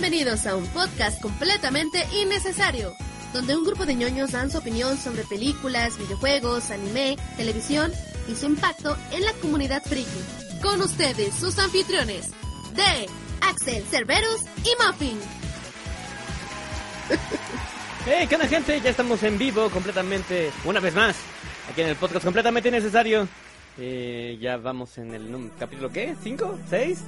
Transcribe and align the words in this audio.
Bienvenidos 0.00 0.46
a 0.46 0.54
un 0.54 0.64
podcast 0.68 1.20
completamente 1.20 2.06
innecesario, 2.22 2.94
donde 3.32 3.56
un 3.56 3.64
grupo 3.64 3.84
de 3.84 3.96
ñoños 3.96 4.30
dan 4.30 4.48
su 4.48 4.58
opinión 4.58 4.96
sobre 4.96 5.24
películas, 5.24 5.98
videojuegos, 5.98 6.70
anime, 6.70 7.16
televisión 7.36 7.90
y 8.28 8.36
su 8.36 8.46
impacto 8.46 8.96
en 9.10 9.24
la 9.24 9.32
comunidad 9.42 9.82
friki. 9.82 10.20
Con 10.62 10.80
ustedes, 10.82 11.34
sus 11.34 11.58
anfitriones, 11.58 12.30
de 12.76 13.08
Axel, 13.40 13.82
Cerberus 13.90 14.42
y 14.58 14.86
Muffin. 14.86 15.18
Hey, 18.06 18.26
¿qué 18.28 18.36
onda 18.36 18.46
gente? 18.46 18.80
Ya 18.80 18.90
estamos 18.90 19.20
en 19.24 19.36
vivo 19.36 19.68
completamente, 19.68 20.52
una 20.64 20.78
vez 20.78 20.94
más, 20.94 21.16
aquí 21.72 21.80
en 21.80 21.88
el 21.88 21.96
podcast 21.96 22.24
completamente 22.24 22.68
innecesario. 22.68 23.26
Eh, 23.76 24.38
ya 24.40 24.58
vamos 24.58 24.96
en 24.98 25.12
el 25.12 25.50
capítulo, 25.58 25.90
¿qué? 25.90 26.14
¿Cinco? 26.22 26.56
¿Seis? 26.70 27.00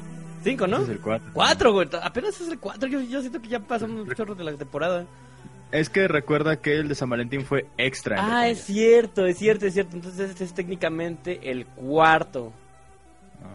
¿Cinco, 0.43 0.66
no? 0.66 0.79
Es 0.82 0.88
el 0.88 1.00
cuatro. 1.00 1.30
Cuatro, 1.32 1.72
güey. 1.72 1.88
Apenas 2.02 2.40
es 2.40 2.49
el 2.49 2.58
cuatro. 2.58 2.89
Yo, 2.89 3.00
yo 3.00 3.21
siento 3.21 3.40
que 3.40 3.49
ya 3.49 3.61
pasó 3.61 3.85
un 3.86 4.08
chorro 4.14 4.35
de 4.35 4.44
la 4.44 4.53
temporada. 4.54 5.04
Es 5.72 5.89
que 5.89 6.08
recuerda 6.08 6.57
que 6.57 6.76
el 6.79 6.89
de 6.89 6.94
San 6.94 7.11
Valentín 7.11 7.44
fue 7.44 7.66
extra. 7.79 8.16
Ah, 8.18 8.49
es 8.49 8.64
cierto, 8.64 9.26
es 9.26 9.39
cierto, 9.39 9.66
es 9.66 9.75
cierto. 9.75 9.96
Entonces 9.96 10.30
este 10.30 10.44
es 10.44 10.53
técnicamente 10.54 11.50
el 11.50 11.66
cuarto. 11.66 12.53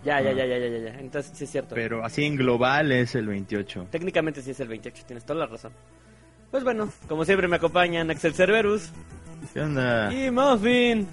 Ya, 0.04 0.22
ya, 0.22 0.30
Ajá. 0.30 0.38
ya, 0.38 0.46
ya, 0.46 0.58
ya, 0.58 0.68
ya, 0.68 0.78
ya. 0.94 1.00
Entonces 1.00 1.32
sí 1.36 1.44
es 1.44 1.50
cierto. 1.52 1.76
Pero 1.76 2.04
así 2.06 2.24
en 2.24 2.36
global 2.38 2.92
es 2.92 3.16
el 3.16 3.28
28. 3.28 3.88
Técnicamente 3.92 4.42
sí 4.42 4.52
es 4.52 4.60
el 4.60 4.68
28, 4.68 5.04
tienes 5.06 5.26
toda 5.26 5.40
la 5.40 5.46
razón. 5.48 5.74
Pues 6.52 6.64
bueno, 6.64 6.90
como 7.10 7.26
siempre 7.26 7.48
me 7.48 7.58
acompañan 7.58 8.10
Axel 8.10 8.34
Cerberus 8.34 8.90
¿Qué 9.54 9.60
onda? 9.62 10.14
y 10.14 10.32
Muffin. 10.32 11.08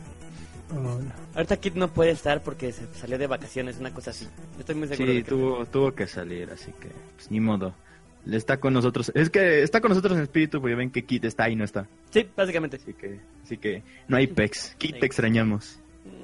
Ahorita 1.34 1.56
Kit 1.58 1.74
no 1.74 1.88
puede 1.88 2.10
estar 2.10 2.42
porque 2.42 2.72
se 2.72 2.86
salió 2.94 3.18
de 3.18 3.26
vacaciones, 3.26 3.78
una 3.78 3.92
cosa 3.92 4.10
así. 4.10 4.26
Estoy 4.58 4.74
muy 4.74 4.88
seguro 4.88 5.10
Sí, 5.10 5.16
de 5.16 5.22
que... 5.22 5.28
tuvo, 5.28 5.66
tuvo 5.66 5.94
que 5.94 6.06
salir, 6.06 6.50
así 6.50 6.72
que 6.80 6.88
pues, 7.16 7.30
ni 7.30 7.40
modo. 7.40 7.74
Le 8.24 8.36
está 8.36 8.58
con 8.58 8.72
nosotros. 8.72 9.10
Es 9.14 9.30
que 9.30 9.62
está 9.62 9.80
con 9.80 9.90
nosotros 9.90 10.16
en 10.16 10.22
espíritu 10.22 10.60
porque 10.60 10.76
ven 10.76 10.90
que 10.90 11.04
Kit 11.04 11.24
está 11.24 11.48
y 11.50 11.56
no 11.56 11.64
está. 11.64 11.88
Sí, 12.10 12.28
básicamente. 12.36 12.76
Así 12.76 12.94
que, 12.94 13.18
así 13.42 13.58
que 13.58 13.82
no 14.06 14.16
hay 14.16 14.28
pex. 14.28 14.76
Kit, 14.78 15.00
te 15.00 15.06
extrañamos. 15.06 15.80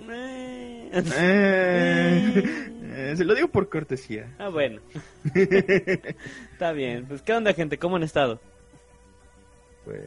Eh, 0.08 0.90
eh, 0.92 3.14
se 3.16 3.24
lo 3.24 3.34
digo 3.34 3.48
por 3.48 3.68
cortesía. 3.68 4.32
Ah, 4.38 4.48
bueno. 4.48 4.80
Está 5.34 6.72
bien. 6.72 7.04
Pues, 7.06 7.20
¿qué 7.22 7.32
onda, 7.32 7.52
gente? 7.52 7.78
¿Cómo 7.78 7.96
han 7.96 8.04
estado? 8.04 8.40
Pues. 9.84 10.00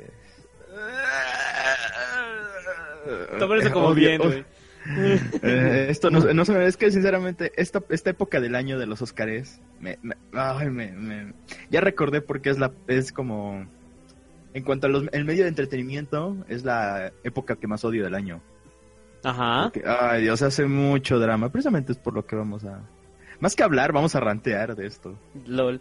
Como 3.71 3.93
bien, 3.93 4.21
güey. 4.21 4.45
Eh, 5.43 5.87
esto 5.89 6.09
no, 6.09 6.19
no 6.33 6.43
sé, 6.45 6.65
es 6.65 6.75
que 6.75 6.89
sinceramente 6.89 7.51
esta, 7.55 7.83
esta 7.89 8.09
época 8.09 8.39
del 8.39 8.55
año 8.55 8.79
de 8.79 8.87
los 8.87 9.01
Óscares 9.03 9.59
me, 9.79 9.99
me- 10.01 10.15
ay, 10.33 10.69
me- 10.71 10.91
me- 10.91 11.33
ya 11.69 11.81
recordé 11.81 12.21
porque 12.21 12.49
es 12.49 12.57
la 12.57 12.71
es 12.87 13.11
como 13.11 13.67
en 14.55 14.63
cuanto 14.63 14.87
a 14.87 14.89
los 14.89 15.05
el 15.11 15.23
medio 15.25 15.43
de 15.43 15.49
entretenimiento 15.49 16.35
es 16.49 16.63
la 16.65 17.11
época 17.23 17.55
que 17.57 17.67
más 17.67 17.83
odio 17.85 18.03
del 18.03 18.15
año. 18.15 18.41
Ajá. 19.23 19.69
Porque, 19.71 19.83
ay, 19.87 20.23
Dios, 20.23 20.41
hace 20.41 20.65
mucho 20.65 21.19
drama, 21.19 21.51
precisamente 21.51 21.91
es 21.91 21.99
por 21.99 22.15
lo 22.15 22.25
que 22.25 22.35
vamos 22.35 22.63
a 22.65 22.81
más 23.39 23.55
que 23.55 23.61
hablar, 23.63 23.91
vamos 23.91 24.15
a 24.15 24.19
rantear 24.19 24.75
de 24.75 24.87
esto. 24.87 25.15
LOL. 25.45 25.79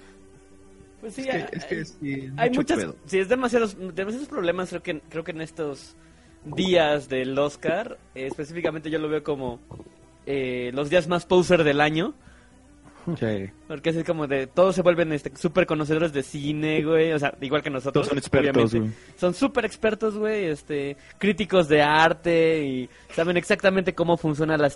Pues 1.00 1.14
sí, 1.14 1.22
es 1.22 1.26
que, 1.28 1.32
hay- 1.32 1.46
es 1.52 1.64
que 1.64 1.84
sí, 1.86 2.30
hay 2.36 2.50
muchas... 2.50 2.78
pedo. 2.78 2.96
Sí, 3.06 3.18
es 3.18 3.30
demasiados, 3.30 3.76
demasiados 3.94 4.28
problemas. 4.28 4.68
Creo 4.68 4.82
que, 4.82 5.00
creo 5.08 5.24
que 5.24 5.30
en 5.30 5.40
estos 5.40 5.96
días 6.44 7.08
del 7.08 7.38
Oscar, 7.38 7.98
eh, 8.14 8.26
específicamente 8.26 8.90
yo 8.90 8.98
lo 8.98 9.08
veo 9.08 9.22
como 9.22 9.60
eh, 10.26 10.70
los 10.74 10.90
días 10.90 11.08
más 11.08 11.26
poser 11.26 11.64
del 11.64 11.80
año. 11.80 12.14
Sí. 13.18 13.50
Porque 13.66 13.90
es 13.90 14.04
como 14.04 14.26
de... 14.26 14.46
Todos 14.46 14.74
se 14.74 14.82
vuelven 14.82 15.12
este, 15.12 15.34
súper 15.36 15.66
conocedores 15.66 16.12
de 16.12 16.22
cine, 16.22 16.82
güey. 16.82 17.12
O 17.12 17.18
sea, 17.18 17.34
igual 17.40 17.62
que 17.62 17.70
nosotros. 17.70 17.94
Todos 17.94 18.08
son 18.08 18.18
expertos, 18.18 18.74
güey. 18.74 18.90
Son 19.16 19.34
súper 19.34 19.64
expertos, 19.64 20.16
güey, 20.16 20.44
este, 20.44 20.96
críticos 21.18 21.68
de 21.68 21.82
arte 21.82 22.64
y 22.64 22.90
saben 23.14 23.36
exactamente 23.36 23.94
cómo 23.94 24.16
funciona 24.16 24.56
la, 24.56 24.68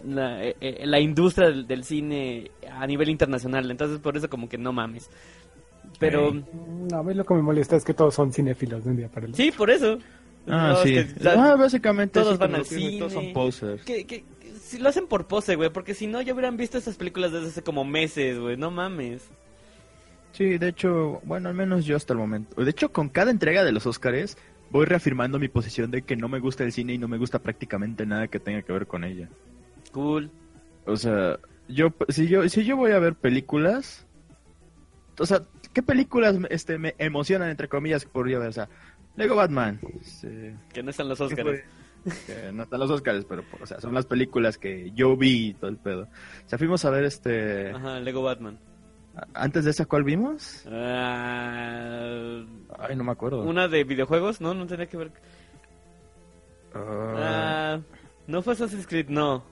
eh, 0.43 0.57
eh, 0.61 0.87
la 0.87 1.01
industria 1.01 1.49
del, 1.49 1.67
del 1.67 1.85
cine 1.85 2.51
a 2.71 2.87
nivel 2.87 3.11
internacional. 3.11 3.71
Entonces, 3.71 3.99
por 4.01 4.17
eso 4.17 4.29
como 4.29 4.49
que 4.49 4.59
no 4.59 4.73
mames. 4.73 5.11
Pero. 5.99 6.33
No, 6.33 6.99
a 6.99 7.03
mí 7.03 7.15
lo 7.15 7.25
que 7.25 7.35
me 7.35 7.43
molesta 7.43 7.77
es 7.77 7.85
que 7.85 7.95
todos 7.95 8.15
son 8.15 8.33
cinéfilos 8.33 8.85
de 8.85 8.91
un 8.91 8.97
día 8.97 9.09
para 9.09 9.27
el 9.27 9.33
otro. 9.33 9.45
sí, 9.45 9.51
por 9.53 9.71
eso. 9.71 9.99
Ah, 10.47 10.69
No, 10.69 10.73
es 10.75 10.81
sí. 10.83 10.95
que, 11.15 11.21
o 11.21 11.23
sea, 11.23 11.53
ah, 11.53 11.57
básicamente 11.57 12.21
todos 12.21 12.39
van 12.39 12.55
al 12.55 12.67
que 12.67 12.75
digo, 12.77 12.99
Todos 13.07 13.13
cine. 13.13 13.25
son 13.25 13.33
posers. 13.33 13.83
que, 13.85 14.05
que- 14.07 14.25
que 14.41 14.53
si 14.61 14.79
lo 14.79 14.89
hacen 14.89 15.07
por 15.07 15.27
pose, 15.27 15.57
güey, 15.57 15.71
porque 15.71 15.95
si 15.95 16.07
no 16.07 16.21
ya 16.23 16.33
hubieran 16.35 16.57
visto 16.57 16.77
estas 16.79 16.97
películas 16.97 17.33
desde 17.33 17.49
hace 17.49 17.63
como 17.63 17.85
meses, 17.85 18.39
güey, 18.39 18.57
no 18.57 18.71
mames. 18.71 19.29
Sí, 20.33 20.59
de 20.59 20.69
hecho, 20.69 21.21
bueno, 21.25 21.49
al 21.49 21.55
menos 21.55 21.85
yo 21.85 21.97
hasta 21.97 22.13
el 22.13 22.19
momento. 22.19 22.63
De 22.63 22.71
hecho, 22.71 22.91
con 22.93 23.09
cada 23.09 23.31
entrega 23.31 23.63
de 23.65 23.73
los 23.73 23.87
Óscares 23.87 24.37
voy 24.71 24.85
reafirmando 24.87 25.39
mi 25.39 25.49
posición 25.49 25.91
de 25.93 26.03
que 26.03 26.17
no 26.17 26.29
me 26.29 26.41
gusta 26.41 26.65
el 26.65 26.73
cine 26.73 26.95
y 26.95 26.99
no 26.99 27.07
me 27.09 27.19
gusta 27.19 27.39
prácticamente 27.39 28.05
nada 28.05 28.27
que 28.29 28.41
tenga 28.41 28.63
que 28.63 28.73
ver 28.73 28.87
con 28.87 29.05
ella. 29.05 29.29
Cool. 29.93 30.31
O 30.87 30.97
sea, 30.97 31.39
yo 31.69 31.93
si 32.09 32.27
yo 32.27 32.49
si 32.49 32.65
yo 32.65 32.77
voy 32.77 32.91
a 32.93 32.99
ver 32.99 33.15
películas, 33.15 34.07
o 35.19 35.27
sea, 35.27 35.43
¿qué 35.73 35.83
películas 35.83 36.37
este 36.51 36.79
me 36.79 36.95
emocionan 36.99 37.51
entre 37.51 37.69
comillas 37.69 38.05
que 38.05 38.11
podría 38.11 38.39
ver? 38.41 38.49
O 38.49 38.53
sea, 38.53 38.69
Lego 39.17 39.37
Batman, 39.37 39.81
Que 40.73 40.83
no 40.83 40.91
están 40.91 41.09
los 41.09 41.19
¿qué 41.19 41.25
Oscars. 41.25 41.61
Que 42.27 42.53
no 42.53 42.65
están 42.65 42.81
los 42.81 42.91
Óscares, 42.91 43.25
pero 43.25 43.45
o 43.61 43.67
sea, 43.67 43.81
son 43.81 43.95
las 43.95 44.07
películas 44.07 44.59
que 44.59 44.91
yo 44.93 45.17
vi 45.17 45.49
y 45.49 45.55
todo 45.55 45.71
el 45.71 45.77
pedo. 45.79 46.03
O 46.03 46.49
sea, 46.49 46.59
fuimos 46.59 46.85
a 46.85 46.91
ver 46.91 47.05
este 47.05 47.71
Ajá, 47.71 48.01
Lego 48.01 48.23
Batman. 48.23 48.59
antes 49.33 49.65
de 49.65 49.71
esa 49.71 49.87
cuál 49.87 50.05
vimos? 50.05 50.65
Ah, 50.69 52.43
Ay, 52.79 52.97
no 52.97 53.05
me 53.05 53.13
acuerdo. 53.13 53.43
una 53.43 53.69
de 53.69 53.85
videojuegos, 53.85 54.41
no, 54.41 54.53
no 54.55 54.67
tenía 54.67 54.87
que 54.87 54.97
ver. 54.97 55.13
Ah. 56.75 57.15
Ah, 57.17 57.81
no 58.27 58.43
fue 58.43 58.55
Assassin's 58.55 58.87
Creed, 58.87 59.09
no. 59.09 59.45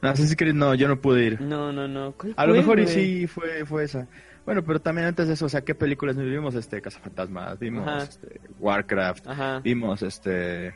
No, 0.00 0.08
Assassin's 0.08 0.36
Creed 0.36 0.54
no, 0.54 0.74
yo 0.74 0.88
no 0.88 1.00
pude 1.00 1.24
ir. 1.24 1.40
No, 1.40 1.72
no, 1.72 1.86
no. 1.88 2.12
¿Cuál 2.12 2.34
A 2.36 2.46
lo 2.46 2.54
mejor 2.54 2.80
y 2.80 2.86
sí 2.86 3.26
fue, 3.26 3.64
fue 3.66 3.84
esa. 3.84 4.06
Bueno, 4.44 4.62
pero 4.64 4.80
también 4.80 5.06
antes 5.06 5.28
de 5.28 5.34
eso, 5.34 5.46
o 5.46 5.48
sea, 5.48 5.60
¿qué 5.62 5.74
películas 5.74 6.16
vimos? 6.16 6.54
Este, 6.54 6.80
Cazafantasmas, 6.80 7.58
vimos 7.58 7.86
Ajá. 7.86 8.02
este, 8.04 8.40
Warcraft, 8.58 9.26
Ajá. 9.28 9.60
vimos 9.60 10.02
este... 10.02 10.74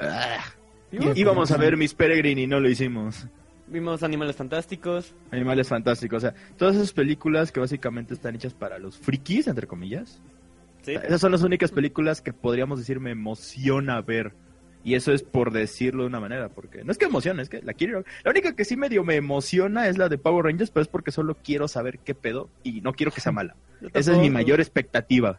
ah, 0.00 0.44
Vimos, 0.90 1.16
íbamos 1.16 1.50
a 1.50 1.56
ver 1.56 1.76
Miss 1.76 1.94
Peregrine 1.94 2.42
y 2.42 2.46
no 2.46 2.60
lo 2.60 2.68
hicimos. 2.68 3.26
vimos 3.66 4.02
Animales 4.02 4.36
Fantásticos. 4.36 5.14
Animales 5.30 5.68
Fantásticos, 5.68 6.18
o 6.18 6.20
sea, 6.28 6.34
todas 6.56 6.76
esas 6.76 6.92
películas 6.92 7.50
que 7.50 7.60
básicamente 7.60 8.14
están 8.14 8.34
hechas 8.34 8.52
para 8.54 8.78
los 8.78 8.98
frikis, 8.98 9.48
entre 9.48 9.66
comillas. 9.66 10.20
Sí. 10.82 10.94
O 10.96 11.00
sea, 11.00 11.08
esas 11.08 11.20
son 11.20 11.32
las 11.32 11.42
únicas 11.42 11.70
películas 11.72 12.20
que 12.20 12.32
podríamos 12.32 12.78
decir 12.78 13.00
me 13.00 13.10
emociona 13.12 14.00
ver. 14.02 14.34
Y 14.84 14.94
eso 14.94 15.12
es 15.12 15.22
por 15.22 15.52
decirlo 15.52 16.02
de 16.02 16.08
una 16.08 16.20
manera, 16.20 16.48
porque 16.48 16.82
no 16.84 16.90
es 16.90 16.98
que 16.98 17.04
emociona, 17.04 17.42
es 17.42 17.48
que 17.48 17.62
la 17.62 17.72
quiero. 17.72 18.04
La 18.24 18.30
única 18.30 18.54
que 18.56 18.64
sí 18.64 18.76
medio 18.76 19.04
me 19.04 19.16
emociona 19.16 19.88
es 19.88 19.96
la 19.96 20.08
de 20.08 20.18
Power 20.18 20.46
Rangers, 20.46 20.70
pero 20.70 20.82
es 20.82 20.88
porque 20.88 21.12
solo 21.12 21.36
quiero 21.42 21.68
saber 21.68 21.98
qué 22.00 22.14
pedo 22.14 22.48
y 22.64 22.80
no 22.80 22.92
quiero 22.92 23.12
que 23.12 23.20
sea 23.20 23.32
mala. 23.32 23.54
Esa 23.94 24.12
es 24.12 24.18
mi 24.18 24.30
mayor 24.30 24.60
expectativa. 24.60 25.38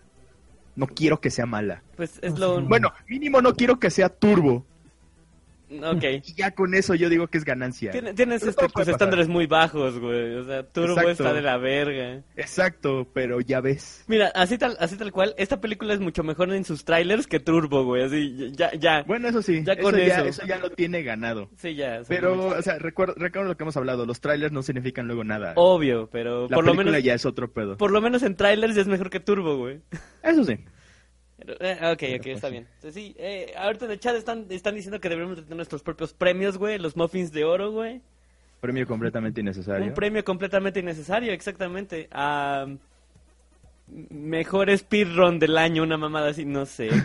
No 0.75 0.87
quiero 0.87 1.19
que 1.19 1.29
sea 1.29 1.45
mala. 1.45 1.83
Pues 1.95 2.19
es 2.21 2.39
lo... 2.39 2.61
Bueno, 2.61 2.93
mínimo 3.07 3.41
no 3.41 3.53
quiero 3.53 3.79
que 3.79 3.91
sea 3.91 4.09
turbo. 4.09 4.65
Ok. 5.83 6.03
Y 6.25 6.33
ya 6.35 6.51
con 6.51 6.73
eso 6.73 6.95
yo 6.95 7.09
digo 7.09 7.27
que 7.27 7.37
es 7.37 7.45
ganancia. 7.45 7.91
Tien- 7.91 8.13
Tienes 8.15 8.41
Pero 8.41 8.51
este, 8.51 8.69
pues, 8.69 8.87
estándares 8.87 9.27
muy 9.27 9.47
bajos, 9.47 9.99
güey. 9.99 10.35
O 10.35 10.43
sea, 10.43 10.63
Turbo 10.63 10.91
Exacto. 10.93 11.11
está 11.11 11.33
de 11.33 11.41
la 11.41 11.57
verga. 11.57 12.21
Exacto, 12.35 13.07
pero 13.13 13.39
ya 13.41 13.61
ves. 13.61 14.03
Mira, 14.07 14.31
así 14.35 14.57
tal, 14.57 14.75
así 14.79 14.95
tal 14.97 15.11
cual, 15.11 15.33
esta 15.37 15.59
película 15.61 15.93
es 15.93 15.99
mucho 15.99 16.23
mejor 16.23 16.53
en 16.53 16.65
sus 16.65 16.85
trailers 16.85 17.27
que 17.27 17.39
Turbo, 17.39 17.83
güey. 17.85 18.03
Así, 18.03 18.51
ya, 18.55 18.71
ya. 18.73 19.03
Bueno, 19.03 19.27
eso 19.29 19.41
sí, 19.41 19.63
Ya 19.63 19.73
eso, 19.73 19.81
con 19.83 19.95
ya, 19.97 20.03
eso. 20.19 20.25
eso 20.25 20.45
ya 20.45 20.57
lo 20.59 20.69
tiene 20.69 21.03
ganado. 21.03 21.49
Sí, 21.57 21.75
ya. 21.75 22.01
Pero, 22.07 22.47
o 22.47 22.61
sea, 22.61 22.79
recuerda, 22.79 23.13
recuerda 23.17 23.49
lo 23.49 23.57
que 23.57 23.63
hemos 23.63 23.77
hablado, 23.77 24.05
los 24.05 24.19
trailers 24.21 24.51
no 24.51 24.61
significan 24.63 25.07
luego 25.07 25.23
nada. 25.23 25.53
Obvio, 25.55 26.09
pero 26.11 26.47
La 26.49 26.55
por 26.55 26.65
lo 26.65 26.71
película 26.71 26.91
menos... 26.91 27.03
ya 27.05 27.13
es 27.13 27.25
otro 27.25 27.51
pedo. 27.51 27.77
Por 27.77 27.91
lo 27.91 28.01
menos 28.01 28.23
en 28.23 28.35
trailers 28.35 28.75
ya 28.75 28.81
es 28.81 28.87
mejor 28.87 29.09
que 29.09 29.19
Turbo, 29.19 29.57
güey. 29.57 29.79
Eso 30.21 30.43
sí. 30.43 30.57
Eh, 31.59 31.77
ok, 31.91 32.19
ok, 32.19 32.25
está 32.27 32.49
bien. 32.49 32.67
Entonces, 32.75 32.93
sí, 32.93 33.15
eh, 33.17 33.53
ahorita 33.57 33.85
en 33.85 33.91
el 33.91 33.99
chat 33.99 34.15
están, 34.15 34.45
están 34.49 34.75
diciendo 34.75 34.99
que 34.99 35.09
deberíamos 35.09 35.37
de 35.37 35.43
tener 35.43 35.57
nuestros 35.57 35.81
propios 35.83 36.13
premios, 36.13 36.57
güey. 36.57 36.77
Los 36.77 36.95
muffins 36.95 37.31
de 37.31 37.43
oro, 37.43 37.71
güey. 37.71 38.01
Premio 38.61 38.87
completamente 38.87 39.41
innecesario. 39.41 39.85
Un 39.85 39.93
premio 39.93 40.23
completamente 40.23 40.79
innecesario, 40.79 41.33
exactamente. 41.33 42.07
A 42.11 42.67
mejor 43.87 44.75
speedrun 44.77 45.39
del 45.39 45.57
año, 45.57 45.83
una 45.83 45.97
mamada 45.97 46.29
así, 46.29 46.45
no 46.45 46.65
sé. 46.65 46.89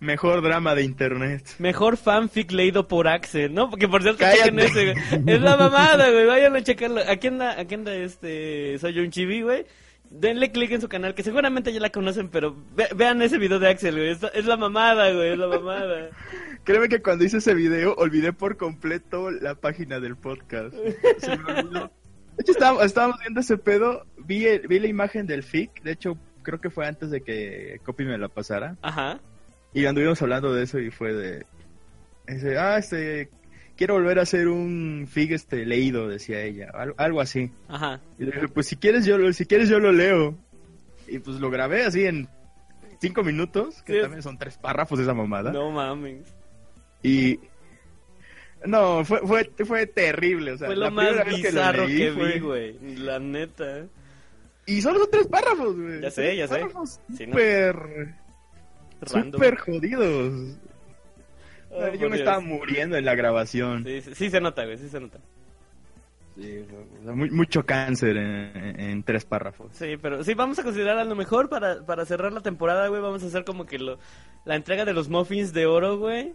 Mejor 0.00 0.42
drama 0.42 0.74
de 0.74 0.82
internet. 0.82 1.44
Mejor 1.60 1.96
fanfic 1.96 2.50
leído 2.50 2.88
por 2.88 3.06
Axel, 3.06 3.54
¿no? 3.54 3.70
Porque 3.70 3.86
por 3.86 4.02
cierto, 4.02 4.24
chequen 4.24 4.58
ese, 4.58 4.92
güey. 4.92 5.34
Es 5.36 5.40
la 5.40 5.56
mamada, 5.56 6.10
güey. 6.10 6.26
Vayan 6.26 6.56
a 6.56 6.62
checarlo. 6.62 7.00
Aquí 7.08 7.28
anda, 7.28 7.60
aquí 7.60 7.76
anda 7.76 7.94
este. 7.94 8.78
Soy 8.80 8.98
un 8.98 9.12
chibi, 9.12 9.42
güey. 9.42 9.64
Denle 10.14 10.52
click 10.52 10.70
en 10.72 10.80
su 10.80 10.88
canal, 10.88 11.14
que 11.14 11.22
seguramente 11.22 11.72
ya 11.72 11.80
la 11.80 11.90
conocen, 11.90 12.28
pero 12.28 12.54
ve- 12.76 12.88
vean 12.94 13.22
ese 13.22 13.38
video 13.38 13.58
de 13.58 13.68
Axel, 13.68 13.94
güey. 13.96 14.10
Es, 14.10 14.22
es 14.34 14.44
la 14.46 14.56
mamada, 14.56 15.10
güey. 15.12 15.32
Es 15.32 15.38
la 15.38 15.48
mamada. 15.48 16.10
Créeme 16.64 16.88
que 16.88 17.00
cuando 17.02 17.24
hice 17.24 17.38
ese 17.38 17.54
video 17.54 17.94
olvidé 17.96 18.32
por 18.32 18.56
completo 18.56 19.30
la 19.30 19.54
página 19.54 19.98
del 20.00 20.16
podcast. 20.16 20.74
Se 21.18 21.36
me 21.38 21.52
olvidó. 21.60 21.90
De 22.36 22.42
hecho, 22.42 22.52
estábamos, 22.52 22.84
estábamos 22.84 23.18
viendo 23.20 23.40
ese 23.40 23.58
pedo, 23.58 24.04
vi 24.18 24.38
vi, 24.40 24.46
el- 24.46 24.68
vi 24.68 24.78
la 24.80 24.86
imagen 24.86 25.26
del 25.26 25.42
FIC, 25.42 25.82
de 25.82 25.92
hecho 25.92 26.16
creo 26.42 26.60
que 26.60 26.70
fue 26.70 26.86
antes 26.86 27.10
de 27.10 27.20
que 27.22 27.80
Copy 27.84 28.04
me 28.04 28.16
la 28.18 28.28
pasara. 28.28 28.76
Ajá. 28.82 29.20
Y 29.74 29.86
anduvimos 29.86 30.20
hablando 30.22 30.52
de 30.54 30.64
eso 30.64 30.78
y 30.78 30.90
fue 30.90 31.12
de... 31.14 31.46
ese, 32.26 32.58
ah, 32.58 32.76
este... 32.78 33.30
Quiero 33.82 33.94
volver 33.94 34.20
a 34.20 34.22
hacer 34.22 34.46
un 34.46 35.08
FIG 35.10 35.32
este, 35.32 35.66
leído, 35.66 36.06
decía 36.06 36.40
ella. 36.40 36.70
Algo, 36.72 36.94
algo 36.98 37.20
así. 37.20 37.50
Ajá. 37.66 37.98
Y 38.16 38.26
le 38.26 38.30
dije, 38.30 38.46
pues 38.46 38.68
si 38.68 38.76
quieres 38.76 39.04
yo 39.04 39.18
lo, 39.18 39.32
si 39.32 39.44
quieres 39.44 39.68
yo 39.68 39.80
lo 39.80 39.90
leo. 39.90 40.36
Y 41.08 41.18
pues 41.18 41.40
lo 41.40 41.50
grabé 41.50 41.82
así 41.82 42.04
en 42.04 42.28
cinco 43.00 43.24
minutos, 43.24 43.82
que 43.82 43.94
Sí. 43.94 44.00
también 44.02 44.22
son 44.22 44.38
tres 44.38 44.56
párrafos 44.56 45.00
esa 45.00 45.14
mamada. 45.14 45.50
No 45.50 45.72
mames. 45.72 46.32
Y... 47.02 47.40
No, 48.64 49.04
fue, 49.04 49.18
fue, 49.26 49.50
fue 49.66 49.86
terrible. 49.88 50.52
O 50.52 50.58
sea, 50.58 50.68
Fue 50.68 50.76
la 50.76 50.86
lo 50.88 50.92
más 50.94 51.16
vez 51.16 51.26
lo 51.26 51.36
bizarro 51.36 51.84
leí 51.88 51.98
que 51.98 52.10
vi, 52.12 52.38
güey. 52.38 52.78
La 52.98 53.18
neta. 53.18 53.86
Y 54.64 54.80
solo 54.80 55.00
son 55.00 55.10
tres 55.10 55.26
párrafos, 55.26 55.76
güey. 55.76 56.00
Ya 56.02 56.10
sé, 56.12 56.36
ya 56.36 56.46
sé. 56.46 56.54
Párrafos 56.54 57.00
Sí. 57.16 57.24
Random. 59.00 59.32
Súper 59.32 59.56
jodidos. 59.58 60.56
Oh, 61.74 61.94
yo 61.94 62.10
me 62.10 62.16
estaba 62.16 62.40
muriendo 62.40 62.96
en 62.96 63.04
la 63.04 63.14
grabación. 63.14 63.84
Sí, 63.84 64.00
sí, 64.02 64.14
sí 64.14 64.30
se 64.30 64.40
nota, 64.40 64.64
güey, 64.64 64.76
sí 64.78 64.88
se 64.88 65.00
nota. 65.00 65.18
Sí, 66.36 66.64
o 67.00 67.04
sea, 67.04 67.12
muy- 67.14 67.30
mucho 67.30 67.64
cáncer 67.66 68.16
en, 68.16 69.02
tres 69.02 69.24
párrafos. 69.24 69.68
Sí, 69.72 69.96
pero 70.00 70.24
sí, 70.24 70.32
vamos 70.34 70.58
a 70.58 70.62
considerar 70.62 70.98
a 70.98 71.04
lo 71.04 71.14
mejor 71.14 71.48
para, 71.48 71.84
para 71.84 72.06
cerrar 72.06 72.32
la 72.32 72.40
temporada, 72.40 72.88
güey, 72.88 73.02
vamos 73.02 73.22
a 73.22 73.26
hacer 73.26 73.44
como 73.44 73.66
que 73.66 73.78
lo, 73.78 73.98
la 74.44 74.56
entrega 74.56 74.84
de 74.84 74.94
los 74.94 75.08
muffins 75.08 75.52
de 75.52 75.66
oro, 75.66 75.98
güey. 75.98 76.32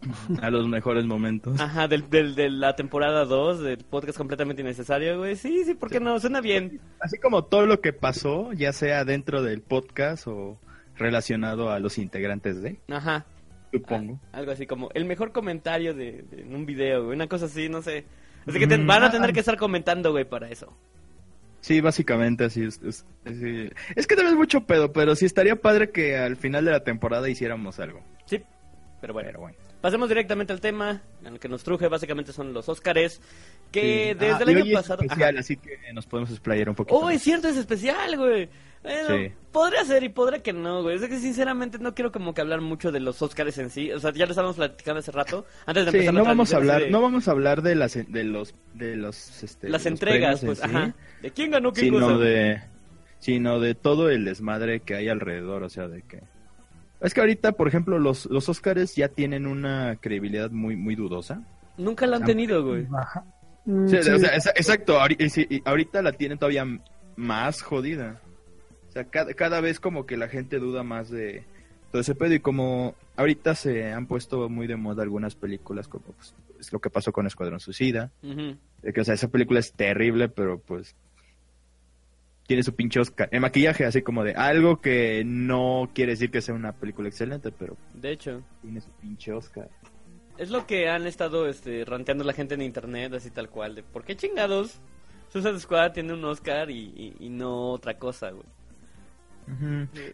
A 0.42 0.50
los 0.50 0.68
mejores 0.68 1.04
momentos. 1.06 1.60
Ajá, 1.60 1.88
del, 1.88 2.08
del, 2.08 2.36
de 2.36 2.50
la 2.50 2.76
temporada 2.76 3.24
2 3.24 3.60
del 3.60 3.78
podcast 3.78 4.16
completamente 4.16 4.62
innecesario, 4.62 5.18
güey. 5.18 5.34
Sí, 5.34 5.64
sí, 5.64 5.74
¿por 5.74 5.90
qué 5.90 5.98
no? 5.98 6.18
Suena 6.20 6.40
bien. 6.40 6.80
Así 7.00 7.18
como 7.18 7.42
todo 7.44 7.66
lo 7.66 7.80
que 7.80 7.92
pasó, 7.92 8.52
ya 8.52 8.72
sea 8.72 9.04
dentro 9.04 9.42
del 9.42 9.60
podcast 9.60 10.28
o 10.28 10.56
relacionado 10.96 11.70
a 11.70 11.80
los 11.80 11.98
integrantes 11.98 12.62
de, 12.62 12.78
Ajá. 12.88 13.24
Supongo. 13.72 14.20
Algo 14.32 14.52
así 14.52 14.66
como 14.66 14.90
el 14.94 15.04
mejor 15.04 15.32
comentario 15.32 15.94
de, 15.94 16.22
de- 16.22 16.42
en 16.42 16.54
un 16.54 16.66
video, 16.66 17.04
güey. 17.04 17.16
Una 17.16 17.26
cosa 17.28 17.46
así, 17.46 17.68
no 17.68 17.82
sé. 17.82 18.04
Así 18.46 18.58
que 18.58 18.66
te- 18.66 18.78
Mm, 18.78 18.86
van 18.86 19.02
a 19.04 19.10
tener 19.10 19.32
que 19.32 19.40
estar 19.40 19.56
comentando, 19.56 20.12
güey, 20.12 20.24
para 20.24 20.48
eso. 20.48 20.76
Sí, 21.60 21.80
básicamente 21.80 22.44
así 22.44 22.62
es. 22.64 22.80
Es, 22.82 23.04
es- 23.24 23.72
es 23.96 24.06
que 24.06 24.14
también 24.14 24.34
es 24.34 24.38
mucho 24.38 24.60
pedo, 24.64 24.92
pero 24.92 25.14
sí 25.16 25.26
estaría 25.26 25.56
padre 25.56 25.90
que 25.90 26.16
al 26.16 26.36
final 26.36 26.64
de 26.64 26.70
la 26.70 26.84
temporada 26.84 27.28
hiciéramos 27.28 27.78
algo. 27.80 28.00
Sí, 28.26 28.40
pero 29.00 29.12
bueno. 29.12 29.26
Pero 29.28 29.40
bueno. 29.40 29.56
Pasemos 29.80 30.08
directamente 30.08 30.52
al 30.52 30.60
tema, 30.60 31.02
en 31.24 31.34
el 31.34 31.38
que 31.38 31.48
nos 31.48 31.62
truje 31.62 31.86
básicamente 31.86 32.32
son 32.32 32.52
los 32.52 32.68
Óscares, 32.68 33.20
que 33.70 34.08
Sí. 34.12 34.18
desde 34.18 34.32
Ah, 34.34 34.38
el 34.42 34.48
año 34.48 34.62
hoy 34.64 34.70
es 34.70 34.74
pasado... 34.74 35.02
especial, 35.02 35.30
Ajá. 35.30 35.40
así 35.40 35.56
que 35.56 35.78
nos 35.92 36.04
podemos 36.06 36.30
explayar 36.30 36.68
un 36.68 36.74
poquito. 36.74 36.96
Oh, 36.98 37.08
es 37.10 37.22
cierto, 37.22 37.46
es 37.48 37.56
especial, 37.56 38.16
güey. 38.16 38.48
Bueno, 38.82 39.08
Sí. 39.08 39.32
podría 39.52 39.84
ser 39.84 40.04
y 40.04 40.08
podría 40.08 40.40
que 40.42 40.52
no, 40.52 40.82
güey. 40.82 40.96
Es 40.96 41.02
que 41.08 41.18
sinceramente 41.18 41.78
no 41.78 41.94
quiero 41.94 42.12
como 42.12 42.32
que 42.32 42.40
hablar 42.40 42.60
mucho 42.60 42.92
de 42.92 43.00
los 43.00 43.20
Óscares 43.22 43.58
en 43.58 43.70
sí. 43.70 43.90
O 43.92 43.98
sea, 43.98 44.12
ya 44.12 44.24
lo 44.26 44.30
estábamos 44.30 44.56
platicando 44.56 45.00
hace 45.00 45.10
rato. 45.12 45.44
Antes 45.66 45.86
de 45.86 45.90
Sí, 45.90 45.96
empezar 45.98 46.14
la 46.14 46.20
no 46.20 46.26
vamos 46.26 46.52
a 46.52 46.56
hablar, 46.58 46.82
de 46.82 46.90
no 46.90 47.02
vamos 47.02 47.26
a 47.28 47.30
hablar 47.32 47.62
de 47.62 47.74
las 47.74 47.94
de 47.94 48.24
los 48.24 48.54
de 48.74 48.96
los 48.96 49.42
este, 49.42 49.68
Las 49.68 49.82
los 49.82 49.86
entregas, 49.86 50.44
pues, 50.44 50.62
en 50.62 50.70
sí, 50.70 50.76
ajá. 50.76 50.94
¿De 51.22 51.30
quién 51.32 51.50
ganó 51.50 51.72
qué 51.72 51.88
cosa? 51.90 52.06
sino 52.06 52.18
de 52.18 52.60
sino 53.18 53.58
de 53.60 53.74
todo 53.74 54.10
el 54.10 54.24
desmadre 54.24 54.80
que 54.80 54.94
hay 54.94 55.08
alrededor, 55.08 55.64
o 55.64 55.68
sea, 55.68 55.88
de 55.88 56.02
que 56.02 56.22
es 57.00 57.14
que 57.14 57.20
ahorita, 57.20 57.52
por 57.52 57.66
ejemplo, 57.68 57.98
los 57.98 58.26
los 58.26 58.48
Óscares 58.48 58.94
ya 58.94 59.08
tienen 59.08 59.46
una 59.46 59.96
credibilidad 60.00 60.50
muy 60.52 60.76
muy 60.76 60.94
dudosa. 60.94 61.42
Nunca 61.76 62.06
lo 62.06 62.16
han 62.16 62.24
tenido, 62.24 62.64
güey. 62.64 62.86
Sí, 63.88 64.02
sí. 64.02 64.10
o 64.10 64.18
sea, 64.18 64.34
exa- 64.36 64.52
exacto, 64.56 64.98
ahorita 65.64 66.00
la 66.02 66.12
tienen 66.12 66.38
todavía 66.38 66.64
más 67.16 67.60
jodida. 67.62 68.20
Sea, 69.02 69.10
cada, 69.10 69.34
cada 69.34 69.60
vez 69.60 69.78
como 69.80 70.06
que 70.06 70.16
la 70.16 70.28
gente 70.28 70.58
duda 70.58 70.82
más 70.82 71.08
de 71.10 71.44
todo 71.92 72.00
ese 72.02 72.14
pedo 72.14 72.34
y 72.34 72.40
como 72.40 72.94
ahorita 73.16 73.54
se 73.54 73.92
han 73.92 74.06
puesto 74.06 74.48
muy 74.48 74.66
de 74.66 74.76
moda 74.76 75.02
algunas 75.02 75.34
películas 75.34 75.88
como 75.88 76.04
pues, 76.06 76.34
es 76.60 76.72
lo 76.72 76.80
que 76.80 76.90
pasó 76.90 77.12
con 77.12 77.26
Escuadrón 77.26 77.60
Suicida, 77.60 78.10
de 78.22 78.92
que 78.92 79.00
o 79.00 79.04
sea, 79.04 79.14
esa 79.14 79.28
película 79.28 79.60
es 79.60 79.72
terrible, 79.72 80.28
pero 80.28 80.58
pues 80.58 80.94
tiene 82.46 82.62
su 82.62 82.74
pinche 82.74 82.98
Oscar. 83.00 83.28
El 83.30 83.40
maquillaje 83.40 83.84
así 83.84 84.02
como 84.02 84.24
de 84.24 84.32
algo 84.34 84.80
que 84.80 85.22
no 85.24 85.90
quiere 85.94 86.12
decir 86.12 86.30
que 86.30 86.40
sea 86.40 86.54
una 86.54 86.72
película 86.72 87.08
excelente, 87.08 87.50
pero 87.52 87.76
De 87.94 88.10
hecho, 88.12 88.42
tiene 88.62 88.80
su 88.80 88.90
pinche 89.00 89.32
Oscar. 89.32 89.68
es 90.38 90.50
lo 90.50 90.66
que 90.66 90.88
han 90.88 91.06
estado 91.06 91.46
este, 91.48 91.84
ranteando 91.84 92.24
la 92.24 92.32
gente 92.32 92.54
en 92.54 92.62
internet, 92.62 93.12
así 93.14 93.30
tal 93.30 93.48
cual. 93.50 93.74
De 93.74 93.82
¿Por 93.82 94.04
qué 94.04 94.16
chingados 94.16 94.80
Suicide 95.30 95.60
Squad 95.60 95.92
tiene 95.92 96.14
un 96.14 96.24
Oscar 96.24 96.70
y, 96.70 96.78
y- 96.96 97.16
y 97.20 97.28
no 97.28 97.70
otra 97.72 97.98
cosa, 97.98 98.30
güey? 98.30 98.46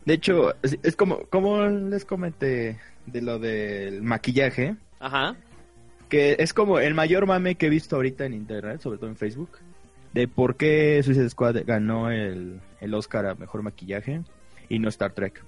De 0.04 0.14
hecho, 0.14 0.54
es, 0.62 0.96
como, 0.96 1.26
como 1.26 1.66
les 1.66 2.04
comenté 2.04 2.78
de 3.06 3.22
lo 3.22 3.38
del 3.38 4.02
maquillaje, 4.02 4.76
Ajá. 5.00 5.36
que 6.08 6.36
es 6.38 6.54
como 6.54 6.78
el 6.78 6.94
mayor 6.94 7.26
mame 7.26 7.56
que 7.56 7.66
he 7.66 7.70
visto 7.70 7.96
ahorita 7.96 8.24
en 8.24 8.34
internet, 8.34 8.80
sobre 8.80 8.98
todo 8.98 9.10
en 9.10 9.16
Facebook, 9.16 9.58
de 10.12 10.28
por 10.28 10.56
qué 10.56 11.02
Suicide 11.02 11.30
Squad 11.30 11.56
ganó 11.66 12.10
el, 12.10 12.60
el 12.80 12.94
Oscar 12.94 13.26
a 13.26 13.34
mejor 13.34 13.62
maquillaje 13.62 14.22
y 14.68 14.78
no 14.78 14.88
Star 14.88 15.12
Trek. 15.12 15.42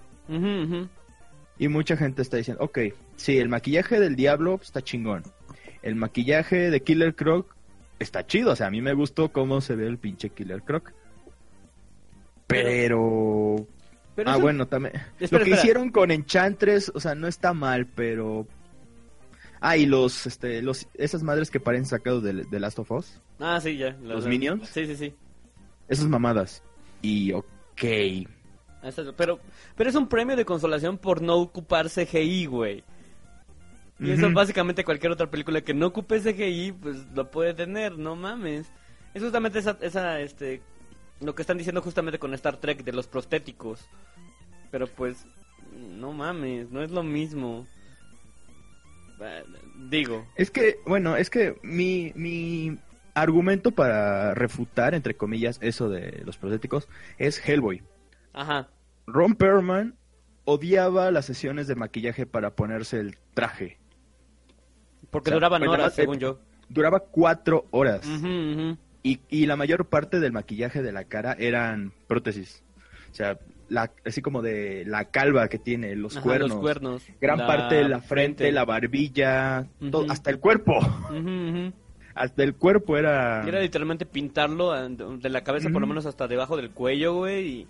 Y 1.59 1.69
mucha 1.69 1.97
gente 1.97 2.21
está 2.23 2.37
diciendo, 2.37 2.63
ok, 2.65 2.79
sí, 3.17 3.39
el 3.39 3.49
maquillaje 3.49 3.99
del 4.01 4.17
Diablo 4.17 4.59
está 4.63 4.83
chingón. 4.83 5.23
El 5.83 5.95
maquillaje 5.95 6.71
de 6.71 6.83
Killer 6.83 7.15
Croc 7.15 7.55
está 7.99 8.27
chido, 8.27 8.53
o 8.53 8.57
sea, 8.57 8.67
a 8.67 8.71
mí 8.71 8.83
me 8.83 8.93
gustó 8.93 9.31
cómo 9.31 9.61
se 9.61 9.77
ve 9.77 9.87
el 9.87 9.99
pinche 9.99 10.31
Killer 10.31 10.63
Croc. 10.63 10.93
Pero 12.47 13.67
Pero 14.17 14.31
ah, 14.31 14.33
eso- 14.35 14.43
bueno, 14.43 14.67
también. 14.67 14.95
Espera, 15.21 15.21
lo 15.21 15.45
que 15.45 15.51
espera. 15.51 15.57
hicieron 15.61 15.91
con 15.91 16.11
Enchantress, 16.11 16.91
o 16.95 16.99
sea, 17.01 17.15
no 17.15 17.29
está 17.29 17.53
mal, 17.53 17.87
pero. 17.87 18.47
Ah, 19.61 19.77
y 19.77 19.87
los, 19.87 20.27
este, 20.27 20.61
los, 20.63 20.89
esas 20.95 21.23
madres 21.23 21.51
que 21.51 21.61
parecen 21.61 21.87
sacados 21.87 22.23
de, 22.23 22.33
de 22.45 22.61
Last 22.61 22.79
of 22.79 22.91
Us, 22.91 23.21
Ah, 23.39 23.59
sí, 23.61 23.77
ya. 23.77 23.91
¿Los 24.03 24.27
Minions? 24.27 24.69
Sí, 24.69 24.87
sí, 24.87 24.97
sí. 24.97 25.15
esas 25.89 26.07
mamadas. 26.07 26.63
Y, 27.03 27.33
ok. 27.33 27.47
Exacto, 28.83 29.15
Pero, 29.17 29.41
pero 29.77 29.91
es 29.91 29.97
un 29.97 30.09
premio 30.09 30.37
de 30.37 30.45
consolación 30.45 30.97
por 30.99 31.21
no 31.23 31.37
ocupar 31.37 31.89
CGI, 31.91 32.47
güey. 32.47 32.85
Y 33.99 34.11
eso 34.11 34.27
Ujú. 34.27 34.35
básicamente 34.35 34.85
cualquier 34.85 35.13
otra 35.13 35.31
película 35.31 35.61
que 35.63 35.73
no 35.75 35.87
ocupe 35.87 36.21
CGI, 36.21 36.73
pues 36.73 36.99
lo 37.15 37.31
puede 37.31 37.55
tener, 37.55 37.99
no 37.99 38.15
mames. 38.15 38.67
Es 39.15 39.23
justamente 39.23 39.59
esa, 39.59 39.77
esa, 39.81 40.21
este, 40.21 40.61
lo 41.21 41.35
que 41.35 41.43
están 41.43 41.59
diciendo 41.59 41.83
justamente 41.83 42.19
con 42.19 42.35
Star 42.35 42.57
Trek 42.59 42.85
de 42.85 42.93
los 42.93 43.07
prostéticos. 43.07 43.89
Pero 44.71 44.87
pues, 44.87 45.25
no 45.73 46.13
mames, 46.13 46.71
no 46.71 46.83
es 46.83 46.91
lo 46.91 47.03
mismo. 47.03 47.67
Eh, 49.21 49.45
Digo, 49.89 50.27
Es 50.37 50.51
que, 50.51 50.77
bueno, 50.87 51.17
es 51.17 51.31
que 51.31 51.59
mi, 51.63 52.13
mi 52.15 52.79
argumento 53.15 53.71
para 53.71 54.35
refutar, 54.35 54.95
entre 54.95 55.15
comillas, 55.17 55.59
eso 55.63 55.89
de 55.89 56.23
los 56.25 56.37
prostéticos 56.39 56.89
es 57.19 57.39
Hellboy. 57.47 57.83
ajá, 58.33 58.69
Ron 59.07 59.35
Perlman 59.37 59.95
odiaba 60.45 61.11
las 61.11 61.27
sesiones 61.27 61.67
de 61.67 61.77
maquillaje 61.77 62.27
para 62.27 62.51
ponerse 62.55 62.99
el 62.99 63.17
traje. 63.35 63.79
porque 65.11 65.31
O 65.31 65.33
sea, 65.33 65.37
duraban 65.37 65.61
pues, 65.61 65.71
horas, 65.71 65.81
además, 65.81 65.95
según 65.95 66.17
eh, 66.17 66.21
yo. 66.21 66.41
Duraba 66.69 67.01
cuatro 67.01 67.67
horas. 67.71 68.05
Y, 69.07 69.21
y 69.29 69.47
la 69.47 69.57
mayor 69.57 69.87
parte 69.87 70.19
del 70.21 70.33
maquillaje 70.33 70.83
de 70.83 70.93
la 70.93 71.05
cara 71.05 71.37
eran 71.39 71.93
prótesis. 72.09 72.63
O 73.13 73.15
sea, 73.15 73.39
la, 73.69 73.93
así 74.05 74.21
como 74.23 74.43
de 74.43 74.85
la 74.87 75.05
calva 75.07 75.49
que 75.49 75.59
tiene, 75.59 75.95
los 75.95 76.17
Ajá, 76.17 76.25
cuernos. 76.25 76.51
Los 76.51 76.59
cuernos. 76.61 77.03
Gran 77.21 77.39
parte 77.39 77.77
de 77.77 77.89
la 77.89 78.01
frente, 78.01 78.51
la 78.51 78.65
barbilla, 78.65 79.67
todo- 79.91 80.07
hasta 80.11 80.31
el 80.31 80.39
cuerpo. 80.41 80.75
Hasta 82.15 82.43
el 82.43 82.55
cuerpo 82.55 82.97
era... 82.97 83.47
Era 83.47 83.61
literalmente 83.61 84.07
pintarlo 84.07 84.73
de 84.89 85.29
la 85.29 85.45
cabeza 85.45 85.69
por 85.71 85.81
lo 85.83 85.87
menos 85.87 86.07
hasta 86.07 86.27
debajo 86.27 86.57
del 86.57 86.71
cuello, 86.71 87.15
güey. 87.15 87.47
Y... 87.47 87.67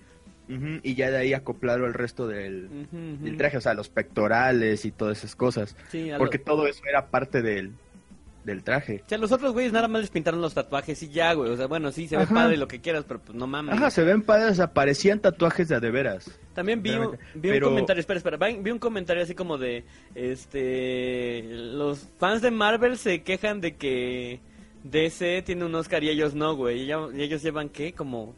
Ujú, 0.48 0.78
y 0.84 0.94
ya 0.94 1.10
de 1.10 1.16
ahí 1.16 1.32
acoplarlo 1.34 1.86
al 1.86 1.94
resto 1.94 2.28
del, 2.28 2.86
traje, 3.36 3.56
o 3.56 3.60
sea, 3.60 3.74
los 3.74 3.88
pectorales 3.88 4.84
y 4.84 4.92
todas 4.92 5.18
esas 5.18 5.34
cosas. 5.34 5.74
Sí, 5.88 6.10
Porque 6.16 6.38
lo- 6.38 6.44
todo 6.44 6.66
eso 6.68 6.82
era 6.88 7.06
parte 7.08 7.42
del, 7.42 7.72
del 8.46 8.62
traje. 8.62 9.02
O 9.04 9.08
sea, 9.08 9.18
los 9.18 9.32
otros 9.32 9.52
güeyes 9.52 9.72
nada 9.72 9.88
más 9.88 10.00
les 10.00 10.10
pintaron 10.10 10.40
los 10.40 10.54
tatuajes 10.54 11.02
y 11.02 11.08
ya, 11.08 11.32
güey. 11.34 11.50
O 11.50 11.56
sea, 11.56 11.66
bueno, 11.66 11.90
sí, 11.90 12.06
se 12.06 12.16
ve 12.16 12.22
Ajá. 12.22 12.34
padre 12.34 12.56
lo 12.56 12.68
que 12.68 12.80
quieras, 12.80 13.04
pero 13.06 13.20
pues 13.20 13.36
no 13.36 13.46
mames. 13.46 13.74
Ajá, 13.74 13.90
se 13.90 14.04
ven 14.04 14.22
padres, 14.22 14.52
o 14.52 14.54
sea, 14.54 14.72
parecían 14.72 15.20
tatuajes 15.20 15.68
de 15.68 15.74
a 15.74 15.80
de 15.80 15.90
veras. 15.90 16.30
También 16.54 16.80
vi, 16.80 16.92
un, 16.92 17.18
vi 17.34 17.50
un 17.50 17.60
comentario, 17.60 18.00
espera, 18.00 18.18
espera, 18.18 18.38
vi 18.38 18.70
un 18.70 18.78
comentario 18.78 19.22
así 19.22 19.34
como 19.34 19.58
de, 19.58 19.84
este, 20.14 21.42
los 21.50 22.08
fans 22.18 22.40
de 22.40 22.50
Marvel 22.52 22.96
se 22.96 23.22
quejan 23.22 23.60
de 23.60 23.74
que 23.74 24.40
DC 24.84 25.42
tiene 25.42 25.64
un 25.64 25.74
Oscar 25.74 26.02
y 26.04 26.08
ellos 26.08 26.34
no, 26.34 26.54
güey. 26.54 26.84
Y 26.84 26.92
ellos 27.20 27.42
llevan, 27.42 27.68
¿qué? 27.68 27.92
Como 27.92 28.36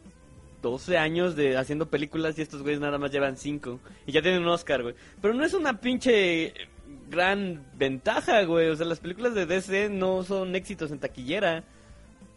12 0.63 0.97
años 0.97 1.35
de 1.35 1.55
haciendo 1.55 1.85
películas 1.87 2.37
y 2.39 2.41
estos 2.41 2.63
güeyes 2.63 2.81
nada 2.81 2.97
más 2.97 3.11
llevan 3.11 3.37
5. 3.37 3.79
Y 4.07 4.11
ya 4.11 4.23
tienen 4.23 4.41
un 4.41 4.49
Oscar, 4.49 4.81
güey. 4.81 4.95
Pero 5.21 5.35
no 5.35 5.45
es 5.45 5.53
una 5.53 5.79
pinche 5.79 6.53
gran 7.09 7.63
ventaja, 7.77 8.43
güey. 8.43 8.69
O 8.69 8.75
sea, 8.75 8.85
las 8.85 8.99
películas 8.99 9.33
de 9.35 9.45
DC 9.45 9.89
no 9.89 10.23
son 10.23 10.55
éxitos 10.55 10.91
en 10.91 10.99
taquillera. 10.99 11.63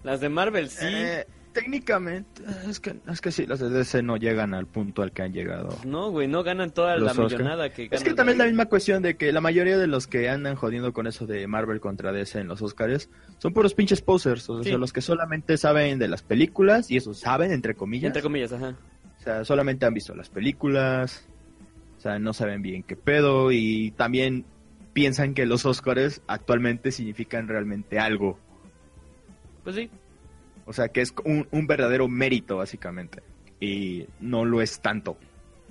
Las 0.02 0.20
de 0.20 0.28
Marvel 0.28 0.68
sí. 0.68 0.86
Eh, 0.88 1.26
técnicamente, 1.52 2.42
es 2.68 2.80
que, 2.80 2.96
es 3.10 3.20
que 3.20 3.30
sí, 3.30 3.46
las 3.46 3.60
de 3.60 3.68
DC 3.68 4.02
no 4.02 4.16
llegan 4.16 4.54
al 4.54 4.66
punto 4.66 5.02
al 5.02 5.12
que 5.12 5.22
han 5.22 5.32
llegado. 5.32 5.68
No, 5.84 6.10
güey, 6.10 6.26
no 6.26 6.42
ganan 6.42 6.70
toda 6.70 6.96
Los 6.96 7.14
la 7.16 7.22
millonada 7.22 7.68
que 7.70 7.86
ganan. 7.88 7.98
Es 7.98 8.02
que 8.02 8.14
también 8.14 8.38
la 8.38 8.46
misma 8.46 8.66
cuestión 8.66 9.02
de 9.02 9.16
que 9.16 9.30
la 9.32 9.40
mayoría 9.42 9.76
de 9.78 9.86
los 9.86 10.06
que 10.06 10.28
andan 10.30 10.56
jodiendo 10.56 10.92
con 10.92 11.06
eso 11.06 11.26
de 11.26 11.46
Marvel 11.46 11.78
contra 11.80 12.10
DC 12.10 12.40
en 12.40 12.48
los 12.48 12.62
Oscars 12.62 13.10
son 13.38 13.52
puros 13.52 13.74
pinches 13.74 14.00
posers, 14.00 14.48
o 14.48 14.62
sea, 14.62 14.72
Sí. 14.72 14.78
los 14.78 14.92
que 14.92 15.02
solamente 15.02 15.56
saben 15.58 15.98
de 15.98 16.08
las 16.08 16.22
películas, 16.22 16.90
y 16.90 16.96
eso 16.96 17.12
saben, 17.14 17.52
entre 17.52 17.74
comillas. 17.74 18.06
Entre 18.08 18.22
comillas, 18.22 18.52
ajá. 18.52 18.74
O 19.20 19.22
sea, 19.22 19.44
solamente 19.44 19.86
han 19.86 19.94
visto 19.94 20.14
las 20.16 20.30
películas, 20.30 21.24
sea, 22.02 22.18
no 22.18 22.32
saben 22.32 22.62
bien 22.62 22.82
qué 22.82 22.96
pedo, 22.96 23.52
y 23.52 23.92
también 23.92 24.44
piensan 24.92 25.34
que 25.34 25.46
los 25.46 25.64
Oscars 25.64 26.20
actualmente 26.26 26.90
significan 26.92 27.48
realmente 27.48 27.98
algo. 27.98 28.38
Pues 29.64 29.76
sí. 29.76 29.88
O 30.66 30.72
sea, 30.72 30.88
que 30.88 31.00
es 31.00 31.14
un, 31.24 31.46
un 31.50 31.66
verdadero 31.66 32.08
mérito, 32.08 32.56
básicamente. 32.58 33.22
Y 33.60 34.06
no 34.20 34.44
lo 34.44 34.60
es 34.62 34.80
tanto. 34.80 35.16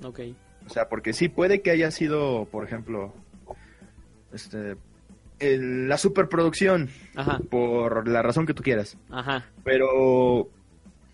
Ok. 0.03 0.19
O 0.65 0.69
sea, 0.69 0.87
porque 0.89 1.13
sí 1.13 1.27
puede 1.29 1.61
que 1.61 1.71
haya 1.71 1.91
sido, 1.91 2.45
por 2.51 2.63
ejemplo, 2.65 3.13
este, 4.33 4.75
el- 5.39 5.87
la 5.89 5.97
superproducción, 5.97 6.89
Ajá. 7.15 7.39
por 7.49 8.07
la 8.07 8.21
razón 8.21 8.45
que 8.45 8.53
tú 8.53 8.63
quieras. 8.63 8.97
Ajá. 9.09 9.45
Pero 9.63 10.49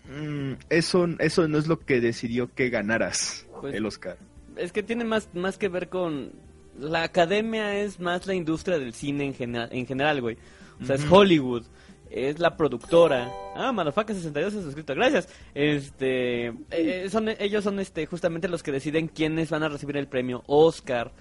mm, 0.08 0.52
eso, 0.70 1.06
eso 1.18 1.48
no 1.48 1.58
es 1.58 1.66
lo 1.66 1.80
que 1.80 2.00
decidió 2.00 2.52
que 2.54 2.70
ganaras 2.70 3.46
Pues- 3.60 3.74
el 3.74 3.84
Oscar. 3.86 4.16
Es 4.58 4.72
que 4.72 4.82
tiene 4.82 5.04
más, 5.04 5.28
más 5.34 5.58
que 5.58 5.68
ver 5.68 5.88
con... 5.88 6.32
La 6.78 7.02
academia 7.02 7.76
es 7.80 7.98
más 7.98 8.26
la 8.26 8.34
industria 8.34 8.78
del 8.78 8.94
cine 8.94 9.24
en, 9.24 9.34
general 9.34 9.68
en 9.72 9.84
general, 9.84 10.20
güey. 10.20 10.36
O 10.80 10.84
sea, 10.84 10.94
es. 10.94 11.04
Hollywood. 11.10 11.64
Es 12.10 12.38
la 12.38 12.56
productora. 12.56 13.30
Ah, 13.54 13.72
Madafaca62 13.72 14.46
es 14.46 14.52
suscrito. 14.64 14.94
Gracias. 14.94 15.28
Este, 15.54 16.52
eh, 16.70 17.08
son, 17.10 17.28
ellos 17.28 17.64
son 17.64 17.80
este, 17.80 18.06
justamente 18.06 18.48
los 18.48 18.62
que 18.62 18.72
deciden 18.72 19.08
quiénes 19.08 19.50
van 19.50 19.62
a 19.62 19.68
recibir 19.68 19.96
el 19.96 20.06
premio 20.06 20.42
Oscar. 20.46 21.12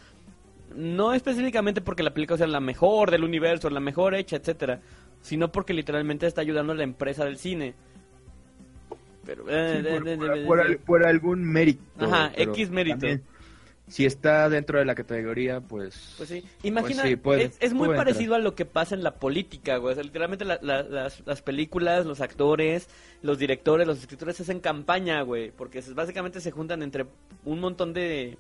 No 0.76 1.14
específicamente 1.14 1.82
porque 1.82 2.04
la 2.04 2.14
película 2.14 2.38
sea 2.38 2.48
la 2.48 2.60
mejor 2.60 3.12
del 3.12 3.24
universo, 3.24 3.70
la 3.70 3.80
mejor 3.80 4.16
hecha, 4.16 4.36
etcétera, 4.36 4.82
sino 5.22 5.52
porque 5.52 5.74
literalmente 5.74 6.28
está 6.28 6.42
ayudando 6.42 6.74
a 6.74 6.76
la 6.76 6.84
empresa 6.84 7.26
del 7.26 7.38
cine. 7.38 7.74
Pero, 9.28 9.44
Sí, 9.44 9.84
por, 9.84 10.04
por- 10.18 10.46
por 10.46 10.62
al- 10.62 10.78
por 10.80 11.06
algún 11.06 11.44
mérito. 11.44 11.84
Ajá, 12.00 12.32
X 12.36 12.70
mérito. 12.72 12.98
también, 12.98 13.24
Si 13.90 14.06
está 14.06 14.50
dentro 14.50 14.80
de 14.80 14.86
la 14.86 14.96
categoría, 14.96 15.60
pues... 15.62 16.14
Pues 16.18 16.28
sí, 16.30 16.44
imagina, 16.64 17.04
sí, 17.04 17.16
puede- 17.18 17.44
es, 17.44 17.58
es 17.60 17.74
muy 17.74 17.90
parecido 17.96 18.36
a 18.36 18.40
lo 18.40 18.56
que 18.56 18.66
pasa 18.66 18.96
en 18.96 19.04
la 19.04 19.16
política, 19.16 19.78
güey. 19.78 19.92
O 19.92 19.96
sea, 19.96 20.04
literalmente 20.04 20.44
la- 20.46 20.60
la- 20.62 20.84
las, 20.84 21.22
las 21.26 21.42
películas, 21.42 22.06
los 22.06 22.20
actores, 22.22 22.90
los 23.22 23.38
directores, 23.38 23.86
los 23.86 24.00
escritores 24.00 24.40
hacen 24.42 24.60
campaña, 24.62 25.22
güey. 25.22 25.52
Porque 25.52 25.82
básicamente 25.94 26.42
se 26.42 26.52
juntan 26.52 26.82
entre 26.84 27.06
un 27.46 27.60
montón 27.60 27.94
de 27.94 28.38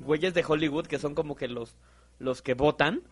güeyes 0.00 0.34
de 0.34 0.44
Hollywood 0.46 0.86
que 0.86 0.98
son 1.00 1.14
como 1.14 1.34
que 1.36 1.48
los, 1.48 1.74
los 2.20 2.42
que 2.42 2.54
votan 2.54 3.02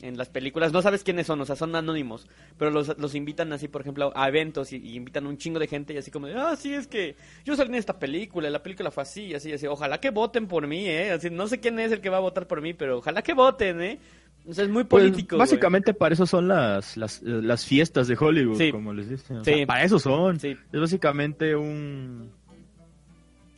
en 0.00 0.16
las 0.16 0.28
películas. 0.28 0.72
No 0.72 0.80
sabes 0.82 1.02
quiénes 1.02 1.26
son, 1.26 1.40
o 1.40 1.44
sea, 1.44 1.56
son 1.56 1.74
anónimos. 1.74 2.26
Pero 2.56 2.70
los, 2.70 2.96
los 2.98 3.14
invitan 3.14 3.52
así, 3.52 3.66
por 3.68 3.80
ejemplo, 3.80 4.12
a 4.14 4.28
eventos 4.28 4.72
y, 4.72 4.76
y 4.76 4.94
invitan 4.96 5.26
un 5.26 5.38
chingo 5.38 5.58
de 5.58 5.66
gente 5.66 5.92
y 5.92 5.96
así 5.96 6.10
como 6.10 6.26
de, 6.28 6.34
ah, 6.34 6.54
sí, 6.56 6.72
es 6.72 6.86
que 6.86 7.16
yo 7.44 7.56
salí 7.56 7.70
en 7.70 7.74
esta 7.76 7.98
película, 7.98 8.48
la 8.50 8.62
película 8.62 8.90
fue 8.90 9.02
así, 9.02 9.34
así, 9.34 9.52
así. 9.52 9.66
Ojalá 9.66 9.98
que 10.00 10.10
voten 10.10 10.46
por 10.46 10.66
mí, 10.66 10.86
¿eh? 10.88 11.10
Así, 11.12 11.30
no 11.30 11.48
sé 11.48 11.58
quién 11.60 11.78
es 11.80 11.90
el 11.92 12.00
que 12.00 12.10
va 12.10 12.18
a 12.18 12.20
votar 12.20 12.46
por 12.46 12.62
mí, 12.62 12.74
pero 12.74 12.98
ojalá 12.98 13.22
que 13.22 13.34
voten, 13.34 13.80
¿eh? 13.82 13.98
O 14.48 14.54
sea, 14.54 14.64
es 14.64 14.70
muy 14.70 14.84
Pues, 14.84 15.02
político. 15.02 15.36
güey. 15.36 15.40
básicamente 15.40 15.92
para 15.92 16.14
eso 16.14 16.24
son 16.26 16.48
las, 16.48 16.96
las, 16.96 17.20
las 17.22 17.66
fiestas 17.66 18.08
de 18.08 18.16
Hollywood, 18.18 18.56
Sí. 18.56 18.70
como 18.70 18.94
les 18.94 19.08
dicen. 19.10 19.38
O 19.38 19.44
Sí. 19.44 19.66
para 19.66 19.82
eso 19.82 19.98
son. 19.98 20.38
Sí. 20.40 20.56
Es 20.72 20.80
básicamente 20.80 21.54
un... 21.56 22.30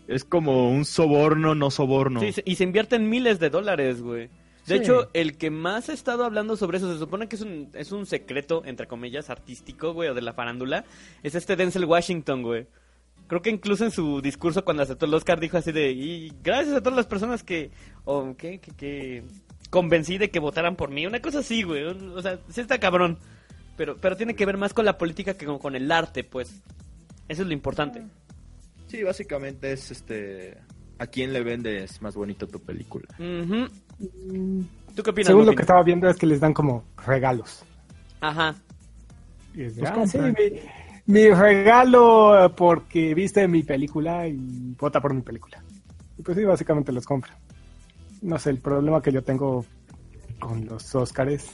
Es 0.09 0.25
como 0.25 0.71
un 0.73 0.85
soborno, 0.85 1.55
no 1.55 1.71
soborno. 1.71 2.19
Sí, 2.21 2.33
y 2.45 2.57
se 2.57 2.65
invierten 2.65 3.09
miles 3.09 3.39
de 3.39 3.51
dólares, 3.51 4.03
güey. 4.03 4.29
De 4.71 4.77
Sí. 4.79 4.83
hecho, 4.83 5.11
el 5.13 5.37
que 5.37 5.51
más 5.51 5.89
ha 5.89 5.93
estado 5.93 6.25
hablando 6.25 6.57
sobre 6.57 6.79
eso, 6.79 6.93
se 6.93 6.99
supone 6.99 7.29
que 7.29 7.37
es 7.37 7.43
un, 7.43 7.71
es 7.75 7.93
un 7.93 8.07
secreto, 8.07 8.63
entre 8.65 8.87
comillas, 8.87 9.29
artístico, 9.31 9.93
güey, 9.93 10.09
o 10.09 10.15
de 10.15 10.23
la 10.23 10.33
farándula, 10.33 10.85
es 11.23 11.35
este 11.35 11.57
Denzel 11.57 11.85
Washington, 11.85 12.43
güey. 12.43 12.67
Creo 13.27 13.43
que 13.43 13.51
incluso 13.51 13.85
en 13.85 13.91
su 13.91 14.21
discurso 14.21 14.65
cuando 14.65 14.83
aceptó 14.83 15.07
el 15.07 15.15
Oscar 15.15 15.39
dijo 15.39 15.57
así 15.57 15.71
de, 15.73 15.93
y 15.93 16.33
gracias 16.43 16.75
a 16.77 16.81
todas 16.83 16.97
las 16.97 17.07
personas 17.07 17.43
que, 17.45 17.71
o 18.05 18.35
que, 18.37 18.59
que, 18.61 18.73
que 18.73 19.23
convencí 19.71 20.19
de 20.19 20.31
que 20.31 20.41
votaran 20.41 20.75
por 20.77 20.91
mí, 20.91 21.07
una 21.07 21.21
cosa 21.21 21.41
así, 21.41 21.63
güey. 21.63 21.85
O 21.85 22.21
sea, 22.23 22.39
sí 22.49 22.61
está 22.61 22.79
cabrón. 22.81 23.19
Pero, 23.77 23.97
pero 23.97 24.17
tiene 24.17 24.35
que 24.35 24.45
ver 24.47 24.57
más 24.57 24.75
con 24.75 24.85
la 24.85 24.99
política 24.99 25.35
que 25.35 25.47
con, 25.47 25.59
con 25.59 25.75
el 25.77 25.91
arte, 25.93 26.25
pues. 26.25 26.61
Eso 27.29 27.43
es 27.43 27.47
lo 27.49 27.53
importante. 27.55 28.03
Sí, 28.89 29.03
básicamente 29.05 29.73
es 29.73 29.91
este... 29.93 30.59
¿A 31.01 31.07
quién 31.07 31.33
le 31.33 31.43
vendes 31.43 32.03
más 32.03 32.15
bonito 32.15 32.47
tu 32.47 32.61
película? 32.61 33.07
Ujú. 33.19 33.69
¿Tú 34.95 35.03
qué 35.03 35.11
opinas? 35.11 35.29
Según 35.29 35.47
lo 35.47 35.55
que 35.55 35.63
estaba 35.63 35.83
viendo 35.83 36.11
es 36.11 36.19
que 36.19 36.27
les 36.27 36.41
dan 36.41 36.53
como 36.53 36.85
regalos. 37.07 37.65
Ajá. 38.21 38.55
Y 39.55 39.63
es 39.63 39.77
de, 39.77 39.83
Los 39.83 39.91
"Ah, 39.93 40.07
sí, 40.07 40.19
mi, 40.19 40.61
mi 41.07 41.31
regalo 41.31 42.45
eh, 42.45 42.51
porque 42.51 43.15
viste 43.15 43.49
mi 43.49 43.63
película 43.63 44.29
y 44.29 44.75
vota 44.79 45.01
por 45.01 45.15
mi 45.15 45.23
película. 45.23 45.65
Y 46.19 46.23
pues 46.23 46.37
sí, 46.37 46.45
básicamente 46.45 46.93
los 46.93 47.07
compra. 47.07 47.35
No 48.21 48.39
sé, 48.39 48.51
el 48.51 48.59
problema 48.59 49.01
que 49.01 49.11
yo 49.11 49.25
tengo 49.25 49.65
con 50.39 50.67
los 50.67 50.95
Oscars 50.95 51.47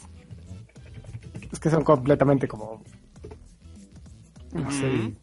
es 1.53 1.61
que 1.61 1.71
son 1.71 1.85
completamente 1.85 2.49
como... 2.49 2.83
No 4.53 4.73
sé. 4.73 5.15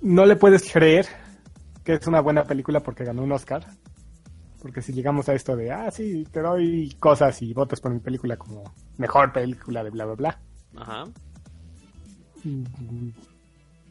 No 0.00 0.24
le 0.24 0.36
puedes 0.36 0.72
creer 0.72 1.06
que 1.86 1.94
es 1.94 2.06
una 2.06 2.20
buena 2.20 2.42
película 2.44 2.80
porque 2.80 3.04
ganó 3.04 3.22
un 3.22 3.30
Oscar. 3.32 3.64
Porque 4.60 4.82
si 4.82 4.92
llegamos 4.92 5.28
a 5.28 5.34
esto 5.34 5.54
de, 5.56 5.70
ah, 5.70 5.90
sí, 5.92 6.26
te 6.32 6.40
doy 6.40 6.94
cosas 6.98 7.40
y 7.42 7.54
votas 7.54 7.80
por 7.80 7.92
mi 7.92 8.00
película 8.00 8.36
como 8.36 8.64
mejor 8.98 9.32
película 9.32 9.84
de 9.84 9.90
bla, 9.90 10.04
bla, 10.06 10.14
bla. 10.14 10.40
Ajá. 10.76 11.04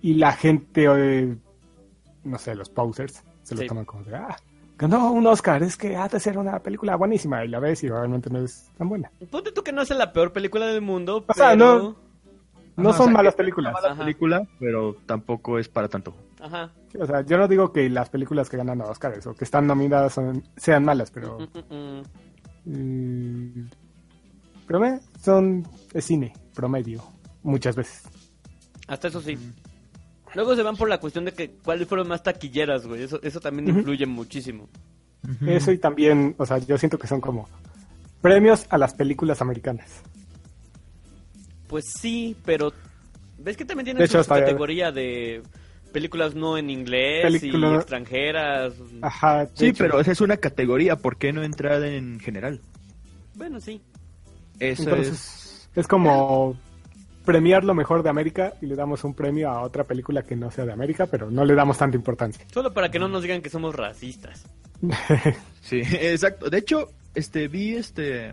Y 0.02 0.14
la 0.16 0.34
gente, 0.34 0.86
eh, 0.88 1.38
no 2.24 2.38
sé, 2.38 2.56
los 2.56 2.70
posers, 2.70 3.24
se 3.44 3.56
lo 3.56 3.62
Sí. 3.62 3.68
toman 3.68 3.86
como 3.86 4.04
de, 4.04 4.16
ah, 4.16 4.36
ganó 4.78 5.12
un 5.12 5.26
Oscar, 5.28 5.64
es 5.64 5.78
que 5.78 5.96
ha 5.96 6.08
de 6.08 6.20
ser 6.20 6.38
una 6.38 6.60
película 6.60 6.96
buenísima. 6.96 7.44
Y 7.44 7.48
la 7.48 7.60
ves 7.60 7.84
y 7.84 7.90
realmente 7.90 8.30
no 8.30 8.40
es 8.44 8.70
tan 8.78 8.90
buena. 8.90 9.10
Ponte 9.32 9.52
tú 9.52 9.64
que 9.64 9.72
no 9.72 9.82
es 9.82 9.90
la 9.92 10.12
peor 10.14 10.34
película 10.34 10.68
del 10.68 10.82
mundo, 10.82 11.24
O 11.28 11.34
sea, 11.34 11.52
pero... 11.52 11.80
no- 11.80 12.05
No 12.78 12.92
son 12.94 13.02
o 13.02 13.06
sea, 13.06 13.14
malas 13.14 13.36
películas. 13.36 13.72
una 13.74 13.82
mala 13.82 13.94
Ajá. 13.94 14.04
película, 14.04 14.48
pero 14.60 14.96
tampoco 15.06 15.58
es 15.60 15.70
para 15.70 15.88
tanto. 15.88 16.14
Ajá. 16.42 16.72
Sí, 16.92 16.98
O 17.00 17.06
sea, 17.06 17.22
yo 17.22 17.38
no 17.38 17.48
digo 17.48 17.72
que 17.72 17.90
las 17.90 18.10
películas 18.10 18.50
que 18.50 18.58
ganan 18.58 18.82
a 18.82 18.86
Oscars 18.86 19.26
o 19.28 19.34
que 19.34 19.44
están 19.46 19.66
nominadas 19.68 20.14
son- 20.14 20.44
sean 20.58 20.84
malas, 20.84 21.12
pero... 21.12 21.38
Mm, 21.70 21.74
mm, 21.76 22.00
mm. 22.00 22.04
Mm, 22.68 23.70
pero 24.68 25.00
son 25.22 25.68
es 25.94 26.04
cine 26.06 26.34
promedio 26.56 27.04
muchas 27.44 27.76
veces. 27.76 28.04
Hasta 28.88 29.08
eso 29.10 29.22
sí. 29.22 29.38
Luego 30.34 30.56
se 30.56 30.64
van 30.64 30.76
por 30.76 30.90
la 30.90 31.00
cuestión 31.00 31.26
de 31.26 31.32
que 31.34 31.52
cuáles 31.64 31.88
fueron 31.88 32.08
más 32.08 32.24
taquilleras, 32.24 32.86
güey. 32.88 33.04
Eso, 33.04 33.20
eso 33.22 33.40
también 33.40 33.70
influye 33.70 34.06
muchísimo. 34.06 34.68
Eso 35.46 35.72
y 35.72 35.78
también, 35.78 36.36
o 36.38 36.46
sea, 36.46 36.58
yo 36.60 36.78
siento 36.78 36.98
que 37.00 37.08
son 37.08 37.22
como 37.22 37.48
premios 38.22 38.66
a 38.70 38.78
las 38.78 38.94
películas 38.94 39.42
americanas. 39.42 40.02
Pues 41.76 41.92
sí, 41.92 42.38
pero... 42.46 42.72
¿Ves 43.38 43.58
que 43.58 43.66
también 43.66 44.02
hecho, 44.02 44.24
su 44.24 44.30
categoría 44.30 44.94
de 44.94 45.44
películas 45.92 46.34
no 46.34 46.58
en 46.58 46.70
inglés 46.70 47.24
Película- 47.26 47.72
y 47.74 47.76
extranjeras? 47.76 48.76
Ajá, 49.02 49.50
Sí, 49.56 49.66
hecho. 49.68 49.84
pero 49.84 50.00
esa 50.00 50.14
es 50.14 50.22
una 50.22 50.38
categoría, 50.38 50.96
¿por 50.96 51.18
qué 51.18 51.34
no 51.34 51.44
entrar 51.44 51.84
en 51.84 52.22
general? 52.22 52.62
Bueno, 53.34 53.60
sí. 53.60 53.82
Eso 54.58 54.84
Entonces, 54.84 55.12
es... 55.12 55.70
es 55.76 55.86
como 55.86 56.58
premiar 57.26 57.66
lo 57.66 57.74
mejor 57.74 58.04
de 58.04 58.10
América 58.10 58.54
y 58.62 58.68
le 58.68 58.76
damos 58.78 59.04
un 59.04 59.14
premio 59.14 59.50
a 59.50 59.60
otra 59.62 59.84
película 59.84 60.24
que 60.24 60.38
no 60.38 60.52
sea 60.52 60.64
de 60.66 60.72
América, 60.72 61.08
pero 61.08 61.30
no 61.30 61.44
le 61.44 61.56
damos 61.56 61.78
tanta 61.78 61.98
importancia. 61.98 62.46
Solo 62.54 62.74
para 62.74 62.90
que 62.90 63.00
no 63.00 63.10
nos 63.10 63.22
digan 63.22 63.42
que 63.42 63.50
somos 63.50 63.76
racistas. 63.76 64.46
Sí, 65.62 65.82
exacto. 66.00 66.50
De 66.50 66.60
hecho, 66.60 66.88
este 67.16 67.50
vi 67.50 67.76
este 67.76 68.32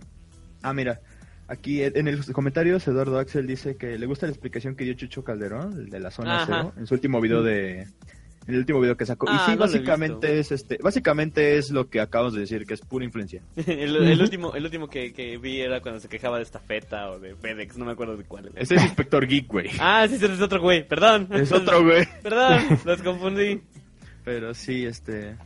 Ah, 0.62 0.72
mira, 0.72 1.00
aquí 1.48 1.82
en 1.82 2.16
los 2.16 2.30
comentarios 2.30 2.86
Eduardo 2.86 3.18
Axel 3.18 3.46
dice 3.46 3.76
que 3.76 3.98
le 3.98 4.06
gusta 4.06 4.26
la 4.26 4.32
explicación 4.32 4.74
que 4.74 4.84
dio 4.84 4.94
Chucho 4.94 5.24
Calderón, 5.24 5.72
el 5.74 5.90
de 5.90 6.00
la 6.00 6.10
zona 6.10 6.42
Ajá. 6.42 6.46
cero, 6.46 6.72
en 6.76 6.86
su 6.86 6.94
último 6.94 7.20
video 7.20 7.42
de 7.42 7.86
en 8.46 8.54
el 8.54 8.60
último 8.60 8.80
video 8.80 8.96
que 8.96 9.06
sacó. 9.06 9.26
Ah, 9.28 9.34
y 9.34 9.38
sí, 9.38 9.50
no 9.52 9.58
lo 9.58 9.64
he 9.64 9.68
básicamente 9.68 10.38
es 10.40 10.50
este, 10.50 10.78
básicamente 10.82 11.58
es 11.58 11.70
lo 11.70 11.88
que 11.88 12.00
acabamos 12.00 12.34
de 12.34 12.40
decir, 12.40 12.66
que 12.66 12.74
es 12.74 12.80
pura 12.80 13.04
influencia. 13.04 13.42
el, 13.56 13.96
el 13.96 14.20
último, 14.20 14.54
el 14.54 14.64
último 14.64 14.88
que, 14.88 15.12
que 15.12 15.38
vi 15.38 15.60
era 15.60 15.80
cuando 15.80 16.00
se 16.00 16.08
quejaba 16.08 16.38
de 16.38 16.42
esta 16.42 16.58
feta 16.58 17.10
o 17.10 17.20
de 17.20 17.36
FedEx, 17.36 17.78
no 17.78 17.84
me 17.84 17.92
acuerdo 17.92 18.16
de 18.16 18.24
cuál. 18.24 18.50
Este 18.56 18.74
es 18.74 18.82
Inspector 18.82 19.26
Geek, 19.26 19.46
güey. 19.46 19.70
Ah, 19.80 20.06
sí, 20.08 20.16
ese 20.16 20.26
es 20.26 20.40
otro 20.40 20.60
güey, 20.60 20.86
perdón. 20.86 21.28
Es 21.30 21.52
otro 21.52 21.82
güey. 21.82 22.06
Perdón, 22.22 22.80
los 22.84 23.02
confundí. 23.02 23.60
Pero 24.24 24.54
sí, 24.54 24.84
este 24.84 25.36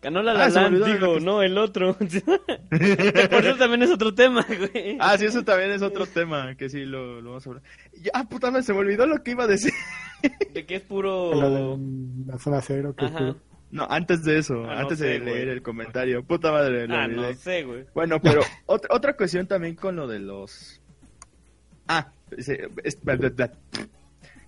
Ganó 0.00 0.22
la 0.22 0.32
La 0.32 0.44
Ah, 0.44 0.48
Land, 0.48 0.84
digo, 0.84 1.14
que- 1.14 1.20
no 1.20 1.42
el 1.42 1.58
otro. 1.58 1.94
Por 2.70 3.44
eso 3.44 3.56
también 3.58 3.82
es 3.82 3.90
otro 3.90 4.14
tema, 4.14 4.46
güey. 4.46 4.96
Ah, 5.00 5.18
sí, 5.18 5.24
eso 5.26 5.42
también 5.42 5.72
es 5.72 5.82
otro 5.82 6.06
tema, 6.06 6.54
que 6.54 6.68
sí 6.68 6.84
lo, 6.84 7.20
lo 7.20 7.30
vamos 7.30 7.46
a 7.46 7.50
hablar. 7.50 7.62
Ya, 8.00 8.10
ah, 8.14 8.24
puta 8.28 8.50
madre, 8.50 8.62
se 8.62 8.72
me 8.72 8.78
olvidó 8.78 9.06
lo 9.06 9.22
que 9.24 9.32
iba 9.32 9.44
a 9.44 9.48
decir. 9.48 9.72
De 10.54 10.64
que 10.66 10.76
es 10.76 10.82
puro... 10.82 11.32
Lo 11.34 11.50
de 11.76 12.32
la 12.32 12.38
zona 12.38 12.60
cero, 12.60 12.94
que 12.96 13.06
es 13.06 13.10
puro- 13.10 13.36
No, 13.72 13.86
antes 13.90 14.22
de 14.24 14.38
eso, 14.38 14.64
Ah, 14.68 14.74
no 14.74 14.80
antes 14.82 14.98
sé, 14.98 15.06
de 15.06 15.18
güey. 15.20 15.34
leer 15.34 15.48
el 15.48 15.62
comentario. 15.62 16.22
Puta 16.22 16.52
madre, 16.52 16.86
lo 16.86 16.94
Ah, 16.94 17.04
olvidé. 17.04 17.20
no 17.20 17.34
sé, 17.34 17.62
güey. 17.64 17.84
Bueno, 17.94 18.20
pero 18.22 18.40
otra, 18.66 18.94
otra 18.94 19.16
cuestión 19.16 19.46
también 19.48 19.74
con 19.74 19.96
lo 19.96 20.06
de 20.06 20.20
los... 20.20 20.80
Ah, 21.88 22.08
es- 22.36 23.02
bla. 23.02 23.50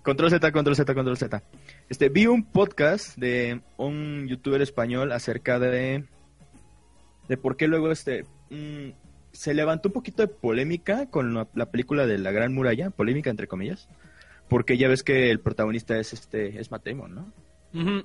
Control 0.03 0.31
Z, 0.31 0.53
control 0.53 0.77
Z, 0.77 0.95
control 0.95 1.17
Z. 1.17 1.43
Este, 1.89 2.09
vi 2.09 2.27
un 2.27 2.45
podcast 2.45 3.17
de 3.19 3.61
un 3.77 4.27
youtuber 4.29 4.63
español 4.63 5.13
acerca 5.13 5.59
de... 5.59 6.05
De 7.29 7.37
por 7.37 7.57
qué 7.57 7.69
luego 7.69 7.91
este... 7.93 8.25
mm, 8.51 8.91
se 9.33 9.55
levantó 9.55 9.89
un 9.91 9.93
poquito 9.93 10.23
de 10.23 10.29
polémica 10.29 11.07
con 11.07 11.35
la, 11.35 11.47
la 11.55 11.71
película 11.71 12.07
de 12.07 12.19
La 12.19 12.33
Gran 12.33 12.53
Muralla, 12.55 12.91
polémica 12.91 13.31
entre 13.31 13.47
comillas, 13.47 13.89
porque 14.49 14.77
ya 14.77 14.89
ves 14.89 15.03
que 15.05 15.31
el 15.31 15.39
protagonista 15.39 15.99
es 15.99 16.13
este 16.13 16.59
es 16.59 16.71
Matt 16.73 16.87
Damon, 16.87 17.15
¿no? 17.15 17.33
Ujú. 17.73 18.05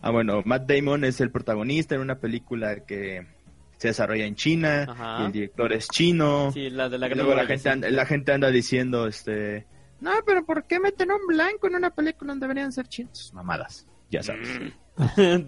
Ah, 0.00 0.10
bueno, 0.10 0.42
Matt 0.46 0.66
Damon 0.66 1.04
es 1.04 1.20
el 1.20 1.30
protagonista 1.30 1.94
en 1.94 2.00
una 2.00 2.18
película 2.20 2.86
que 2.86 3.26
se 3.76 3.88
desarrolla 3.88 4.24
en 4.24 4.34
China, 4.34 5.18
y 5.20 5.26
el 5.26 5.32
director 5.32 5.72
es 5.74 5.88
chino, 5.88 6.52
Sí, 6.52 6.70
la 6.70 6.88
de 6.88 6.96
la 6.98 7.06
y 7.06 7.10
gran 7.10 7.18
luego 7.26 7.34
la 7.34 7.46
gente, 7.46 7.68
anda, 7.68 7.90
la 7.90 8.06
gente 8.06 8.32
anda 8.32 8.50
diciendo, 8.50 9.06
este, 9.06 9.66
no, 10.00 10.10
pero 10.26 10.44
¿por 10.44 10.64
qué 10.64 10.80
meten 10.80 11.10
a 11.10 11.16
un 11.16 11.26
blanco 11.26 11.66
en 11.66 11.76
una 11.76 11.90
película 11.90 12.32
donde 12.32 12.46
deberían 12.46 12.72
ser 12.72 12.88
chinos? 12.88 13.18
Sus 13.18 13.34
mamadas, 13.34 13.86
ya 14.10 14.22
sabes. 14.22 14.48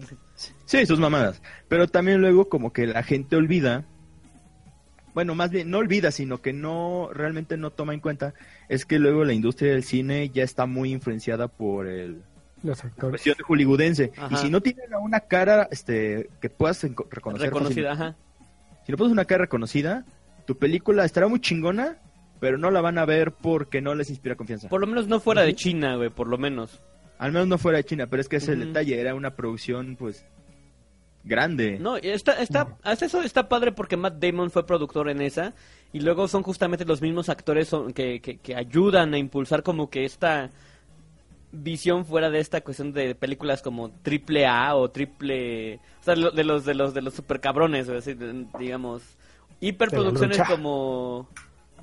Sí, 0.65 0.85
sus 0.87 0.99
mamadas. 0.99 1.41
Pero 1.67 1.87
también 1.87 2.19
luego 2.19 2.49
como 2.49 2.73
que 2.73 2.87
la 2.87 3.03
gente 3.03 3.35
olvida, 3.35 3.85
bueno, 5.13 5.35
más 5.35 5.51
bien 5.51 5.69
no 5.69 5.77
olvida, 5.77 6.09
sino 6.09 6.41
que 6.41 6.53
no, 6.53 7.09
realmente 7.13 7.55
no 7.55 7.69
toma 7.69 7.93
en 7.93 7.99
cuenta, 7.99 8.33
es 8.67 8.85
que 8.85 8.97
luego 8.97 9.23
la 9.23 9.33
industria 9.33 9.73
del 9.73 9.83
cine 9.83 10.29
ya 10.29 10.43
está 10.43 10.65
muy 10.65 10.91
influenciada 10.91 11.47
por 11.47 11.87
el 11.87 12.23
los 12.63 12.83
actores. 12.83 13.11
cuestión 13.11 13.35
de 13.37 13.43
hollywoodense. 13.43 14.11
Ajá. 14.17 14.29
Y 14.31 14.37
si 14.37 14.49
no 14.49 14.61
tienen 14.61 14.93
a 14.93 14.99
una 14.99 15.19
cara 15.19 15.67
este 15.69 16.29
que 16.41 16.49
puedas 16.49 16.81
reconocer 16.81 17.47
Reconocida, 17.49 17.91
ajá. 17.91 18.15
si 18.85 18.91
no 18.91 18.97
pones 18.97 19.11
una 19.11 19.25
cara 19.25 19.43
reconocida, 19.43 20.05
tu 20.45 20.57
película 20.57 21.05
estará 21.05 21.27
muy 21.27 21.39
chingona, 21.39 21.97
pero 22.43 22.57
no 22.57 22.71
la 22.71 22.81
van 22.81 22.97
a 22.97 23.05
ver 23.05 23.31
porque 23.31 23.79
no 23.79 23.95
les 23.95 24.09
inspira 24.09 24.35
confianza. 24.35 24.67
Por 24.67 24.81
lo 24.81 24.87
menos 24.87 25.07
no 25.07 25.21
fuera 25.21 25.43
de 25.43 25.55
China, 25.55 25.95
güey, 25.95 26.09
por 26.09 26.27
lo 26.27 26.37
menos. 26.37 26.81
Al 27.17 27.31
menos 27.31 27.47
no 27.47 27.57
fuera 27.57 27.77
de 27.77 27.85
China, 27.85 28.07
pero 28.07 28.19
es 28.19 28.27
que 28.27 28.35
ese 28.35 28.47
es 28.51 28.57
el 28.57 28.59
Ujú. 28.63 28.67
detalle, 28.67 28.99
era 28.99 29.15
una 29.15 29.33
producción 29.33 29.95
pues 29.95 30.25
grande. 31.23 31.77
No, 31.79 31.97
y 31.97 32.01
está, 32.09 32.33
está, 32.41 32.75
hasta 32.83 33.05
eso 33.05 33.21
está 33.21 33.47
padre 33.47 33.71
porque 33.71 33.95
Matt 33.95 34.15
Damon 34.15 34.51
fue 34.51 34.65
productor 34.65 35.09
en 35.09 35.21
esa 35.21 35.53
y 35.93 36.01
luego 36.01 36.27
son 36.27 36.43
justamente 36.43 36.83
los 36.83 37.01
mismos 37.01 37.29
actores 37.29 37.69
son- 37.69 37.93
que, 37.93 38.19
que, 38.19 38.39
que 38.39 38.57
ayudan 38.57 39.13
a 39.13 39.17
impulsar 39.17 39.63
como 39.63 39.89
que 39.89 40.03
esta 40.03 40.51
visión 41.53 42.05
fuera 42.05 42.29
de 42.29 42.39
esta 42.39 42.59
cuestión 42.59 42.91
de 42.91 43.15
películas 43.15 43.61
como 43.61 43.89
triple 44.01 44.47
A 44.47 44.75
o 44.75 44.91
triple, 44.91 45.75
o 46.01 46.03
sea, 46.03 46.17
lo- 46.17 46.31
de 46.31 46.43
los 46.43 46.65
de 46.65 46.73
los 46.73 46.93
de 46.93 47.01
los 47.03 47.13
super 47.13 47.39
cabrones, 47.39 47.87
o 47.87 47.93
de- 47.93 48.45
digamos, 48.59 49.01
hiperproducciones 49.61 50.41
como 50.49 51.29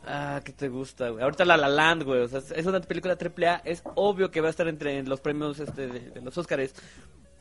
Ah, 0.07 0.40
¿qué 0.45 0.52
te 0.52 0.69
gusta, 0.69 1.11
güey? 1.11 1.23
Ahorita 1.23 1.45
La 1.45 1.57
La 1.57 1.69
Land, 1.69 2.04
güey. 2.04 2.21
O 2.23 2.28
sea, 2.28 2.40
es 2.57 2.66
una 2.66 2.80
película 2.80 3.16
triple 3.16 3.49
A. 3.49 3.57
Es 3.64 3.83
obvio 3.95 4.30
que 4.30 4.40
va 4.40 4.49
a 4.49 4.50
estar 4.50 4.66
entre 4.66 5.02
los 5.04 5.21
premios 5.21 5.61
este, 5.61 5.87
de, 5.88 6.00
de 6.11 6.21
los 6.23 6.37
Oscars. 6.38 6.75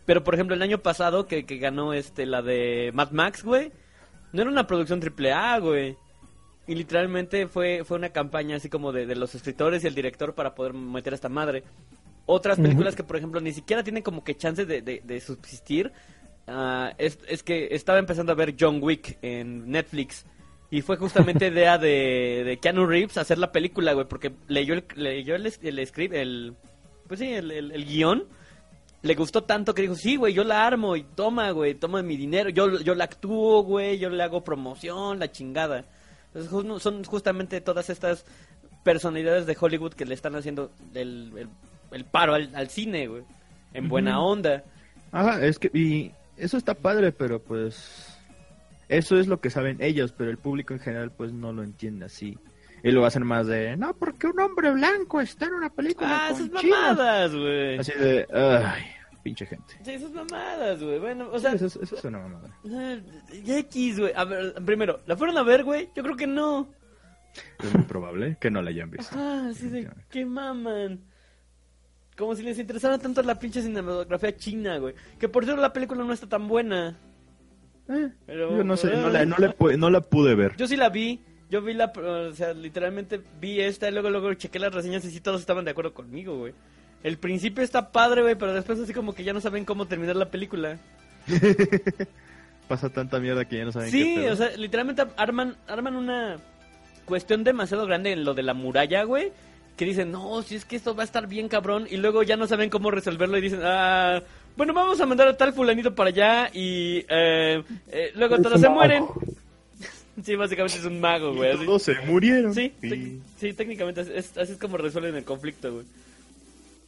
Pero, 0.06 0.24
por 0.24 0.34
ejemplo, 0.34 0.56
el 0.56 0.62
año 0.62 0.80
pasado 0.80 1.26
que, 1.28 1.46
que 1.46 1.58
ganó 1.58 1.94
este 1.94 2.26
la 2.26 2.42
de 2.42 2.92
Mad 2.94 3.12
Max, 3.12 3.44
güey. 3.44 3.72
No 4.34 4.42
era 4.42 4.52
una 4.52 4.68
producción 4.68 5.00
triple 5.00 5.32
A, 5.32 5.60
güey. 5.60 5.96
Y 6.68 6.76
literalmente 6.76 7.48
fue, 7.48 7.84
fue 7.84 7.98
una 7.98 8.10
campaña 8.10 8.58
así 8.58 8.70
como 8.70 8.92
de, 8.92 9.06
de 9.06 9.16
los 9.16 9.34
escritores 9.34 9.84
y 9.84 9.88
el 9.88 9.96
director 9.96 10.36
para 10.36 10.54
poder 10.54 10.74
meter 10.74 11.14
a 11.14 11.16
esta 11.16 11.30
madre. 11.30 11.64
Otras 12.26 12.60
películas 12.60 12.96
que, 12.96 13.04
por 13.04 13.16
ejemplo, 13.18 13.42
ni 13.42 13.52
siquiera 13.54 13.84
tienen 13.84 14.04
como 14.04 14.24
que 14.24 14.38
chances 14.38 14.68
de, 14.68 14.84
de, 14.84 15.02
de 15.04 15.22
subsistir. 15.22 15.92
ah, 16.46 16.94
es, 17.00 17.18
es 17.28 17.42
que 17.42 17.70
estaba 17.72 17.98
empezando 17.98 18.32
a 18.32 18.36
ver 18.36 18.56
John 18.60 18.80
Wick 18.84 19.18
en 19.24 19.72
Netflix. 19.72 20.26
Y 20.72 20.82
fue 20.82 20.98
justamente 20.98 21.48
idea 21.54 21.78
de, 21.78 22.44
de 22.46 22.58
Keanu 22.58 22.86
Reeves 22.86 23.18
hacer 23.18 23.38
la 23.38 23.52
película, 23.52 23.94
güey, 23.94 24.08
porque 24.08 24.34
leyó 24.48 24.74
el, 24.74 24.84
leyó 24.96 25.36
el, 25.36 25.46
el 25.62 25.88
script, 25.88 26.14
el, 26.14 26.56
pues 27.08 27.20
sí, 27.20 27.32
el, 27.34 27.52
el, 27.52 27.72
el 27.72 27.86
guion. 27.86 28.26
Le 29.02 29.16
gustó 29.16 29.44
tanto 29.44 29.74
que 29.74 29.84
dijo, 29.84 29.96
sí, 29.96 30.18
güey, 30.18 30.34
yo 30.34 30.44
la 30.44 30.68
armo 30.68 30.98
y 30.98 31.04
toma, 31.04 31.52
güey, 31.52 31.74
toma 31.74 32.02
mi 32.02 32.18
dinero. 32.18 32.50
Yo, 32.50 32.82
yo 32.82 32.96
la 32.96 33.06
actúo, 33.06 33.64
güey, 33.64 33.98
yo 33.98 34.10
le 34.10 34.22
hago 34.22 34.44
promoción, 34.44 35.20
la 35.20 35.32
chingada. 35.32 35.86
Entonces, 36.34 36.82
son 36.84 37.04
justamente 37.06 37.62
todas 37.62 37.90
estas 37.90 38.26
personalidades 38.84 39.46
de 39.46 39.58
Hollywood 39.60 39.94
que 39.94 40.06
le 40.06 40.14
están 40.14 40.36
haciendo 40.36 40.72
el, 40.94 41.32
el, 41.38 41.50
el 41.92 42.06
paro 42.06 42.34
al, 42.34 42.54
al 42.56 42.70
cine, 42.70 43.08
güey. 43.08 43.24
En 43.74 43.88
buena 43.88 44.20
onda. 44.20 44.64
Ajá, 45.12 45.46
es 45.46 45.60
que, 45.60 45.70
y 45.74 46.12
eso 46.38 46.58
está 46.58 46.74
padre, 46.74 47.12
pero 47.12 47.40
pues, 47.40 48.09
eso 48.90 49.18
es 49.18 49.28
lo 49.28 49.40
que 49.40 49.50
saben 49.50 49.78
ellos, 49.82 50.12
pero 50.12 50.30
el 50.30 50.38
público 50.38 50.74
en 50.74 50.80
general 50.82 51.12
pues 51.12 51.32
no 51.32 51.54
lo 51.54 51.64
entiende 51.64 52.06
así. 52.06 52.38
Y 52.84 52.92
lo 52.92 53.06
hacen 53.06 53.26
más 53.26 53.46
de, 53.48 53.76
no, 53.78 53.94
porque 53.94 54.28
un 54.28 54.40
hombre 54.40 54.72
blanco 54.72 55.20
está 55.22 55.46
en 55.48 55.54
una 55.54 55.70
película 55.70 56.28
Ah, 56.28 56.30
con 56.32 56.42
esas 56.46 56.62
chinos". 56.62 56.78
mamadas, 56.80 57.36
güey. 57.36 57.78
Así 57.78 57.92
de, 57.94 58.26
ay, 58.34 58.84
pinche 59.22 59.46
gente. 59.46 59.74
Sí, 59.84 59.92
esas 59.92 60.12
mamadas, 60.12 60.82
güey. 60.82 60.98
Bueno, 60.98 61.30
o 61.32 61.40
sea, 61.40 61.52
eso, 61.54 61.66
es- 61.66 61.76
eso 61.76 61.96
es 61.96 62.04
una 62.06 62.20
mamada. 62.20 62.58
Ah, 62.72 62.96
X, 63.32 64.00
güey. 64.00 64.14
A 64.16 64.24
ver, 64.24 64.54
primero, 64.66 65.02
¿la 65.08 65.18
fueron 65.18 65.38
a 65.38 65.44
ver, 65.44 65.66
güey? 65.66 65.90
Yo 65.94 66.04
creo 66.04 66.16
que 66.16 66.28
no. 66.28 66.70
Es 67.62 67.74
muy 67.74 67.84
probable 67.84 68.38
que 68.40 68.50
no 68.50 68.62
la 68.62 68.70
hayan 68.70 68.90
visto. 68.90 69.14
Ah, 69.18 69.50
así 69.52 69.68
de, 69.70 69.90
¿qué 70.10 70.26
maman? 70.26 71.02
Como 72.18 72.34
si 72.36 72.44
les 72.44 72.58
interesara 72.60 72.98
tanto 72.98 73.22
la 73.24 73.38
pinche 73.40 73.62
cinematografía 73.62 74.36
china, 74.38 74.78
güey. 74.78 74.94
Que 75.20 75.28
por 75.30 75.44
cierto 75.44 75.62
la 75.62 75.72
película 75.74 76.04
no 76.04 76.14
está 76.14 76.28
tan 76.28 76.48
buena. 76.48 76.98
Eh, 77.90 78.10
Pero, 78.26 78.58
yo 78.58 78.64
no 78.64 78.78
sé, 78.78 78.88
no 78.96 79.10
eh. 79.10 79.12
la, 79.14 79.26
no, 79.26 79.36
la 79.38 79.56
pu- 79.56 79.78
no 79.78 79.90
la 79.90 80.02
pude 80.02 80.36
ver. 80.36 80.56
Yo 80.58 80.68
sí 80.68 80.78
la 80.78 80.90
vi. 80.90 81.20
Yo 81.50 81.62
vi 81.64 81.74
la, 81.74 81.86
o 81.86 82.32
sea, 82.34 82.54
literalmente 82.54 83.20
vi 83.42 83.60
esta 83.60 83.90
y 83.90 83.92
luego, 83.92 84.12
luego 84.12 84.32
chequé 84.36 84.60
las 84.60 84.72
reseñas 84.74 85.04
y 85.06 85.10
sí 85.10 85.20
todos 85.20 85.42
estaban 85.42 85.66
de 85.66 85.72
acuerdo 85.72 85.94
conmigo, 85.96 86.38
güey. 86.38 86.54
El 87.02 87.18
principio 87.18 87.64
está 87.64 87.92
padre, 87.92 88.22
güey, 88.22 88.36
pero 88.36 88.54
después 88.54 88.80
así 88.80 88.94
como 88.94 89.14
que 89.16 89.24
ya 89.24 89.34
no 89.34 89.42
saben 89.42 89.66
cómo 89.66 89.88
terminar 89.88 90.16
la 90.16 90.30
película. 90.30 90.78
Pasa 92.68 92.90
tanta 92.90 93.20
mierda 93.20 93.46
que 93.46 93.58
ya 93.58 93.66
no 93.66 93.72
saben 93.72 93.90
Sí, 93.90 94.16
qué 94.16 94.30
o 94.30 94.36
sea, 94.36 94.56
literalmente 94.56 95.04
arman, 95.18 95.56
arman 95.68 95.96
una 95.96 96.38
cuestión 97.06 97.44
demasiado 97.44 97.88
grande 97.88 98.12
en 98.12 98.24
lo 98.24 98.36
de 98.36 98.44
la 98.44 98.54
muralla, 98.54 99.04
güey. 99.04 99.32
Que 99.76 99.86
dicen, 99.86 100.12
no, 100.12 100.42
si 100.44 100.56
es 100.56 100.66
que 100.66 100.76
esto 100.76 100.94
va 100.96 101.02
a 101.04 101.06
estar 101.06 101.26
bien 101.28 101.48
cabrón. 101.48 101.88
Y 101.90 101.98
luego 101.98 102.22
ya 102.22 102.38
no 102.38 102.46
saben 102.46 102.70
cómo 102.70 102.92
resolverlo 102.92 103.38
y 103.38 103.42
dicen, 103.42 103.62
ah, 103.64 104.22
bueno, 104.60 104.74
vamos 104.74 105.00
a 105.00 105.06
mandar 105.06 105.28
a 105.30 105.38
tal 105.38 105.54
fulanito 105.54 105.96
para 105.96 106.10
allá 106.10 106.50
y 106.54 106.98
eh, 107.10 107.64
eh, 107.88 108.12
luego 108.16 108.36
Es 108.36 108.42
todos 108.42 108.60
se 108.60 108.68
mago. 108.68 108.76
mueren. 108.76 109.06
Sí, 110.22 110.36
básicamente 110.36 110.78
es 110.78 110.84
un 110.84 111.00
mago, 111.00 111.34
güey. 111.34 111.52
así. 111.54 111.66
Todos 111.66 111.82
se 111.82 111.94
murieron. 112.02 112.54
Sí, 112.54 112.74
tec- 112.82 113.20
sí, 113.40 113.54
técnicamente 113.54 114.02
así 114.02 114.12
es, 114.14 114.38
así 114.38 114.52
es 114.52 114.58
como 114.58 114.76
resuelven 114.76 115.16
el 115.16 115.24
conflicto, 115.24 115.72
güey. 115.76 115.86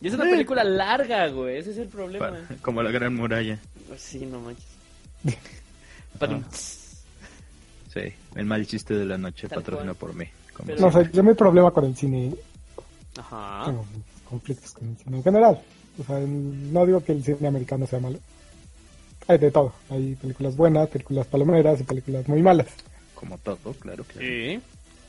Y 0.01 0.07
es 0.09 0.13
una 0.15 0.27
Eh. 0.27 0.31
película 0.31 0.65
larga, 0.65 1.27
güey. 1.29 1.55
Ese 1.59 1.71
es 1.71 1.77
el 1.77 1.87
problema. 1.87 2.29
pa- 2.31 2.55
como 2.61 2.83
la 2.83 2.91
gran 2.91 3.15
muralla. 3.15 3.57
Sí, 3.97 4.25
no 4.25 4.41
manches. 4.41 4.65
Padum. 6.19 6.43
Sí, 6.51 8.01
el 8.35 8.45
mal 8.45 8.67
chiste 8.67 8.95
de 8.95 9.05
la 9.05 9.17
noche, 9.17 9.47
cual. 9.47 9.95
por 9.95 10.13
mí. 10.13 10.25
Pero- 10.65 10.81
No 10.81 10.91
sé, 10.91 11.09
yo 11.13 11.23
mi 11.23 11.33
problema 11.33 11.71
con 11.71 11.85
el 11.85 11.95
cine, 11.95 12.35
Ajá. 13.17 13.63
tengo 13.65 13.85
conflictos 14.29 14.73
con 14.73 14.89
el 14.89 14.97
cine 14.97 15.17
en 15.17 15.23
general. 15.23 15.61
O 15.99 16.03
sea, 16.03 16.19
no 16.19 16.85
digo 16.85 17.03
que 17.03 17.11
el 17.11 17.23
cine 17.23 17.47
americano 17.47 17.85
sea 17.85 17.99
malo. 17.99 18.19
Hay 19.27 19.37
de 19.37 19.51
todo. 19.51 19.73
Hay 19.89 20.15
películas 20.15 20.55
buenas, 20.55 20.89
películas 20.89 21.27
palomeras 21.27 21.79
y 21.79 21.83
películas 21.83 22.27
muy 22.27 22.41
malas. 22.41 22.67
Como 23.15 23.37
todo, 23.37 23.73
claro. 23.79 24.03
claro. 24.03 24.19
Sí. 24.19 24.59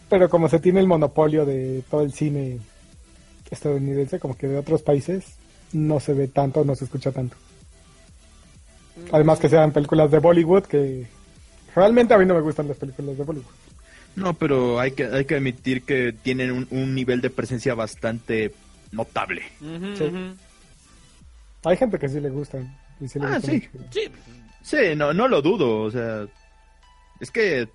Pero 0.09 0.29
como 0.29 0.49
se 0.49 0.59
tiene 0.59 0.81
el 0.81 0.87
monopolio 0.87 1.47
de 1.47 1.83
todo 1.91 2.03
el 2.03 2.13
cine 2.13 2.59
estadounidense, 3.51 4.19
como 4.19 4.37
que 4.37 4.49
de 4.49 4.59
otros 4.59 4.83
países, 4.83 5.37
no 5.73 6.01
se 6.01 6.13
ve 6.13 6.29
tanto, 6.29 6.65
no 6.65 6.75
se 6.75 6.85
escucha 6.85 7.13
tanto. 7.13 7.37
Además 9.11 9.39
que 9.39 9.49
sean 9.49 9.73
películas 9.73 10.11
de 10.11 10.19
Bollywood, 10.19 10.65
que 10.65 11.07
realmente 11.75 12.13
a 12.13 12.19
mí 12.19 12.27
no 12.27 12.35
me 12.35 12.41
gustan 12.41 12.69
las 12.69 12.77
películas 12.77 13.17
de 13.17 13.25
Bollywood. 13.25 13.55
No, 14.17 14.35
pero 14.35 14.79
hay 14.79 14.93
que, 14.93 15.05
hay 15.05 15.25
que 15.25 15.37
admitir 15.37 15.83
que 15.83 16.13
tienen 16.13 16.53
un, 16.53 16.69
un 16.71 16.95
nivel 16.95 17.23
de 17.23 17.31
presencia 17.31 17.75
bastante 17.75 18.53
notable. 18.91 19.43
Sí. 19.61 20.13
Hay 21.65 21.77
gente 21.77 21.99
que 21.99 22.09
sí 22.09 22.21
le 22.21 22.31
gustan. 22.31 22.77
Y 23.01 23.09
sí 23.09 23.19
le 23.19 23.27
Ah, 23.27 23.35
gustan 23.37 23.61
sí. 23.61 23.69
Sí, 23.91 24.01
Sí, 24.63 24.77
no, 24.97 25.13
no 25.13 25.27
lo 25.29 25.43
dudo, 25.43 25.81
o 25.83 25.91
sea, 25.91 26.25
es 27.21 27.31
que 27.31 27.69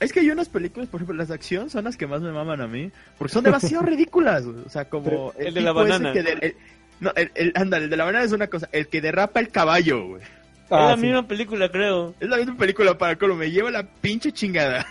es 0.00 0.12
que 0.12 0.20
hay 0.20 0.30
unas 0.30 0.48
películas, 0.50 0.88
por 0.90 0.98
ejemplo, 0.98 1.16
las 1.16 1.28
de 1.28 1.34
acción 1.34 1.70
son 1.70 1.84
las 1.84 1.96
que 1.96 2.06
más 2.06 2.20
me 2.20 2.30
maman 2.30 2.60
a 2.60 2.66
mí, 2.66 2.90
porque 3.16 3.32
son 3.32 3.44
demasiado 3.44 3.84
ridículas, 3.86 4.44
o 4.44 4.68
sea, 4.68 4.84
como 4.90 5.32
El 5.38 5.54
de 5.54 5.60
la 5.62 5.72
banana. 5.72 6.12
que 6.12 6.18
el- 6.20 6.56
no, 7.00 7.10
el, 7.16 7.30
el- 7.34 7.52
ándale, 7.56 7.84
el 7.84 7.90
de 7.90 7.96
la 7.96 8.04
banana 8.04 8.24
es 8.24 8.32
una 8.32 8.48
cosa, 8.48 8.68
el 8.72 8.88
que 8.88 9.00
derrapa 9.00 9.40
el 9.40 9.48
caballo, 9.48 10.06
güey. 10.08 10.22
es 10.22 10.70
la 10.70 10.94
sí. 10.96 11.00
misma 11.02 11.26
película, 11.26 11.70
creo. 11.70 12.14
Es 12.20 12.28
la 12.28 12.36
misma 12.36 12.56
película 12.56 12.98
para 12.98 13.16
colmo, 13.16 13.36
me 13.36 13.50
lleva 13.50 13.70
la 13.70 13.84
pinche 13.86 14.30
chingada. 14.32 14.86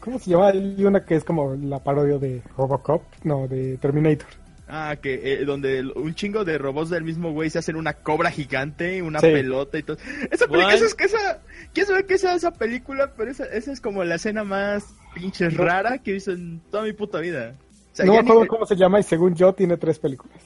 ¿Cómo 0.00 0.18
se 0.18 0.30
llama? 0.30 0.48
Hay 0.48 0.84
una 0.84 1.04
que 1.04 1.14
es 1.14 1.22
como 1.24 1.54
la 1.54 1.78
parodia 1.78 2.18
de 2.18 2.42
Robocop, 2.56 3.02
no, 3.22 3.46
de 3.46 3.76
Terminator. 3.78 4.26
Ah, 4.76 4.96
que 5.00 5.34
eh, 5.34 5.44
donde 5.44 5.82
un 5.94 6.14
chingo 6.16 6.44
de 6.44 6.58
robots 6.58 6.90
del 6.90 7.04
mismo 7.04 7.30
güey 7.32 7.48
se 7.48 7.60
hacen 7.60 7.76
una 7.76 7.92
cobra 7.92 8.32
gigante, 8.32 9.00
una 9.02 9.20
Sí. 9.20 9.26
pelota 9.28 9.78
y 9.78 9.84
todo. 9.84 9.98
Esa 10.32 10.48
película, 10.48 10.74
es 10.74 10.94
que 10.96 11.04
esa, 11.04 11.38
quién 11.72 11.86
sabe 11.86 12.04
qué 12.06 12.18
sea 12.18 12.34
esa 12.34 12.50
película, 12.50 13.12
pero 13.16 13.30
esa, 13.30 13.44
esa 13.44 13.70
es 13.70 13.80
como 13.80 14.02
la 14.02 14.16
escena 14.16 14.42
más 14.42 14.86
pinche 15.14 15.48
rara 15.48 15.98
que 15.98 16.10
he 16.10 16.14
visto 16.14 16.32
en 16.32 16.60
toda 16.72 16.82
mi 16.82 16.92
puta 16.92 17.20
vida. 17.20 17.54
O 17.92 17.96
sea, 17.96 18.04
no 18.04 18.14
me 18.14 18.22
ni- 18.22 18.28
acuerdo 18.28 18.48
cómo 18.48 18.66
se 18.66 18.74
llama 18.74 18.98
y 18.98 19.04
según 19.04 19.36
yo 19.36 19.52
tiene 19.52 19.76
tres 19.76 20.00
películas. 20.00 20.36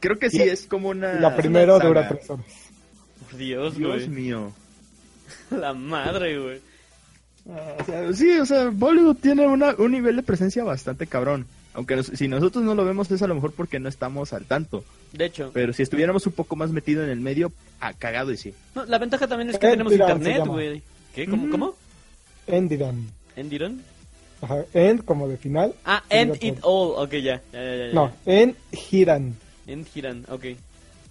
creo 0.00 0.18
que 0.18 0.28
sí 0.28 0.42
es 0.42 0.66
como 0.66 0.90
una. 0.90 1.14
La 1.14 1.34
primera 1.34 1.76
una 1.76 1.84
dura 1.86 2.08
tres 2.08 2.28
horas. 2.28 2.44
Por 3.30 3.38
Dios, 3.38 3.76
Dios 3.78 3.96
güey. 3.96 4.08
mío. 4.08 4.52
La 5.50 5.72
madre, 5.72 6.38
güey. 6.38 6.60
Ah, 7.48 7.74
o 7.80 7.84
sea, 7.84 8.12
sí, 8.12 8.38
o 8.38 8.44
sea, 8.44 8.68
Bollywood 8.70 9.16
tiene 9.16 9.46
una, 9.46 9.74
un 9.78 9.92
nivel 9.92 10.16
de 10.16 10.22
presencia 10.22 10.62
bastante 10.62 11.06
cabrón. 11.06 11.46
Aunque 11.74 11.94
nos- 11.96 12.06
si 12.06 12.26
nosotros 12.28 12.64
no 12.64 12.74
lo 12.74 12.84
vemos 12.84 13.10
es 13.10 13.22
a 13.22 13.26
lo 13.28 13.34
mejor 13.34 13.52
porque 13.52 13.78
no 13.78 13.88
estamos 13.88 14.32
al 14.32 14.44
tanto. 14.44 14.84
De 15.12 15.26
hecho, 15.26 15.50
Pero 15.52 15.72
si 15.72 15.82
estuviéramos 15.82 16.26
un 16.26 16.32
poco 16.32 16.56
más 16.56 16.70
metidos 16.70 17.04
en 17.04 17.10
el 17.10 17.20
medio, 17.20 17.52
ah, 17.80 17.92
cagado 17.92 18.32
y 18.32 18.36
sí. 18.36 18.52
no, 18.74 18.84
la 18.86 18.98
ventaja 18.98 19.26
también 19.28 19.50
es 19.50 19.58
que 19.58 19.68
tenemos 19.70 19.92
internet, 19.92 20.44
güey. 20.46 20.82
¿Qué? 21.14 21.26
¿Cómo? 21.26 21.74
Endiran. 22.46 23.06
¿Endiron? 23.36 23.82
Ajá, 24.42 24.64
end 24.72 25.04
como 25.04 25.28
de 25.28 25.36
final. 25.36 25.74
Ah, 25.84 26.02
End 26.08 26.42
It. 26.42 26.58
All. 26.62 26.94
Ok, 27.04 27.10
ya. 27.12 27.42
ya, 27.52 27.62
ya, 27.62 27.76
ya, 27.76 27.86
ya. 27.88 27.92
No, 27.92 28.10
en 28.26 28.56
Hiran. 28.90 29.36
End 29.66 29.86
Hiran, 29.94 30.24
ok. 30.28 30.44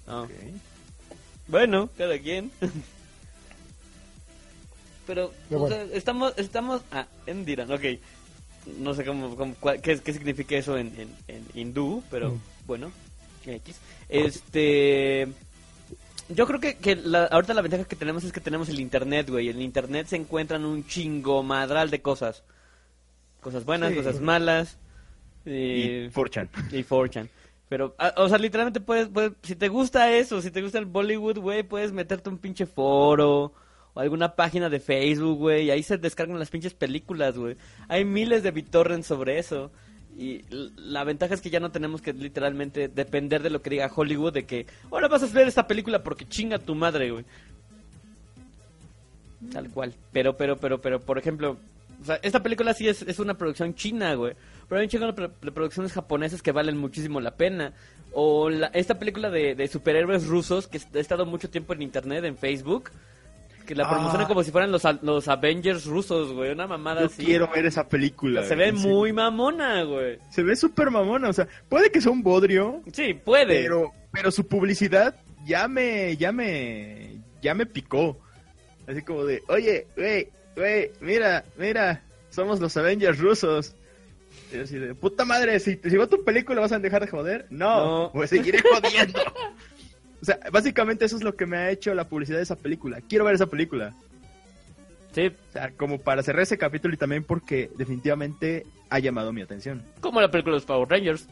Ah. 0.08 0.26
Bueno, 1.48 1.90
cada 1.98 2.18
quien. 2.20 2.52
Pero, 5.08 5.32
Pero 5.50 5.58
o 5.58 5.68
bueno. 5.68 5.76
sea, 5.76 5.86
estamos, 5.98 6.34
estamos, 6.38 6.82
ah, 6.92 7.08
Endiran, 7.26 7.72
ok. 7.72 7.82
No 8.78 8.94
sé 8.94 9.04
cómo, 9.06 9.36
cómo- 9.36 9.56
cuál- 9.60 9.82
qué, 9.82 10.00
qué 10.00 10.14
significa 10.14 10.56
eso 10.56 10.78
en, 10.78 10.88
en, 10.98 11.10
en 11.28 11.46
hindú, 11.54 12.04
pero 12.12 12.32
Mm. 12.32 12.40
bueno, 12.68 12.92
X. 13.46 13.78
Este, 14.10 15.28
yo 16.30 16.46
creo 16.46 16.60
que, 16.60 16.76
que 16.78 16.96
la- 16.96 17.26
ahorita 17.26 17.54
la 17.54 17.62
ventaja 17.62 17.86
que 17.86 17.96
tenemos 17.96 18.24
es 18.24 18.32
que 18.32 18.40
tenemos 18.42 18.70
el 18.70 18.80
internet, 18.80 19.30
güey. 19.30 19.50
En 19.50 19.56
el 19.58 19.62
internet 19.64 20.08
se 20.08 20.16
encuentran 20.16 20.66
un 20.66 20.86
chingo 20.86 21.42
madral 21.44 21.90
de 21.90 22.02
cosas. 22.02 22.44
Cosas 23.42 23.66
buenas, 23.66 23.92
Sí. 23.92 23.96
cosas 23.98 24.20
malas. 24.22 24.78
Y 25.46 26.06
eh, 26.06 26.10
Forchan. 26.12 26.50
y 26.72 26.84
4chan. 26.84 27.30
Pero, 27.70 27.96
o 28.18 28.28
sea, 28.30 28.38
literalmente 28.40 28.80
puedes, 28.82 29.08
puedes, 29.10 29.34
si 29.44 29.56
te 29.56 29.68
gusta 29.70 30.12
eso, 30.12 30.42
si 30.42 30.50
te 30.52 30.62
gusta 30.62 30.80
el 30.80 30.86
Bollywood, 30.86 31.38
güey, 31.40 31.62
puedes 31.64 31.92
meterte 31.92 32.30
un 32.30 32.38
pinche 32.40 32.66
foro 32.66 33.54
o 34.00 34.02
alguna 34.02 34.36
página 34.36 34.70
de 34.70 34.80
Facebook, 34.80 35.38
güey, 35.38 35.66
y 35.66 35.72
ahí 35.72 35.84
se 35.84 35.98
descargan 35.98 36.40
las 36.40 36.50
pinches 36.50 36.74
películas, 36.74 37.38
güey. 37.38 37.56
Hay 37.88 38.06
miles 38.06 38.44
de 38.44 38.52
BitTorrents 38.52 39.08
sobre 39.08 39.40
eso. 39.40 39.72
Y 40.18 40.42
la 40.78 41.04
ventaja 41.04 41.34
es 41.34 41.42
que 41.42 41.50
ya 41.50 41.60
no 41.60 41.72
tenemos 41.72 42.02
que 42.02 42.12
literalmente 42.14 42.88
depender 42.90 43.42
de 43.42 43.50
lo 43.50 43.62
que 43.62 43.70
diga 43.70 43.92
Hollywood, 43.94 44.34
de 44.34 44.46
que 44.46 44.66
ahora 44.92 45.08
vas 45.08 45.24
a 45.24 45.28
ver 45.28 45.48
esta 45.48 45.66
película 45.68 46.04
porque 46.04 46.28
chinga 46.28 46.60
tu 46.60 46.76
madre, 46.76 47.12
güey. 47.12 47.26
Tal 49.52 49.70
cual. 49.70 49.94
Pero, 50.12 50.36
pero, 50.36 50.58
pero, 50.58 50.82
pero, 50.82 51.00
por 51.00 51.18
ejemplo, 51.18 51.58
o 52.02 52.06
sea, 52.06 52.20
esta 52.22 52.44
película 52.44 52.74
sí 52.74 52.88
es, 52.88 53.02
es 53.04 53.20
una 53.20 53.38
producción 53.38 53.74
china, 53.76 54.14
güey. 54.16 54.34
Pero 54.68 54.80
hay 54.80 54.86
un 54.86 54.90
chingo 54.90 55.12
de 55.12 55.30
producciones 55.52 55.94
japonesas 55.94 56.42
que 56.42 56.52
valen 56.52 56.78
muchísimo 56.78 57.22
la 57.22 57.36
pena. 57.36 57.74
O 58.12 58.50
la- 58.50 58.68
esta 58.68 59.00
película 59.00 59.30
de, 59.30 59.56
de 59.56 59.68
superhéroes 59.68 60.28
rusos 60.28 60.68
que 60.68 60.80
ha 60.96 61.00
estado 61.00 61.26
mucho 61.26 61.50
tiempo 61.50 61.74
en 61.74 61.82
internet, 61.82 62.26
en 62.26 62.38
Facebook. 62.38 62.90
Que 63.70 63.76
la 63.76 63.84
Ah. 63.86 63.90
promocionan 63.92 64.28
como 64.28 64.42
si 64.44 64.50
fueran 64.50 64.72
los, 64.72 64.82
los 65.04 65.28
Avengers 65.28 65.86
rusos, 65.86 66.34
güey. 66.34 66.52
Una 66.54 66.66
mamada 66.66 67.02
Yo 67.02 67.06
así. 67.06 67.24
quiero 67.24 67.48
ver 67.54 67.68
esa 67.68 67.88
película. 67.88 68.42
Se 68.44 68.56
güey, 68.56 68.72
ve 68.72 68.78
serio. 68.80 68.96
muy 68.96 69.14
mamona, 69.14 69.84
güey. 69.84 70.18
Se 70.32 70.42
ve 70.42 70.56
súper 70.56 70.90
mamona, 70.90 71.30
o 71.30 71.34
sea, 71.34 71.48
puede 71.70 71.92
que 71.92 72.02
sea 72.02 72.12
un 72.12 72.24
bodrio, 72.24 72.82
Sí, 72.92 73.14
puede. 73.14 73.62
pero, 73.62 73.92
pero 74.12 74.32
su 74.32 74.48
publicidad 74.48 75.14
ya 75.46 75.68
me, 75.68 76.18
ya 76.18 76.32
me, 76.32 77.22
ya 77.44 77.54
me 77.54 77.68
picó. 77.68 78.18
Así 78.88 79.04
como 79.04 79.24
de, 79.24 79.44
oye, 79.50 79.86
güey, 79.96 80.30
güey, 80.56 80.92
mira, 81.00 81.46
mira, 81.56 82.02
somos 82.32 82.60
los 82.60 82.76
Avengers 82.76 83.20
rusos. 83.20 83.76
Y 84.52 84.58
así 84.62 84.80
de, 84.80 84.96
puta 84.96 85.26
madre, 85.26 85.60
si, 85.60 85.76
si 85.76 85.90
veo 85.96 86.10
tu 86.10 86.24
película 86.24 86.60
vas 86.62 86.72
a 86.72 86.80
dejar 86.80 87.02
de 87.06 87.12
joder. 87.12 87.46
No, 87.52 88.06
No. 88.06 88.12
pues 88.14 88.32
seguiré 88.32 88.64
jodiendo. 88.64 89.20
o 90.22 90.26
sea, 90.26 90.40
básicamente 90.52 91.06
eso 91.06 91.16
es 91.18 91.24
lo 91.24 91.36
que 91.36 91.46
me 91.46 91.58
ha 91.58 91.70
hecho 91.72 91.94
la 91.94 92.08
publicidad 92.08 92.38
de 92.38 92.44
esa 92.44 92.56
película. 92.56 93.00
Quiero 93.08 93.26
ver 93.26 93.36
esa 93.36 93.48
película. 93.48 93.94
Sí, 95.12 95.28
O 95.28 95.52
sea, 95.52 95.72
como 95.72 95.98
para 96.00 96.22
cerrar 96.22 96.44
ese 96.44 96.58
capítulo 96.58 96.94
y 96.94 96.98
también 96.98 97.24
porque 97.24 97.72
definitivamente 97.78 98.66
ha 98.90 99.00
llamado 99.00 99.34
mi 99.34 99.42
atención. 99.42 99.82
como 100.02 100.22
la 100.22 100.30
película 100.30 100.54
de 100.54 100.58
los 100.58 100.66
Power 100.66 100.88
Rangers. 100.90 101.28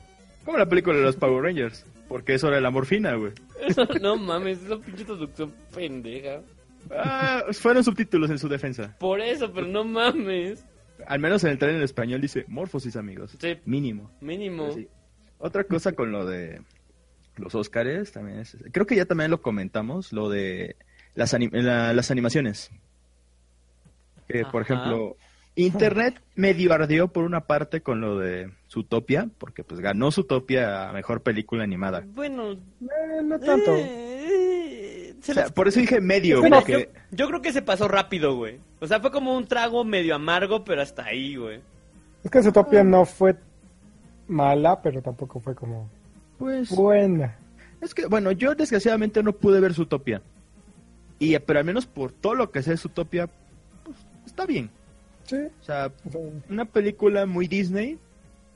Como 0.45 0.58
la 0.58 0.65
película 0.67 0.97
de 0.97 1.04
los 1.04 1.15
Power 1.15 1.43
Rangers. 1.43 1.86
Porque 2.08 2.34
es 2.36 2.43
hora 2.43 2.56
de 2.56 2.62
la 2.62 2.71
morfina, 2.71 3.15
güey. 3.15 3.34
No 4.02 4.15
mames, 4.15 4.63
esa 4.63 4.78
pinche 4.78 5.04
traducción 5.04 5.54
pendeja. 5.76 6.41
Ah, 6.89 7.43
fueron 7.52 7.84
subtítulos 7.84 8.30
en 8.30 8.39
su 8.39 8.47
defensa. 8.47 8.95
Por 8.97 9.19
eso, 9.19 9.52
pero 9.52 9.67
no 9.67 9.84
mames. 9.84 10.63
Al 11.06 11.19
menos 11.19 11.43
en 11.43 11.52
el 11.52 11.58
tren 11.58 11.76
en 11.76 11.82
español 11.84 12.21
dice 12.21 12.45
morfosis, 12.47 12.95
amigos. 12.95 13.36
Sí. 13.39 13.58
Mínimo. 13.65 14.10
Mínimo. 14.21 14.71
Sí. 14.71 14.88
Otra 15.38 15.65
cosa 15.65 15.91
con 15.91 16.12
lo 16.12 16.26
de 16.26 16.62
los 17.38 17.56
Óscares 17.56 18.12
también 18.12 18.39
es... 18.39 18.58
Creo 18.71 18.86
que 18.86 18.95
ya 18.95 19.06
también 19.06 19.32
lo 19.32 19.41
comentamos, 19.41 20.12
lo 20.13 20.30
de 20.30 20.76
las, 21.15 21.34
anim- 21.34 21.52
la- 21.54 21.93
las 21.93 22.12
animaciones. 22.12 22.69
Que, 24.28 24.43
por 24.45 24.62
ejemplo, 24.62 25.15
Internet 25.56 26.21
medio 26.36 26.73
ardió 26.73 27.08
por 27.08 27.23
una 27.23 27.41
parte 27.47 27.82
con 27.82 28.02
lo 28.02 28.19
de 28.19 28.52
Zootopia, 28.69 29.30
porque 29.38 29.63
pues 29.63 29.80
ganó 29.80 30.12
Zootopia 30.12 30.89
a 30.89 30.93
Mejor 30.93 31.21
Película 31.21 31.63
Animada. 31.63 32.04
Bueno, 32.13 32.52
Eh, 32.52 33.21
no 33.23 33.39
tanto. 33.39 33.71
eh, 33.76 35.15
O 35.19 35.34
sea, 35.34 35.45
por 35.50 35.67
eso 35.67 35.80
dije 35.80 36.02
medio, 36.02 36.41
porque... 36.50 36.89
yo, 37.12 37.17
yo 37.17 37.28
creo 37.28 37.41
que 37.41 37.54
se 37.54 37.62
pasó 37.62 37.88
rápido, 37.88 38.36
güey. 38.36 38.60
O 38.80 38.88
sea, 38.88 39.00
fue 39.00 39.12
como 39.12 39.36
un 39.36 39.47
trago 39.47 39.84
medio 39.84 40.13
amargo, 40.15 40.63
pero 40.63 40.82
hasta 40.82 41.06
ahí, 41.06 41.36
güey. 41.38 41.60
Es 42.23 42.30
que 42.32 42.43
Zootopia 42.43 42.84
no 42.84 43.06
fue 43.06 43.36
mala, 44.28 44.82
pero 44.82 45.02
tampoco 45.02 45.39
fue 45.39 45.56
como 45.56 45.89
Pues... 46.38 46.69
buena. 46.69 47.38
Es 47.82 47.93
que, 47.93 48.08
bueno, 48.08 48.32
yo 48.32 48.56
desgraciadamente 48.56 49.21
no 49.21 49.34
pude 49.34 49.60
ver 49.60 49.73
Zootopia. 49.73 50.21
Y, 51.19 51.38
pero 51.39 51.60
al 51.60 51.65
menos 51.65 51.86
por 51.86 52.12
todo 52.12 52.36
lo 52.36 52.52
que 52.52 52.63
sé 52.63 52.71
de 52.71 52.78
Zootopia, 52.78 53.28
pues, 53.84 53.97
está 54.26 54.45
bien. 54.45 54.69
Sí. 55.23 55.38
O 55.62 55.63
sea, 55.63 55.91
o 56.06 56.10
sea, 56.10 56.21
una 56.50 56.65
película 56.65 57.26
muy 57.26 57.47
Disney. 57.47 58.00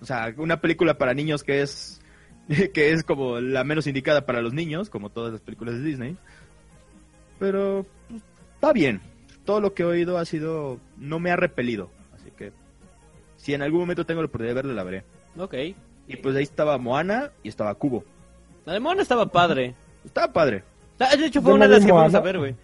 O 0.01 0.05
sea, 0.05 0.33
una 0.37 0.59
película 0.61 0.97
para 0.97 1.13
niños 1.13 1.43
que 1.43 1.61
es 1.61 2.01
que 2.73 2.91
es 2.91 3.03
como 3.03 3.39
la 3.39 3.63
menos 3.63 3.87
indicada 3.87 4.25
para 4.25 4.41
los 4.41 4.53
niños, 4.53 4.89
como 4.89 5.09
todas 5.09 5.31
las 5.31 5.41
películas 5.41 5.75
de 5.75 5.83
Disney. 5.83 6.17
Pero 7.39 7.85
pues, 8.09 8.21
está 8.55 8.73
bien. 8.73 9.01
Todo 9.45 9.59
lo 9.59 9.73
que 9.73 9.83
he 9.83 9.85
oído 9.85 10.17
ha 10.17 10.25
sido 10.25 10.79
no 10.97 11.19
me 11.19 11.31
ha 11.31 11.35
repelido, 11.35 11.89
así 12.13 12.29
que 12.37 12.51
si 13.37 13.55
en 13.55 13.63
algún 13.63 13.81
momento 13.81 14.05
tengo 14.05 14.21
la 14.21 14.27
oportunidad 14.27 14.51
de 14.55 14.61
verla 14.61 14.73
la 14.73 14.83
veré. 14.83 15.03
Ok. 15.37 15.55
Y 16.13 16.17
pues 16.17 16.35
ahí 16.35 16.43
estaba 16.43 16.77
Moana 16.77 17.31
y 17.43 17.49
estaba 17.49 17.73
Cubo. 17.75 18.03
La 18.65 18.73
de 18.73 18.79
Moana 18.79 19.01
estaba 19.01 19.25
padre. 19.25 19.75
Estaba 20.05 20.31
padre. 20.31 20.63
De 20.99 21.25
hecho, 21.25 21.41
fue 21.41 21.51
Yo 21.51 21.55
una 21.55 21.67
de 21.67 21.75
las 21.75 21.85
que 21.85 21.91
fuimos 21.91 22.13
a 22.13 22.19
ver, 22.19 22.37
güey. 22.37 22.55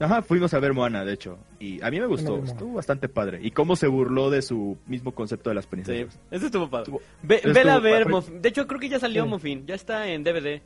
Ajá, 0.00 0.22
fuimos 0.22 0.52
a 0.54 0.58
ver 0.58 0.72
Moana, 0.72 1.04
de 1.04 1.12
hecho. 1.12 1.38
Y 1.60 1.80
a 1.82 1.90
mí 1.90 2.00
me 2.00 2.06
gustó, 2.06 2.38
No 2.38 2.44
estuvo 2.44 2.74
bastante 2.74 3.08
padre. 3.08 3.38
Y 3.42 3.50
cómo 3.52 3.76
se 3.76 3.86
burló 3.86 4.30
de 4.30 4.42
su 4.42 4.76
mismo 4.86 5.12
concepto 5.12 5.50
de 5.50 5.54
las 5.54 5.64
Sí, 5.64 5.70
princesas. 5.70 6.18
eso 6.30 6.46
estuvo 6.46 6.68
padre. 6.68 6.84
Estuvo- 6.84 7.02
Ve, 7.22 7.36
eso 7.36 7.52
vela 7.52 7.74
a 7.74 7.78
ver, 7.78 8.02
padre. 8.04 8.14
Muffin. 8.14 8.42
De 8.42 8.48
hecho, 8.48 8.66
creo 8.66 8.80
que 8.80 8.88
ya 8.88 8.98
salió 8.98 9.22
Sí. 9.24 9.28
Muffin. 9.28 9.66
Ya 9.66 9.74
está 9.74 10.08
en 10.08 10.24
DVD. 10.24 10.60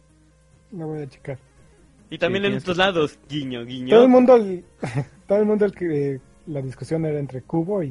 no 0.73 0.87
voy 0.89 1.03
a 1.03 1.09
checar. 1.09 1.39
Y 2.11 2.19
también 2.19 2.45
Sí, 2.45 2.51
en 2.53 2.57
otros 2.59 2.77
que- 2.77 2.83
lados. 2.83 3.19
Guiño, 3.29 3.65
guiño. 3.65 3.91
Todo 3.91 4.03
el 4.05 4.09
mundo, 4.09 4.37
el- 4.37 4.65
todo 5.29 5.39
el 5.39 5.45
mundo 5.45 5.65
el 5.65 5.73
que 5.73 6.21
la 6.47 6.63
discusión 6.63 7.05
era 7.05 7.19
entre 7.19 7.43
Cubo 7.43 7.83
y, 7.83 7.89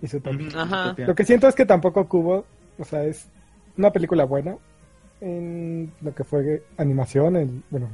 y. 0.00 0.06
Ujú, 0.16 0.58
Ajá. 0.58 0.94
Lo 0.98 1.14
que 1.14 1.24
siento 1.24 1.46
es 1.46 1.54
que 1.54 1.64
tampoco 1.66 2.08
Cubo, 2.08 2.44
o 2.78 2.84
sea, 2.84 3.04
es 3.04 3.28
una 3.82 3.92
película 3.92 4.24
buena 4.24 4.56
en 5.20 5.92
lo 6.00 6.14
que 6.14 6.24
fue 6.24 6.62
animación, 6.76 7.36
el, 7.36 7.62
bueno, 7.70 7.90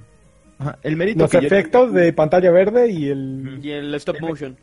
Ajá, 0.59 0.79
el 0.83 0.96
mérito 0.96 1.20
los 1.20 1.31
que 1.31 1.40
yo- 1.40 1.46
efectos 1.46 1.92
de 1.92 2.12
pantalla 2.12 2.51
verde 2.51 2.90
y 2.90 3.09
el... 3.11 3.61
Y 3.62 3.70
el 3.70 3.94
stop 3.96 4.20
motion. 4.20 4.57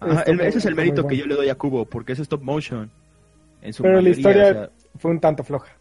Ajá, 0.00 0.22
el- 0.22 0.40
ese 0.40 0.58
es 0.58 0.66
el 0.66 0.74
mérito 0.74 1.06
que 1.06 1.16
yo 1.16 1.26
le 1.26 1.34
doy 1.34 1.48
a 1.48 1.54
Cubo, 1.56 1.84
porque 1.84 2.12
es 2.12 2.18
stop 2.20 2.42
motion. 2.42 2.90
En 3.62 3.72
su 3.72 3.82
Pero 3.82 4.00
la 4.00 4.08
historia 4.10 4.44
o 4.50 4.52
sea- 4.52 4.70
fue 4.98 5.10
un 5.10 5.20
tanto 5.20 5.42
floja. 5.44 5.72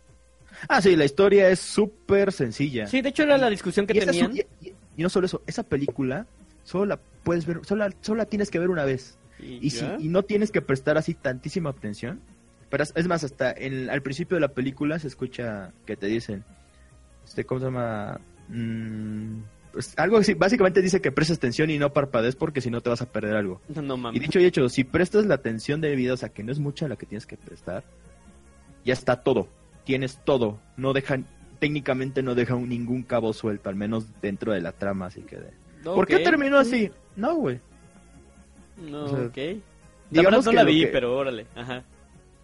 Ah, 0.67 0.81
sí, 0.81 0.95
la 0.95 1.05
historia 1.05 1.49
es 1.49 1.59
súper 1.59 2.31
sencilla. 2.33 2.87
Sí, 2.87 3.01
de 3.01 3.09
hecho 3.09 3.23
era 3.23 3.37
la 3.37 3.49
discusión 3.49 3.85
que 3.87 3.97
y, 3.97 3.99
tenían. 4.01 4.31
su- 4.31 4.37
y- 4.37 4.45
y- 4.61 4.73
y 4.97 5.03
no 5.03 5.09
solo 5.09 5.25
eso, 5.27 5.41
esa 5.47 5.63
película 5.63 6.25
solo 6.63 6.85
la 6.85 6.99
puedes 7.23 7.45
ver, 7.45 7.59
solo, 7.63 7.87
la- 7.87 7.95
solo 8.01 8.17
la 8.17 8.25
tienes 8.25 8.49
que 8.51 8.59
ver 8.59 8.69
una 8.69 8.83
vez. 8.85 9.17
Y, 9.41 9.69
si, 9.69 9.85
y 9.99 10.09
no 10.09 10.23
tienes 10.23 10.51
que 10.51 10.61
prestar 10.61 10.97
así 10.97 11.13
tantísima 11.13 11.69
atención. 11.69 12.19
Pero 12.69 12.83
es, 12.83 12.93
es 12.95 13.07
más, 13.07 13.23
hasta 13.23 13.51
en- 13.51 13.89
al 13.89 14.01
principio 14.01 14.35
de 14.35 14.41
la 14.41 14.49
película 14.49 14.99
se 14.99 15.07
escucha 15.07 15.71
que 15.85 15.95
te 15.97 16.07
dicen, 16.07 16.43
este, 17.25 17.43
¿cómo 17.45 17.59
se 17.59 17.65
llama? 17.65 18.19
Mm, 18.47 19.39
pues, 19.71 19.93
algo 19.97 20.17
así, 20.17 20.33
básicamente 20.33 20.81
dice 20.81 21.01
que 21.01 21.11
prestes 21.11 21.37
atención 21.37 21.69
y 21.69 21.77
no 21.79 21.93
parpadees 21.93 22.35
porque 22.35 22.61
si 22.61 22.69
no 22.69 22.81
te 22.81 22.89
vas 22.89 23.01
a 23.01 23.11
perder 23.11 23.35
algo. 23.35 23.61
No, 23.75 23.81
no 23.81 23.95
Y 23.95 23.97
mames. 23.97 24.21
dicho 24.21 24.39
y 24.39 24.45
hecho, 24.45 24.69
si 24.69 24.83
prestas 24.83 25.25
la 25.25 25.35
atención 25.35 25.81
debida, 25.81 26.13
o 26.13 26.17
sea, 26.17 26.29
que 26.29 26.43
no 26.43 26.51
es 26.51 26.59
mucha 26.59 26.87
la 26.87 26.95
que 26.95 27.05
tienes 27.05 27.25
que 27.25 27.37
prestar, 27.37 27.83
ya 28.85 28.93
está 28.93 29.17
todo. 29.23 29.47
Tienes 29.83 30.19
todo. 30.23 30.59
No 30.77 30.93
dejan, 30.93 31.25
técnicamente 31.59 32.21
no 32.21 32.35
deja 32.35 32.55
ningún 32.55 33.01
cabo 33.03 33.33
suelto, 33.33 33.69
al 33.69 33.75
menos 33.75 34.05
dentro 34.21 34.53
de 34.53 34.61
la 34.61 34.71
trama, 34.73 35.07
así 35.07 35.21
que... 35.21 35.37
de- 35.37 35.53
¿Por 35.83 36.05
qué 36.07 36.19
terminó 36.19 36.57
así? 36.59 36.91
No, 37.15 37.35
güey. 37.35 37.59
No, 38.77 39.05
O 39.05 39.07
sea, 39.09 39.19
ok. 39.25 39.37
La 40.11 40.21
verdad 40.23 40.41
no 40.43 40.49
que 40.51 40.55
la 40.55 40.63
vi, 40.63 40.81
que- 40.81 40.87
pero 40.87 41.15
órale. 41.17 41.45
Ajá. 41.55 41.83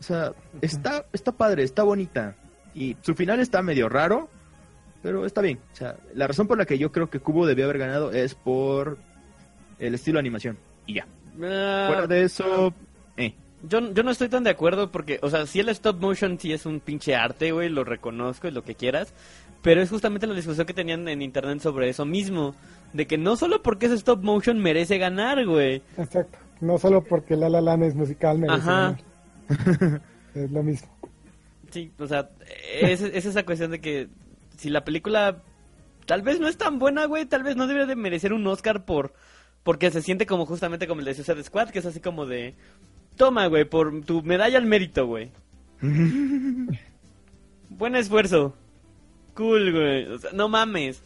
O 0.05 0.07
sea, 0.07 0.33
está, 0.61 1.05
está 1.13 1.31
padre, 1.31 1.63
está 1.63 1.81
bonita. 1.81 2.35
Y 2.75 2.95
su 3.01 3.15
final 3.15 3.39
está 3.39 3.63
medio 3.63 3.89
raro, 3.89 4.29
pero 5.01 5.25
está 5.25 5.41
bien. 5.41 5.59
O 5.73 5.75
sea, 5.75 5.95
la 6.13 6.27
razón 6.27 6.45
por 6.47 6.59
la 6.59 6.65
que 6.65 6.77
yo 6.77 6.91
creo 6.91 7.09
que 7.09 7.19
Kubo 7.19 7.47
debió 7.47 7.65
haber 7.65 7.79
ganado 7.79 8.11
es 8.11 8.35
por 8.35 8.99
el 9.79 9.95
estilo 9.95 10.17
de 10.17 10.19
animación. 10.19 10.57
Y 10.85 10.95
ya. 10.95 11.07
Ah, 11.41 11.85
Fuera 11.87 12.05
de 12.07 12.23
eso, 12.23 12.71
eh. 13.17 13.33
Yo, 13.67 13.91
yo 13.93 14.03
no 14.03 14.11
estoy 14.11 14.29
tan 14.29 14.43
de 14.43 14.51
acuerdo 14.51 14.91
porque, 14.91 15.17
o 15.23 15.29
sea, 15.31 15.47
si 15.47 15.59
el 15.59 15.69
stop 15.69 15.99
motion 15.99 16.37
sí 16.37 16.53
es 16.53 16.67
un 16.67 16.79
pinche 16.79 17.15
arte, 17.15 17.51
güey, 17.51 17.69
lo 17.69 17.83
reconozco 17.83 18.47
y 18.47 18.51
lo 18.51 18.63
que 18.63 18.75
quieras, 18.75 19.11
pero 19.63 19.81
es 19.81 19.89
justamente 19.89 20.27
la 20.27 20.35
discusión 20.35 20.67
que 20.67 20.75
tenían 20.75 21.07
en 21.07 21.23
internet 21.23 21.61
sobre 21.61 21.89
eso 21.89 22.05
mismo, 22.05 22.53
de 22.93 23.07
que 23.07 23.17
no 23.17 23.35
solo 23.37 23.63
porque 23.63 23.87
es 23.87 23.93
stop 23.93 24.21
motion 24.21 24.59
merece 24.59 24.99
ganar, 24.99 25.43
güey. 25.47 25.81
Exacto. 25.97 26.37
No 26.61 26.77
solo 26.77 27.03
porque 27.03 27.35
La 27.35 27.49
La 27.49 27.59
Land 27.59 27.83
es 27.83 27.95
musical, 27.95 28.37
merece 28.37 28.59
Ajá. 28.61 28.71
ganar. 28.71 29.14
es 30.35 30.51
lo 30.51 30.63
mismo. 30.63 30.89
Sí, 31.71 31.91
o 31.97 32.07
sea, 32.07 32.29
es, 32.81 33.01
es 33.01 33.25
esa 33.25 33.43
cuestión 33.43 33.71
de 33.71 33.81
que 33.81 34.07
si 34.57 34.69
la 34.69 34.85
película 34.85 35.43
tal 36.05 36.21
vez 36.21 36.39
no 36.39 36.47
es 36.47 36.57
tan 36.57 36.79
buena, 36.79 37.05
güey, 37.05 37.25
tal 37.25 37.43
vez 37.43 37.55
no 37.55 37.67
debería 37.67 37.87
de 37.87 37.95
merecer 37.95 38.33
un 38.33 38.45
Oscar 38.47 38.85
por 38.85 39.13
porque 39.65 39.89
se 39.89 40.03
siente 40.03 40.27
como 40.27 40.45
justamente 40.45 40.87
como 40.87 40.99
el 40.99 41.05
de 41.05 41.15
Suicide 41.15 41.43
Squad, 41.43 41.69
que 41.69 41.79
es 41.79 41.85
así 41.87 41.99
como 41.99 42.27
de 42.27 42.53
toma, 43.17 43.47
güey, 43.47 43.65
por 43.65 44.05
tu 44.05 44.21
medalla 44.21 44.59
al 44.59 44.67
mérito, 44.67 45.07
güey. 45.07 45.31
Buen 47.69 47.95
esfuerzo. 47.95 48.55
Cool, 49.33 49.71
güey. 49.71 50.05
O 50.05 50.19
sea, 50.19 50.31
no 50.33 50.49
mames. 50.49 51.01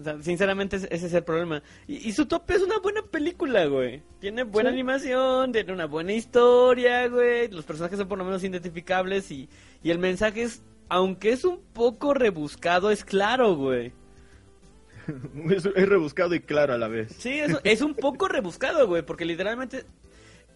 O 0.00 0.02
sea, 0.02 0.22
sinceramente 0.22 0.76
ese 0.76 0.88
es 1.06 1.12
el 1.12 1.22
problema. 1.24 1.62
Y, 1.86 2.08
y 2.08 2.12
Zootopia 2.12 2.56
es 2.56 2.62
una 2.62 2.78
buena 2.78 3.02
película, 3.02 3.66
güey. 3.66 4.02
Tiene 4.18 4.44
buena 4.44 4.70
Sí. 4.70 4.74
animación, 4.74 5.52
tiene 5.52 5.72
una 5.74 5.84
buena 5.86 6.12
historia, 6.14 7.06
güey. 7.08 7.48
Los 7.48 7.66
personajes 7.66 7.98
son 7.98 8.08
por 8.08 8.16
lo 8.18 8.24
menos 8.24 8.42
identificables 8.42 9.30
y, 9.30 9.48
y 9.82 9.90
el 9.90 9.98
mensaje 9.98 10.42
es, 10.42 10.62
aunque 10.88 11.32
es 11.32 11.44
un 11.44 11.60
poco 11.74 12.14
rebuscado, 12.14 12.90
es 12.90 13.04
claro, 13.04 13.54
güey. 13.56 13.92
es, 15.50 15.66
es 15.66 15.88
rebuscado 15.88 16.34
y 16.34 16.40
claro 16.40 16.72
a 16.74 16.78
la 16.78 16.88
vez. 16.88 17.14
Sí, 17.18 17.38
es, 17.38 17.56
es 17.62 17.82
un 17.82 17.94
poco 17.94 18.26
rebuscado, 18.28 18.86
güey, 18.86 19.02
porque 19.02 19.24
literalmente 19.26 19.84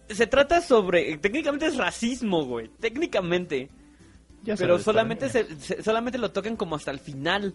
se 0.09 0.27
trata 0.27 0.61
sobre, 0.61 1.17
técnicamente 1.19 1.67
es 1.67 1.77
racismo, 1.77 2.45
güey, 2.45 2.69
técnicamente. 2.79 3.69
Ya 4.43 4.55
Pero 4.55 4.77
solamente 4.79 5.29
se, 5.29 5.59
se- 5.59 5.81
solamente 5.83 6.17
lo 6.19 6.31
tocan 6.31 6.55
como 6.55 6.75
hasta 6.75 6.91
el 6.91 6.99
final. 6.99 7.53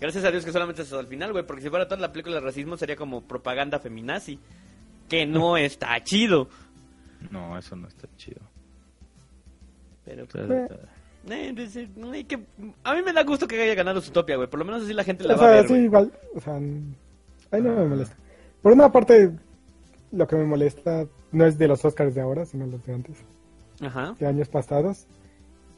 Gracias 0.00 0.24
a 0.24 0.30
Dios 0.30 0.44
que 0.44 0.52
solamente 0.52 0.82
es 0.82 0.88
hasta 0.88 1.00
el 1.00 1.06
final, 1.08 1.32
güey, 1.32 1.44
porque 1.46 1.62
si 1.62 1.68
fuera 1.70 1.86
toda 1.88 2.00
la 2.00 2.12
película 2.12 2.36
de 2.36 2.40
racismo 2.42 2.76
sería 2.76 2.94
como 2.96 3.22
propaganda 3.22 3.78
feminazi, 3.80 4.38
que 5.08 5.26
no 5.26 5.56
está 5.56 6.02
chido. 6.04 6.48
No, 7.30 7.58
eso 7.58 7.74
no 7.76 7.88
está 7.88 8.06
chido. 8.16 8.40
Pero 10.04 10.26
pues, 10.26 10.48
eh, 10.50 12.24
que- 12.26 12.44
a 12.84 12.94
mí 12.94 13.02
me 13.04 13.12
da 13.12 13.24
gusto 13.24 13.46
que 13.46 13.60
haya 13.60 13.74
ganado 13.74 14.00
Zootopia, 14.00 14.36
güey, 14.36 14.48
por 14.48 14.58
lo 14.60 14.64
menos 14.64 14.84
así 14.84 14.92
la 14.94 15.04
gente 15.04 15.24
la 15.24 15.34
O 15.34 15.38
va 15.38 15.44
a 15.44 15.46
sea, 15.48 15.56
ver, 15.56 15.62
sí, 15.64 15.68
güey. 15.74 15.84
igual. 15.84 16.12
O 16.34 16.40
sea, 16.40 16.56
n- 16.56 16.94
ahí 17.50 17.60
no 17.60 17.74
me 17.74 17.84
molesta. 17.86 18.16
Por 18.62 18.72
una 18.72 18.90
parte, 18.90 19.32
lo 20.12 20.26
que 20.26 20.36
me 20.36 20.44
molesta 20.44 21.06
no 21.32 21.44
es 21.44 21.58
de 21.58 21.68
los 21.68 21.84
Oscars 21.84 22.14
de 22.14 22.20
ahora, 22.20 22.46
sino 22.46 22.66
los 22.66 22.82
de 22.86 22.94
antes, 22.94 23.16
Ajá. 23.80 24.14
de 24.18 24.26
años 24.26 24.48
pasados. 24.48 25.06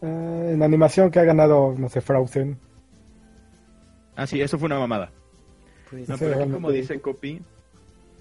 Ah, 0.03 0.07
en 0.51 0.63
animación 0.63 1.11
que 1.11 1.19
ha 1.21 1.25
ganado, 1.25 1.75
no 1.77 1.89
sé, 1.89 2.01
Frozen. 2.01 2.59
Ah, 4.21 4.27
sí, 4.27 4.39
eso 4.43 4.59
fue 4.59 4.67
una 4.67 4.79
mamada. 4.79 5.11
Pues, 5.89 6.07
No, 6.07 6.19
pero 6.19 6.39
aquí 6.39 6.51
como 6.51 6.71
dice 6.71 7.01
Copy, 7.01 7.41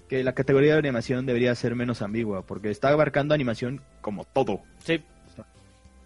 que 0.08 0.24
la 0.24 0.32
categoría 0.32 0.72
de 0.72 0.78
animación 0.78 1.26
debería 1.26 1.54
ser 1.54 1.74
menos 1.74 2.00
ambigua, 2.00 2.40
porque 2.40 2.70
está 2.70 2.88
abarcando 2.88 3.34
animación 3.34 3.82
como 4.00 4.24
todo. 4.24 4.62
sí, 4.78 5.04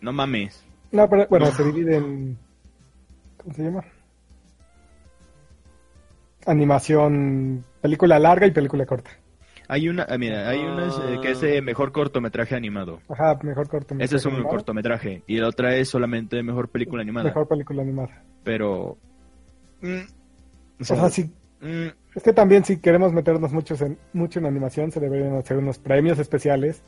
No 0.00 0.12
mames. 0.12 0.66
No, 0.90 1.09
pero 1.09 1.28
bueno, 1.30 1.46
se 1.52 1.62
divide 1.62 1.98
en. 1.98 2.37
¿Cómo 3.37 3.54
se 3.54 3.62
llama? 3.62 3.85
Animación, 6.44 7.64
película 7.80 8.18
larga 8.18 8.48
y 8.48 8.50
película 8.50 8.87
corta. 8.87 9.12
Hay 9.68 9.88
una, 9.88 10.07
ah, 10.09 10.18
mira, 10.18 10.48
hay 10.48 10.59
una 10.59 10.88
eh, 10.88 11.20
que 11.22 11.30
es 11.30 11.42
eh, 11.44 11.62
mejor 11.62 11.92
cortometraje 11.92 12.57
animado. 12.57 12.98
Ajá, 13.09 13.38
mejor 13.44 13.68
corto. 13.68 13.94
Ese 14.00 14.16
es 14.16 14.26
un 14.26 14.42
cortometraje. 14.42 15.22
Y 15.28 15.38
la 15.38 15.48
otra 15.48 15.76
es 15.76 15.88
solamente 15.88 16.42
mejor 16.42 16.68
película 16.68 17.02
animada. 17.02 17.26
Mejor 17.28 17.46
película 17.46 17.83
animada. 17.83 18.24
Pero. 18.42 18.98
Mm, 19.87 20.81
o 20.81 20.85
sea, 20.85 21.09
sí, 21.11 21.31
mm, 21.61 21.87
es 22.14 22.23
que 22.23 22.33
también 22.33 22.64
si 22.64 22.79
queremos 22.79 23.12
meternos 23.12 23.53
muchos 23.53 23.81
en, 23.83 23.99
mucho 24.12 24.38
en 24.38 24.47
animación, 24.47 24.90
se 24.92 25.01
deberían 25.01 25.35
hacer 25.37 25.57
unos 25.59 25.79
premios 25.79 26.18
especiales 26.18 26.83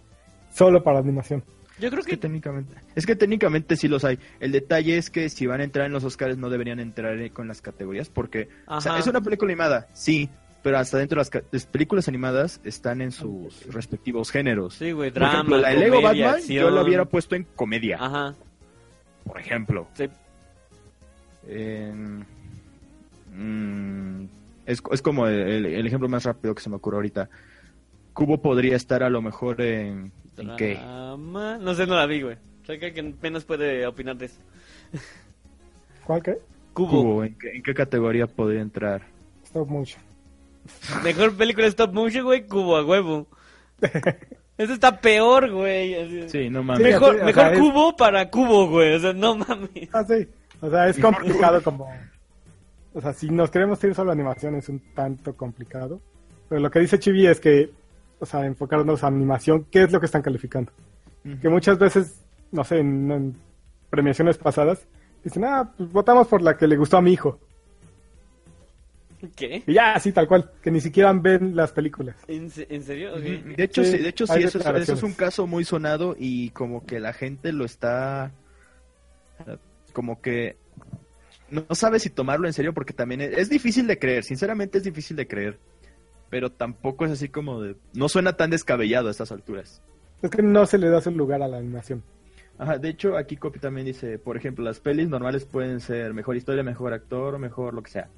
solo 0.53 0.83
para 0.83 0.99
animación. 0.99 1.45
yo 1.79 1.89
creo 1.91 2.01
es 2.01 2.07
que 2.07 2.13
que 2.13 2.17
técnicamente. 2.19 2.75
Es 2.95 3.07
que 3.07 3.17
técnicamente 3.17 3.77
sí 3.77 3.89
los 3.89 4.05
hay. 4.05 4.19
El 4.41 4.53
detalle 4.53 4.97
es 4.99 5.11
que 5.11 5.29
si 5.29 5.47
van 5.47 5.61
a 5.61 5.65
entrar 5.65 5.87
en 5.87 5.93
los 5.93 6.05
Oscars 6.05 6.39
no 6.39 6.49
deberían 6.51 6.81
entrar 6.81 7.31
con 7.33 7.49
las 7.49 7.61
categorías 7.61 8.09
porque. 8.09 8.49
O 8.67 8.81
sea, 8.81 8.99
es 8.99 9.07
una 9.07 9.21
película 9.21 9.51
animada, 9.53 9.89
sí. 9.93 10.29
Pero 10.63 10.79
hasta 10.79 10.99
dentro 10.99 11.23
de 11.23 11.43
las, 11.53 11.67
películas 11.67 12.09
animadas 12.09 12.61
están 12.65 13.01
en 13.01 13.13
sus 13.13 13.67
respectivos 13.73 14.33
géneros. 14.33 14.75
sí, 14.75 14.91
güey, 14.91 15.13
Por 15.13 15.23
ejemplo, 15.23 15.59
la 15.59 15.69
de 15.69 15.77
Lego 15.77 16.03
comedia, 16.03 16.27
Batman 16.33 16.49
yo 16.49 16.71
lo 16.71 16.83
hubiera 16.83 17.05
puesto 17.05 17.37
en 17.37 17.45
comedia, 17.55 17.99
Ajá. 18.01 18.35
por 19.25 19.39
ejemplo. 19.39 19.87
Sí. 19.95 20.09
En- 21.47 22.27
mm, 23.37 24.25
es, 24.67 24.83
es 24.91 25.03
como 25.03 25.27
el, 25.27 25.67
el 25.67 25.87
ejemplo 25.87 26.09
más 26.09 26.25
rápido 26.25 26.55
que 26.55 26.63
se 26.63 26.71
me 26.71 26.77
ocurre 26.77 26.97
ahorita. 26.97 27.29
Cubo 28.13 28.41
podría 28.41 28.77
estar 28.77 29.03
a 29.03 29.11
lo 29.11 29.21
mejor 29.23 29.61
en... 29.61 30.11
¿En 30.39 30.57
qué? 30.57 30.79
No 30.83 31.75
sé, 31.75 31.87
no 31.87 31.97
la 31.97 32.07
vi, 32.07 32.23
güey. 32.23 32.37
O 32.63 32.67
sea, 32.67 32.79
que 32.79 32.93
que 32.93 33.01
apenas 33.01 33.45
puede 33.45 33.87
opinar 33.87 34.17
de 34.17 34.27
eso. 34.27 34.41
¿Cuál 36.05 36.23
que? 36.23 36.39
Cubo. 36.73 36.91
Cubo, 36.91 37.25
¿en 37.25 37.39
qué, 37.39 37.51
en 37.57 37.63
qué 37.63 37.75
categoría 37.75 38.27
podría 38.27 38.61
entrar? 38.61 39.03
Stop 39.45 39.69
motion. 39.69 40.03
Mejor 41.05 41.37
película 41.37 41.67
stop 41.69 41.93
motion, 41.93 42.25
güey, 42.25 42.47
Cubo 42.47 42.77
a 42.77 42.85
huevo. 42.85 43.27
Eso 44.59 44.73
está 44.73 45.01
peor, 45.01 45.51
güey. 45.51 46.29
Sí, 46.29 46.49
no 46.51 46.63
mames. 46.63 46.83
Mejor, 46.83 47.19
Sí, 47.19 47.25
mejor 47.25 47.35
sea, 47.43 47.53
es- 47.53 47.59
Cubo 47.59 47.97
para 47.97 48.31
Cubo, 48.31 48.69
güey. 48.69 48.95
O 48.95 48.99
sea, 49.01 49.13
no 49.13 49.37
mames. 49.37 49.89
Ah, 49.93 50.05
sí. 50.05 50.27
O 50.61 50.71
sea, 50.71 50.89
es 50.89 50.99
complicado 50.99 51.63
como... 51.63 51.89
O 52.97 53.01
sea, 53.03 53.13
si 53.13 53.29
nos 53.29 53.51
queremos 53.51 53.83
ir 53.85 53.95
solo 53.95 54.11
a 54.11 54.15
animación 54.15 54.55
es 54.55 54.69
un 54.71 54.81
tanto 54.95 55.37
complicado. 55.37 56.01
Pero 56.49 56.61
lo 56.63 56.71
que 56.71 56.79
dice 56.81 56.99
Chibi 56.99 57.27
es 57.27 57.41
que, 57.41 57.71
o 58.19 58.25
sea, 58.25 58.47
enfocarnos 58.47 59.05
a 59.05 59.09
animación, 59.09 59.67
¿qué 59.71 59.83
es 59.83 59.93
lo 59.93 60.01
que 60.01 60.07
están 60.07 60.23
calificando? 60.23 60.73
Que 61.43 61.49
muchas 61.49 61.79
veces, 61.79 62.25
no 62.53 62.65
sé, 62.65 62.79
en, 62.79 63.11
en 63.11 63.37
premiaciones 63.91 64.39
pasadas, 64.39 64.87
dicen, 65.23 65.45
ah, 65.45 65.73
pues 65.77 65.93
votamos 65.93 66.27
por 66.29 66.41
la 66.41 66.57
que 66.57 66.67
le 66.67 66.77
gustó 66.77 66.97
a 66.97 67.03
mi 67.03 67.13
hijo. 67.13 67.39
¿Qué? 69.35 69.63
Y 69.67 69.73
ya, 69.75 69.95
así 69.95 70.13
tal 70.13 70.29
cual, 70.29 70.51
que 70.63 70.71
ni 70.71 70.81
siquiera 70.81 71.13
ven 71.13 71.57
las 71.57 71.73
películas. 71.73 72.17
¿En, 72.29 72.49
se- 72.51 72.67
en 72.71 72.83
serio? 72.83 73.17
De 73.19 73.55
hecho, 73.59 73.83
Sí, 73.83 73.93
sí, 73.93 73.99
de 73.99 74.09
hecho, 74.09 74.27
sí 74.27 74.43
eso, 74.43 74.59
es- 74.59 74.67
eso 74.83 74.93
es 74.95 75.03
un 75.03 75.15
caso 75.15 75.47
muy 75.47 75.65
sonado 75.65 76.15
y 76.19 76.51
como 76.51 76.87
que 76.87 77.01
la 77.01 77.13
gente 77.13 77.53
lo 77.53 77.65
está... 77.65 78.31
Como 79.93 80.21
que... 80.21 80.57
No 81.51 81.67
sabe 81.75 82.01
si 82.01 82.11
tomarlo 82.11 82.47
en 82.47 82.53
serio 82.53 82.75
porque 82.75 82.93
también 82.93 83.21
es, 83.21 83.39
es 83.39 83.49
difícil 83.49 83.87
de 83.87 83.99
creer, 83.99 84.25
sinceramente 84.25 84.79
es 84.79 84.85
difícil 84.85 85.17
de 85.17 85.27
creer. 85.27 85.59
Pero 86.29 86.51
tampoco 86.51 87.05
es 87.05 87.13
así 87.13 87.29
como 87.29 87.63
de... 87.63 87.77
No 87.95 88.09
suena 88.09 88.37
tan 88.37 88.51
descabellado 88.51 89.09
a 89.09 89.11
estas 89.13 89.31
alturas. 89.31 89.81
Es 90.23 90.31
que 90.31 90.43
no 90.43 90.67
se 90.67 90.79
le 90.79 90.89
da 90.89 91.01
su 91.01 91.11
lugar 91.11 91.43
a 91.43 91.49
la 91.49 91.59
animación. 91.59 92.03
Ajá, 92.59 92.79
de 92.79 92.89
hecho, 92.89 93.17
aquí 93.17 93.37
Copy 93.37 93.59
también 93.59 93.87
dice, 93.87 94.19
por 94.19 94.37
ejemplo, 94.37 94.65
las 94.65 94.81
pelis 94.81 95.09
normales 95.09 95.45
pueden 95.45 95.81
ser 95.81 96.15
mejor 96.15 96.37
historia, 96.37 96.63
mejor 96.63 96.95
actor, 96.95 97.39
mejor 97.39 97.75
lo 97.75 97.83
que 97.83 97.91
sea. 97.91 98.09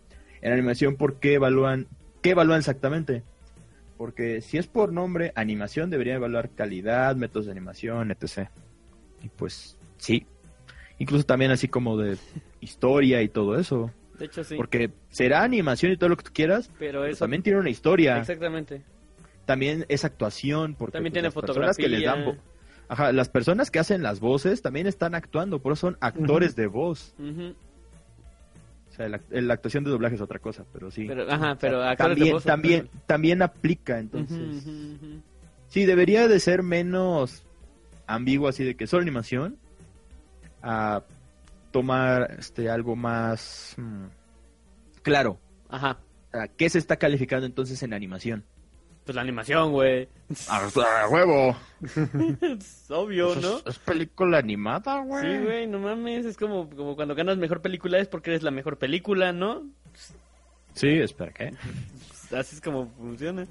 En 0.41 0.53
animación, 0.53 0.97
¿por 0.97 1.17
qué 1.17 1.35
evalúan? 1.35 1.89
¿Qué 2.23 2.31
evalúan 2.31 2.61
exactamente? 2.61 3.25
Porque 3.97 4.41
si 4.41 4.57
es 4.57 4.69
por 4.69 4.93
nombre, 4.93 5.33
animación 5.35 5.91
debería 5.91 6.15
evaluar 6.15 6.51
calidad, 6.51 7.17
métodos 7.17 7.47
de 7.47 7.53
animación, 7.53 8.13
etc. 8.13 8.49
Y 9.23 9.29
pues, 9.29 9.77
sí. 9.97 10.25
Incluso 10.99 11.27
también 11.27 11.51
así 11.51 11.67
como 11.67 11.97
de 11.97 12.17
historia 12.61 13.23
y 13.23 13.29
todo 13.29 13.59
eso. 13.59 13.91
De 14.19 14.25
hecho, 14.27 14.43
sí. 14.45 14.57
Porque 14.57 14.91
será 15.11 15.43
animación 15.43 15.93
y 15.93 15.97
todo 15.97 16.09
lo 16.11 16.17
que 16.17 16.25
tú 16.25 16.31
quieras, 16.33 16.69
Pero 16.79 17.01
pero 17.01 17.05
eso... 17.07 17.21
también 17.25 17.43
tiene 17.43 17.59
una 17.61 17.71
historia. 17.71 18.19
Exactamente. 18.19 18.83
También 19.47 19.87
es 19.89 20.05
actuación. 20.05 20.75
Porque 20.75 20.93
También 20.93 21.13
pues, 21.13 21.23
tiene 21.23 21.29
las 21.29 21.35
personas 21.35 21.77
que 21.77 21.89
les 21.89 22.05
dan 22.05 22.25
fotografía. 22.25 22.43
vo- 22.43 22.91
Ajá, 22.91 23.13
las 23.13 23.29
personas 23.29 23.71
que 23.71 23.79
hacen 23.79 24.03
las 24.03 24.19
voces 24.19 24.63
también 24.63 24.87
están 24.87 25.15
actuando, 25.15 25.59
por 25.61 25.73
eso 25.75 25.89
son 25.89 25.99
actores 26.01 26.57
de 26.57 26.67
voz. 26.67 27.15
O 27.21 28.95
sea, 28.99 29.09
la, 29.09 29.21
la 29.31 29.55
actuación 29.55 29.85
de 29.85 29.91
doblaje 29.91 30.17
es 30.17 30.21
otra 30.21 30.39
cosa, 30.39 30.65
pero 30.73 30.91
sí. 30.91 31.05
Pero, 31.07 31.23
ajá, 31.31 31.37
O 31.37 31.39
sea, 31.41 31.57
pero 31.59 31.83
actores 31.83 32.17
de 32.19 32.25
también, 32.25 32.35
voz- 32.35 32.45
también, 32.45 32.91
también 33.07 33.43
aplica, 33.43 33.99
entonces. 33.99 34.65
Sí, 35.69 35.85
debería 35.85 36.27
de 36.29 36.41
ser 36.41 36.63
menos 36.63 37.45
ambiguo 38.07 38.49
así 38.49 38.65
de 38.65 38.75
que 38.75 38.87
solo 38.87 39.03
animación 39.03 39.57
a 40.63 41.03
tomar 41.71 42.37
este 42.39 42.71
algo 42.71 42.97
más 42.97 43.75
mm, 43.77 44.07
claro. 45.03 45.39
Ajá. 45.69 45.99
¿Qué 46.57 46.69
se 46.69 46.79
está 46.79 46.97
calificando 46.97 47.47
entonces 47.47 47.83
en 47.83 47.93
animación? 47.95 48.45
Pues 49.05 49.17
la 49.17 49.23
animación, 49.23 49.73
güey. 49.73 50.07
¡A 50.49 51.09
huevo! 51.09 51.57
Es 52.43 52.91
obvio, 52.91 53.33
Pues 53.33 53.43
¿no? 53.43 53.57
es, 53.59 53.67
es 53.67 53.79
película 53.79 54.37
animada, 54.39 55.01
güey. 55.03 55.25
Sí, 55.39 55.45
güey, 55.45 55.67
no 55.67 55.79
mames. 55.79 56.27
Es 56.27 56.37
como, 56.37 56.69
como 56.69 56.95
cuando 56.95 57.15
ganas 57.15 57.39
mejor 57.39 57.63
película 57.63 57.99
es 57.99 58.09
porque 58.09 58.31
eres 58.31 58.43
la 58.43 58.51
mejor 58.51 58.77
película, 58.79 59.33
¿no? 59.33 59.67
Sí, 60.75 60.89
espera, 60.99 61.33
¿qué? 61.33 61.55
Así 62.37 62.57
es 62.57 62.61
como 62.61 62.89
funciona. 62.99 63.47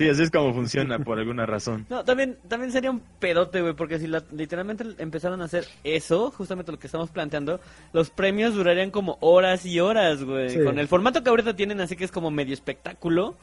Sí, 0.00 0.08
así 0.08 0.22
es 0.22 0.30
como 0.30 0.54
funciona 0.54 0.98
por 0.98 1.18
alguna 1.18 1.44
razón. 1.44 1.84
No, 1.90 2.02
también, 2.06 2.38
también 2.48 2.72
sería 2.72 2.90
un 2.90 3.00
pedote, 3.18 3.60
güey, 3.60 3.74
porque 3.74 3.98
si 3.98 4.06
la- 4.06 4.24
literalmente 4.32 4.82
empezaron 4.96 5.42
a 5.42 5.44
hacer 5.44 5.66
eso, 5.84 6.30
justamente 6.30 6.72
lo 6.72 6.78
que 6.78 6.86
estamos 6.86 7.10
planteando, 7.10 7.60
los 7.92 8.08
premios 8.08 8.54
durarían 8.54 8.90
como 8.90 9.18
horas 9.20 9.66
y 9.66 9.78
horas, 9.78 10.24
güey. 10.24 10.48
Sí. 10.48 10.64
Con 10.64 10.78
el 10.78 10.88
formato 10.88 11.22
que 11.22 11.28
ahorita 11.28 11.54
tienen, 11.54 11.82
así 11.82 11.96
que 11.96 12.04
es 12.04 12.10
como 12.10 12.30
medio 12.30 12.54
espectáculo. 12.54 13.34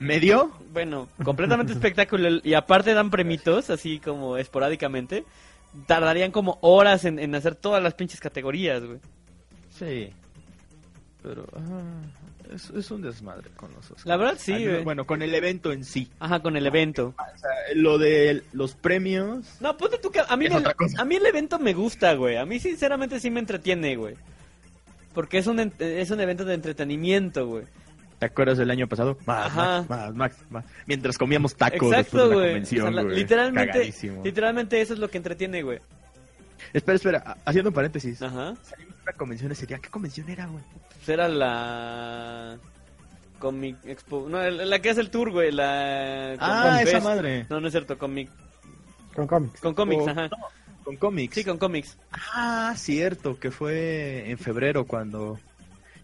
¿Medio? 0.00 0.50
Bueno, 0.72 1.06
completamente 1.22 1.72
espectáculo. 1.74 2.40
Y 2.42 2.54
aparte 2.54 2.92
dan 2.92 3.10
premitos, 3.10 3.70
así 3.70 4.00
como 4.00 4.36
esporádicamente. 4.36 5.24
Tardarían 5.86 6.32
como 6.32 6.58
horas 6.60 7.04
en, 7.04 7.20
en 7.20 7.36
hacer 7.36 7.54
todas 7.54 7.80
las 7.80 7.94
pinches 7.94 8.18
categorías, 8.18 8.84
güey. 8.84 8.98
Sí. 9.70 10.12
Pero 11.22 11.44
ah, 11.54 12.02
es, 12.54 12.70
es 12.70 12.90
un 12.90 13.02
desmadre 13.02 13.50
con 13.56 13.70
los 13.72 13.84
Oscars. 13.84 14.06
La 14.06 14.16
verdad, 14.16 14.34
sí, 14.38 14.52
menos- 14.52 14.68
güey. 14.72 14.84
Bueno, 14.84 15.06
con 15.06 15.22
el 15.22 15.34
evento 15.34 15.72
en 15.72 15.84
sí. 15.84 16.10
Ajá, 16.18 16.40
con 16.40 16.56
el 16.56 16.66
evento. 16.66 17.14
O 17.16 17.38
sea, 17.38 17.50
lo 17.74 17.98
de 17.98 18.42
los 18.52 18.74
premios 18.74 19.56
No, 19.60 19.76
ponte 19.76 19.98
tú 19.98 20.10
que 20.10 20.20
a 20.26 20.36
mí, 20.36 20.46
cosa. 20.76 21.00
a 21.00 21.04
mí 21.04 21.16
el 21.16 21.26
evento 21.26 21.58
me 21.58 21.74
gusta, 21.74 22.14
güey. 22.14 22.36
A 22.36 22.44
mí 22.46 22.58
sinceramente 22.60 23.20
sí 23.20 23.30
me 23.30 23.40
entretiene, 23.40 23.96
güey. 23.96 24.14
Porque 25.14 25.38
es 25.38 25.46
un, 25.46 25.58
es 25.78 26.10
un 26.10 26.20
evento 26.20 26.44
de 26.44 26.54
entretenimiento, 26.54 27.46
güey. 27.46 27.64
¿Te 28.18 28.26
acuerdas 28.26 28.58
del 28.58 28.70
año 28.70 28.88
pasado? 28.88 29.16
Más, 29.26 29.46
Ajá. 29.46 29.84
más, 29.88 29.88
más, 29.88 30.14
más, 30.14 30.32
más. 30.50 30.64
Mientras 30.86 31.16
comíamos 31.18 31.54
tacos 31.54 31.90
después 31.90 31.98
Exacto, 32.00 32.18
de 32.24 32.28
la 32.28 32.34
güey. 32.34 32.46
convención, 32.48 32.80
O 32.80 32.82
sea, 32.88 32.90
la- 32.96 33.02
güey. 33.02 33.16
literalmente, 33.16 33.72
Cagadísimo. 33.72 34.24
literalmente 34.24 34.80
eso 34.80 34.92
es 34.94 34.98
lo 34.98 35.08
que 35.08 35.16
entretiene, 35.18 35.62
güey. 35.62 35.78
Espera, 36.72 36.96
espera, 36.96 37.22
ha- 37.24 37.36
haciendo 37.44 37.70
un 37.70 37.74
paréntesis. 37.74 38.20
Ajá. 38.22 38.54
Salimos 38.62 38.96
de 38.96 39.02
una 39.02 39.12
convención 39.12 39.52
ese 39.52 39.66
día. 39.66 39.78
¿Qué 39.78 39.88
convención 39.90 40.28
era, 40.28 40.46
güey? 40.46 40.62
Pues 40.96 41.08
era 41.08 41.28
la 41.28 42.58
Comic 43.38 43.76
Expo, 43.84 44.26
no, 44.28 44.38
la 44.42 44.50
la 44.64 44.78
que 44.80 44.90
hace 44.90 45.00
el 45.00 45.10
tour, 45.10 45.30
güey, 45.30 45.52
la 45.52 46.32
Ah, 46.40 46.80
esa 46.82 46.92
Fest. 46.92 47.04
madre. 47.04 47.46
No, 47.48 47.60
no 47.60 47.68
es 47.68 47.72
cierto, 47.72 47.96
Comic 47.98 48.30
Con 49.14 49.26
cómics. 49.26 49.60
con 49.60 49.74
cómics, 49.74 50.08
ajá. 50.08 50.28
Con 50.84 50.96
cómics. 50.96 51.34
Sí, 51.34 51.44
con 51.44 51.58
cómics. 51.58 51.96
Ah, 52.12 52.72
cierto, 52.76 53.38
que 53.38 53.50
fue 53.50 54.30
en 54.30 54.38
febrero 54.38 54.86
cuando 54.86 55.38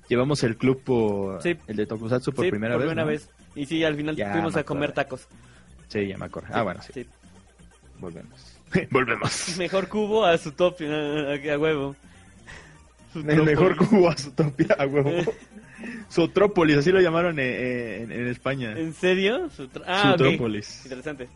llevamos 0.09 0.43
el 0.45 0.57
club 0.57 0.83
por 0.83 1.43
Sí. 1.43 1.57
el 1.67 1.77
de 1.77 1.87
Tokusatsu 1.87 2.33
por 2.33 2.45
sí, 2.45 2.51
primera 2.51 2.75
por 2.75 2.83
vez. 2.83 2.89
primera 2.91 3.05
¿no? 3.05 3.11
vez. 3.11 3.29
Y 3.57 3.67
sí, 3.67 3.83
al 3.83 3.97
final 3.97 4.15
Ya 4.17 4.31
fuimos 4.33 4.55
a 4.57 4.65
comer 4.65 4.93
tacos. 4.93 5.27
Sí, 5.89 6.07
ya 6.09 6.19
me 6.19 6.27
acuerdo. 6.27 6.49
Ah, 6.53 6.63
bueno, 6.63 6.83
sí. 6.83 6.93
Sí. 6.93 7.07
Volvemos. 7.99 8.54
Volvemos. 8.91 9.57
Mejor 9.59 9.89
cubo 9.89 10.25
a 10.25 10.37
su 10.39 10.53
top, 10.53 10.77
a, 10.83 11.51
a- 11.51 11.55
a 11.55 11.59
huevo. 11.59 11.97
El 13.15 13.43
mejor 13.45 13.77
cubo 13.77 14.09
a 14.11 14.17
Zootopia, 14.17 14.75
a 14.77 14.87
huevo. 14.87 15.11
Zootrópolis, 16.11 16.79
así 16.79 16.91
lo 16.91 17.01
llamaron 17.01 17.39
en, 17.39 18.11
en- 18.11 18.13
en 18.13 18.27
España. 18.29 18.73
¿En 18.77 18.93
serio? 18.93 19.49
Su 19.51 19.69
tra- 19.69 19.85
Ah, 19.87 20.13
ok. 20.15 20.19
Zootrópolis. 20.19 20.81
Interesante. 20.85 21.29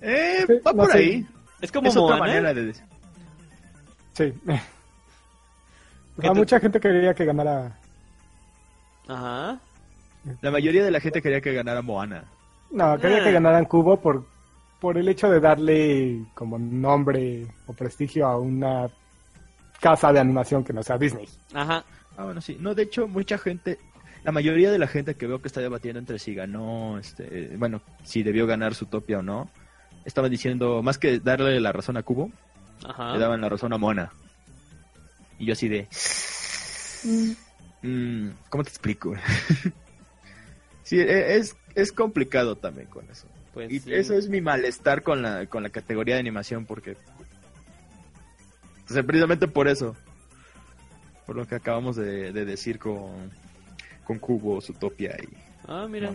Eh, 0.00 0.44
va 0.64 0.72
no 0.72 0.84
por 0.84 0.92
ahí. 0.96 1.26
Es 1.60 1.72
como 1.72 1.88
es 1.88 1.96
otra 1.96 2.16
Moana. 2.18 2.32
manera 2.32 2.54
de 2.54 2.66
decir. 2.66 2.84
Sí. 4.12 4.24
O 4.46 4.46
¿Qué 4.46 6.22
sea, 6.22 6.32
te- 6.32 6.38
mucha 6.38 6.60
gente 6.60 6.78
quería 6.80 7.14
que 7.14 7.24
ganara. 7.24 7.76
Ajá. 9.08 9.58
La 10.40 10.50
mayoría 10.50 10.84
de 10.84 10.90
la 10.90 11.00
gente 11.00 11.20
quería 11.22 11.40
que 11.40 11.52
ganara 11.52 11.82
Moana. 11.82 12.24
No, 12.70 12.96
quería 12.98 13.18
Ah. 13.18 13.24
que 13.24 13.32
ganaran 13.32 13.64
Cubo 13.64 13.98
por, 14.00 14.24
por 14.80 14.96
el 14.98 15.08
hecho 15.08 15.28
de 15.30 15.40
darle 15.40 16.24
como 16.34 16.58
nombre 16.58 17.46
o 17.66 17.72
prestigio 17.72 18.26
a 18.26 18.38
una 18.38 18.88
casa 19.80 20.12
de 20.12 20.20
animación 20.20 20.64
que 20.64 20.72
no 20.72 20.82
sea 20.82 20.98
Disney. 20.98 21.28
Ajá. 21.52 21.84
Ah, 22.16 22.24
bueno, 22.24 22.40
sí. 22.40 22.56
No, 22.60 22.74
de 22.74 22.82
hecho, 22.84 23.06
mucha 23.08 23.38
gente, 23.38 23.78
la 24.24 24.32
mayoría 24.32 24.70
de 24.70 24.78
la 24.78 24.86
gente 24.88 25.14
que 25.14 25.26
veo 25.26 25.40
que 25.40 25.48
está 25.48 25.60
debatiendo 25.60 25.98
entre 26.00 26.18
si 26.18 26.34
ganó, 26.34 26.98
este, 26.98 27.56
bueno, 27.56 27.80
si 28.04 28.22
debió 28.22 28.46
ganar 28.46 28.74
Zootopia 28.74 29.18
o 29.18 29.22
no, 29.22 29.48
estaban 30.04 30.30
diciendo, 30.30 30.82
más 30.82 30.98
que 30.98 31.20
darle 31.20 31.60
la 31.60 31.72
razón 31.72 31.96
a 31.96 32.02
Cubo, 32.02 32.30
Ajá. 32.84 33.12
le 33.12 33.18
daban 33.18 33.40
la 33.40 33.48
razón 33.48 33.72
a 33.72 33.78
Mona. 33.78 34.10
Y 35.38 35.46
yo 35.46 35.52
así 35.52 35.68
de... 35.68 35.88
mm, 37.82 38.28
¿Cómo 38.50 38.64
te 38.64 38.70
explico? 38.70 39.14
sí, 40.82 40.98
e- 40.98 41.36
es, 41.36 41.56
es 41.74 41.92
complicado 41.92 42.56
también 42.56 42.88
con 42.88 43.08
eso. 43.10 43.26
Pues 43.58 43.72
Y 43.72 43.80
sí. 43.80 43.92
eso 43.92 44.14
es 44.14 44.28
mi 44.28 44.40
malestar 44.40 45.02
con 45.02 45.20
la, 45.20 45.46
con 45.46 45.64
la 45.64 45.68
categoría 45.68 46.14
de 46.14 46.20
animación 46.20 46.64
porque... 46.64 46.92
O 48.88 48.92
sea, 48.92 49.02
precisamente 49.02 49.48
por 49.48 49.66
eso. 49.66 49.96
Por 51.26 51.34
lo 51.34 51.44
que 51.44 51.56
acabamos 51.56 51.96
de, 51.96 52.32
de 52.32 52.44
decir 52.44 52.78
con, 52.78 53.32
con 54.04 54.20
Cubo, 54.20 54.60
Zootopia 54.60 55.16
y 55.20 55.28
Ah. 55.66 55.88
Mira, 55.90 56.12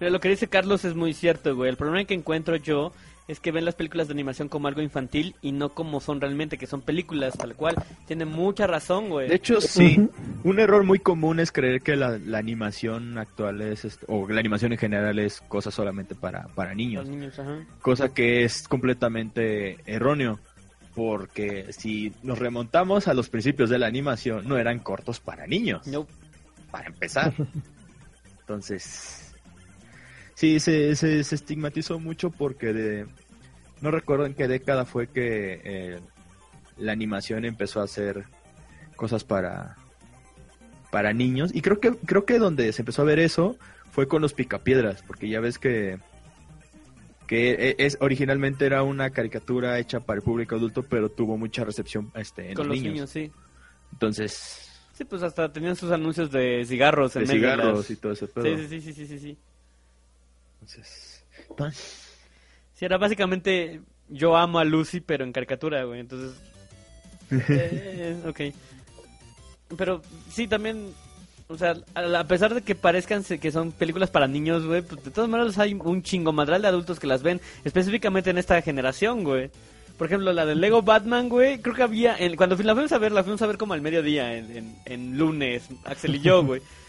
lo 0.00 0.20
que 0.20 0.30
dice 0.30 0.48
Carlos 0.48 0.86
es 0.86 0.94
muy 0.94 1.12
cierto, 1.12 1.54
güey. 1.54 1.68
El 1.68 1.76
problema 1.76 2.02
que 2.06 2.14
encuentro 2.14 2.56
yo 2.56 2.94
es 3.28 3.40
que 3.40 3.50
ven 3.50 3.64
las 3.64 3.74
películas 3.74 4.06
de 4.06 4.12
animación 4.12 4.48
como 4.48 4.68
algo 4.68 4.82
infantil 4.82 5.34
y 5.42 5.52
no 5.52 5.70
como 5.70 6.00
son 6.00 6.20
realmente, 6.20 6.58
que 6.58 6.66
son 6.66 6.80
películas, 6.80 7.36
tal 7.36 7.54
cual. 7.56 7.74
Tiene 8.06 8.24
mucha 8.24 8.66
razón, 8.66 9.08
güey. 9.08 9.28
De 9.28 9.34
hecho, 9.34 9.60
sí. 9.60 10.08
Un 10.44 10.60
error 10.60 10.84
muy 10.84 11.00
común 11.00 11.40
es 11.40 11.50
creer 11.50 11.80
que 11.82 11.96
la, 11.96 12.18
la 12.18 12.38
animación 12.38 13.18
actual 13.18 13.62
es, 13.62 13.98
o 14.06 14.28
la 14.28 14.38
animación 14.40 14.72
en 14.72 14.78
general 14.78 15.18
es 15.18 15.40
cosa 15.40 15.70
solamente 15.70 16.14
para, 16.14 16.46
para 16.54 16.74
niños. 16.74 17.08
Niños, 17.08 17.38
ajá. 17.38 17.64
Cosa 17.80 18.14
que 18.14 18.44
es 18.44 18.68
completamente 18.68 19.78
erróneo. 19.86 20.38
Porque 20.94 21.74
si 21.74 22.14
nos 22.22 22.38
remontamos 22.38 23.06
a 23.06 23.12
los 23.12 23.28
principios 23.28 23.68
de 23.68 23.78
la 23.78 23.86
animación, 23.86 24.48
no 24.48 24.56
eran 24.56 24.78
cortos 24.78 25.20
para 25.20 25.46
niños. 25.46 25.86
No. 25.86 26.06
para 26.70 26.86
empezar. 26.86 27.34
Entonces, 28.40 29.25
sí, 30.36 30.60
se, 30.60 30.94
se, 30.94 31.24
se 31.24 31.34
estigmatizó 31.34 31.98
mucho 31.98 32.30
porque 32.30 32.72
de, 32.72 33.06
no 33.80 33.90
recuerdo 33.90 34.26
en 34.26 34.34
qué 34.34 34.46
década 34.46 34.84
fue 34.84 35.08
que 35.08 35.60
eh, 35.64 36.00
la 36.78 36.92
animación 36.92 37.44
empezó 37.44 37.80
a 37.80 37.84
hacer 37.84 38.24
cosas 38.94 39.24
para 39.24 39.76
para 40.92 41.12
niños 41.12 41.50
y 41.54 41.60
creo 41.62 41.80
que 41.80 41.90
creo 42.06 42.24
que 42.24 42.38
donde 42.38 42.72
se 42.72 42.82
empezó 42.82 43.02
a 43.02 43.06
ver 43.06 43.18
eso 43.18 43.56
fue 43.90 44.06
con 44.08 44.22
los 44.22 44.32
picapiedras 44.34 45.02
porque 45.02 45.28
ya 45.28 45.40
ves 45.40 45.58
que 45.58 45.98
que 47.26 47.50
e- 47.52 47.76
es 47.78 47.98
originalmente 48.00 48.64
era 48.66 48.82
una 48.84 49.10
caricatura 49.10 49.78
hecha 49.78 50.00
para 50.00 50.18
el 50.18 50.22
público 50.22 50.54
adulto 50.54 50.82
pero 50.84 51.08
tuvo 51.10 51.36
mucha 51.36 51.64
recepción 51.64 52.10
este 52.14 52.50
en 52.50 52.54
Con 52.54 52.68
los 52.68 52.76
los 52.76 52.82
niños. 52.84 52.94
niños, 52.94 53.10
sí. 53.10 53.32
entonces 53.92 54.62
Sí, 54.92 55.04
pues 55.04 55.22
hasta 55.22 55.52
tenían 55.52 55.76
sus 55.76 55.90
anuncios 55.90 56.30
de 56.30 56.64
cigarros 56.66 57.14
en 57.16 57.22
de 57.24 57.26
medio 57.28 57.40
cigarros 57.40 57.78
las- 57.80 57.90
y 57.90 57.96
todo 57.96 58.12
ese 58.12 58.26
pedo. 58.28 58.56
Sí, 58.56 58.66
sí, 58.68 58.80
sí, 58.80 58.92
sí, 58.94 59.06
sí, 59.06 59.18
sí, 59.18 59.38
Entonces, 60.66 61.24
Sí, 62.74 62.84
era 62.84 62.98
básicamente 62.98 63.80
yo 64.08 64.36
amo 64.36 64.58
a 64.58 64.64
Lucy, 64.64 65.00
pero 65.00 65.24
en 65.24 65.32
caricatura, 65.32 65.84
güey. 65.84 66.00
Entonces, 66.00 66.38
eh, 67.30 68.16
ok. 68.26 68.40
Pero 69.76 70.02
sí, 70.30 70.46
también, 70.46 70.92
o 71.48 71.56
sea, 71.56 71.76
a, 71.94 72.24
pesar 72.24 72.54
de 72.54 72.62
que 72.62 72.74
parezcan 72.74 73.24
que 73.24 73.50
son 73.50 73.72
películas 73.72 74.10
para 74.10 74.28
niños, 74.28 74.66
güey, 74.66 74.82
pues 74.82 75.02
de 75.04 75.10
todas 75.10 75.30
maneras 75.30 75.58
hay 75.58 75.74
un 75.74 76.02
chingo 76.02 76.32
madral 76.32 76.62
de 76.62 76.68
adultos 76.68 77.00
que 77.00 77.06
las 77.06 77.22
ven, 77.22 77.40
específicamente 77.64 78.30
en 78.30 78.38
esta 78.38 78.60
generación, 78.62 79.24
güey. 79.24 79.50
Por 79.96 80.08
ejemplo, 80.08 80.32
la 80.32 80.44
de 80.44 80.54
Lego 80.54 80.82
Batman, 80.82 81.28
güey, 81.30 81.58
creo 81.62 81.74
que 81.74 81.82
había, 81.82 82.16
en- 82.18 82.36
cuando 82.36 82.54
la 82.56 82.74
fuimos 82.74 82.92
a 82.92 82.98
ver, 82.98 83.12
la 83.12 83.24
fuimos 83.24 83.40
a 83.40 83.46
ver 83.46 83.56
como 83.56 83.72
al 83.72 83.80
mediodía, 83.80 84.36
en, 84.36 84.56
en, 84.56 84.76
en 84.84 85.18
lunes, 85.18 85.64
Axel 85.84 86.16
y 86.16 86.20
yo, 86.20 86.44
güey. 86.44 86.60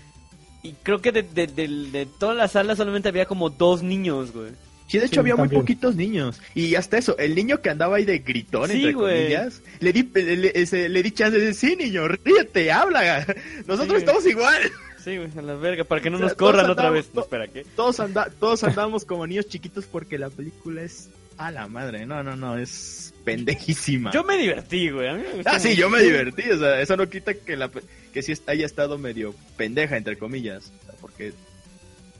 Y 0.64 0.74
creo 0.84 1.02
que 1.02 1.12
de, 1.12 1.24
de, 1.24 1.48
de, 1.48 1.68
de 1.68 2.06
toda 2.20 2.34
la 2.34 2.48
sala 2.48 2.76
solamente 2.76 3.10
había 3.10 3.26
como 3.26 3.50
dos 3.50 3.84
niños, 3.84 4.32
güey. 4.34 4.52
Sí, 4.88 5.00
de 5.00 5.06
hecho 5.06 5.16
Sí, 5.16 5.20
había 5.20 5.36
muy 5.36 5.50
poquitos 5.50 5.96
niños. 5.96 6.40
Y 6.56 6.76
hasta 6.76 6.98
eso, 6.98 7.18
el 7.18 7.36
niño 7.36 7.62
que 7.62 7.70
andaba 7.70 7.98
ahí 7.98 8.06
de 8.06 8.20
gritón, 8.20 8.70
Sí, 8.70 8.78
entre 8.78 8.94
güey. 8.94 9.18
comillas, 9.24 9.62
le 9.82 9.92
di, 9.94 10.10
le, 10.14 10.36
le- 10.38 10.52
ese- 10.56 10.88
le 10.90 11.04
di 11.04 11.12
chance 11.12 11.38
de 11.38 11.54
sí, 11.54 11.76
niño, 11.76 12.08
ríete, 12.08 12.72
habla. 12.72 13.26
Nosotros 13.68 13.98
estamos 14.00 14.26
igual. 14.26 14.62
Sí, 15.04 15.18
güey, 15.18 15.30
a 15.38 15.42
la 15.42 15.56
verga, 15.56 15.84
para 15.84 16.02
que 16.02 16.10
no 16.10 16.16
O 16.16 16.20
sea, 16.20 16.28
nos 16.30 16.38
corran 16.38 16.64
todos 16.66 16.78
otra 16.78 16.90
vez. 16.90 17.10
No, 17.14 17.22
espera, 17.22 17.48
¿qué? 17.48 17.66
Todos, 17.76 18.00
anda, 18.00 18.30
todos 18.40 18.64
andamos 18.64 19.04
como 19.06 19.28
niños 19.28 19.48
chiquitos 19.48 19.86
porque 19.86 20.18
la 20.18 20.30
película 20.30 20.82
es 20.82 21.10
A 21.38 21.52
la 21.52 21.68
madre, 21.68 22.06
no, 22.06 22.24
no, 22.24 22.36
no, 22.38 22.58
es 22.58 23.14
pendejísima. 23.26 24.12
Yo 24.12 24.24
me 24.24 24.38
divertí, 24.38 24.90
güey. 24.90 25.08
A 25.10 25.14
mí 25.14 25.24
me 25.24 25.34
gustó 25.36 25.50
Ah, 25.52 25.60
sí, 25.60 25.76
yo 25.76 25.90
me 25.90 26.02
divertí, 26.02 26.50
o 26.50 26.58
sea, 26.58 26.82
eso 26.82 26.96
no 26.98 27.08
quita 27.10 27.34
que 27.34 27.56
la 27.58 27.70
que 28.18 28.24
sí 28.24 28.34
haya 28.48 28.66
estado 28.66 28.98
medio 28.98 29.36
pendeja, 29.58 29.96
entre 29.96 30.18
comillas, 30.18 30.72
o 30.82 30.86
sea, 30.86 30.96
porque... 31.00 31.34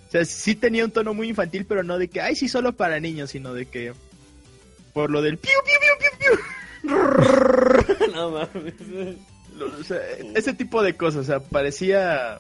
O 0.08 0.12
sea, 0.12 0.24
sí 0.26 0.54
tenía 0.54 0.86
un 0.86 0.92
tono 0.92 1.16
muy 1.16 1.28
infantil, 1.28 1.66
pero 1.66 1.82
no 1.82 1.98
de 1.98 2.08
que, 2.08 2.22
ay, 2.22 2.36
sí, 2.36 2.48
solo 2.48 2.74
para 2.74 3.00
niños, 3.00 3.32
sino 3.32 3.52
de 3.56 3.66
que... 3.66 3.94
Por 4.94 5.10
lo 5.10 5.24
del 5.24 5.40
piu, 5.40 5.52
piu, 5.66 5.76
piu, 5.82 6.10
piu, 6.22 7.00
piu. 7.98 8.08
no 8.14 8.30
mames. 8.30 8.74
O 9.80 9.84
sea, 9.84 9.98
ese 10.36 10.54
tipo 10.54 10.84
de 10.84 10.96
cosas, 10.96 11.22
o 11.22 11.24
sea, 11.24 11.40
parecía... 11.40 12.38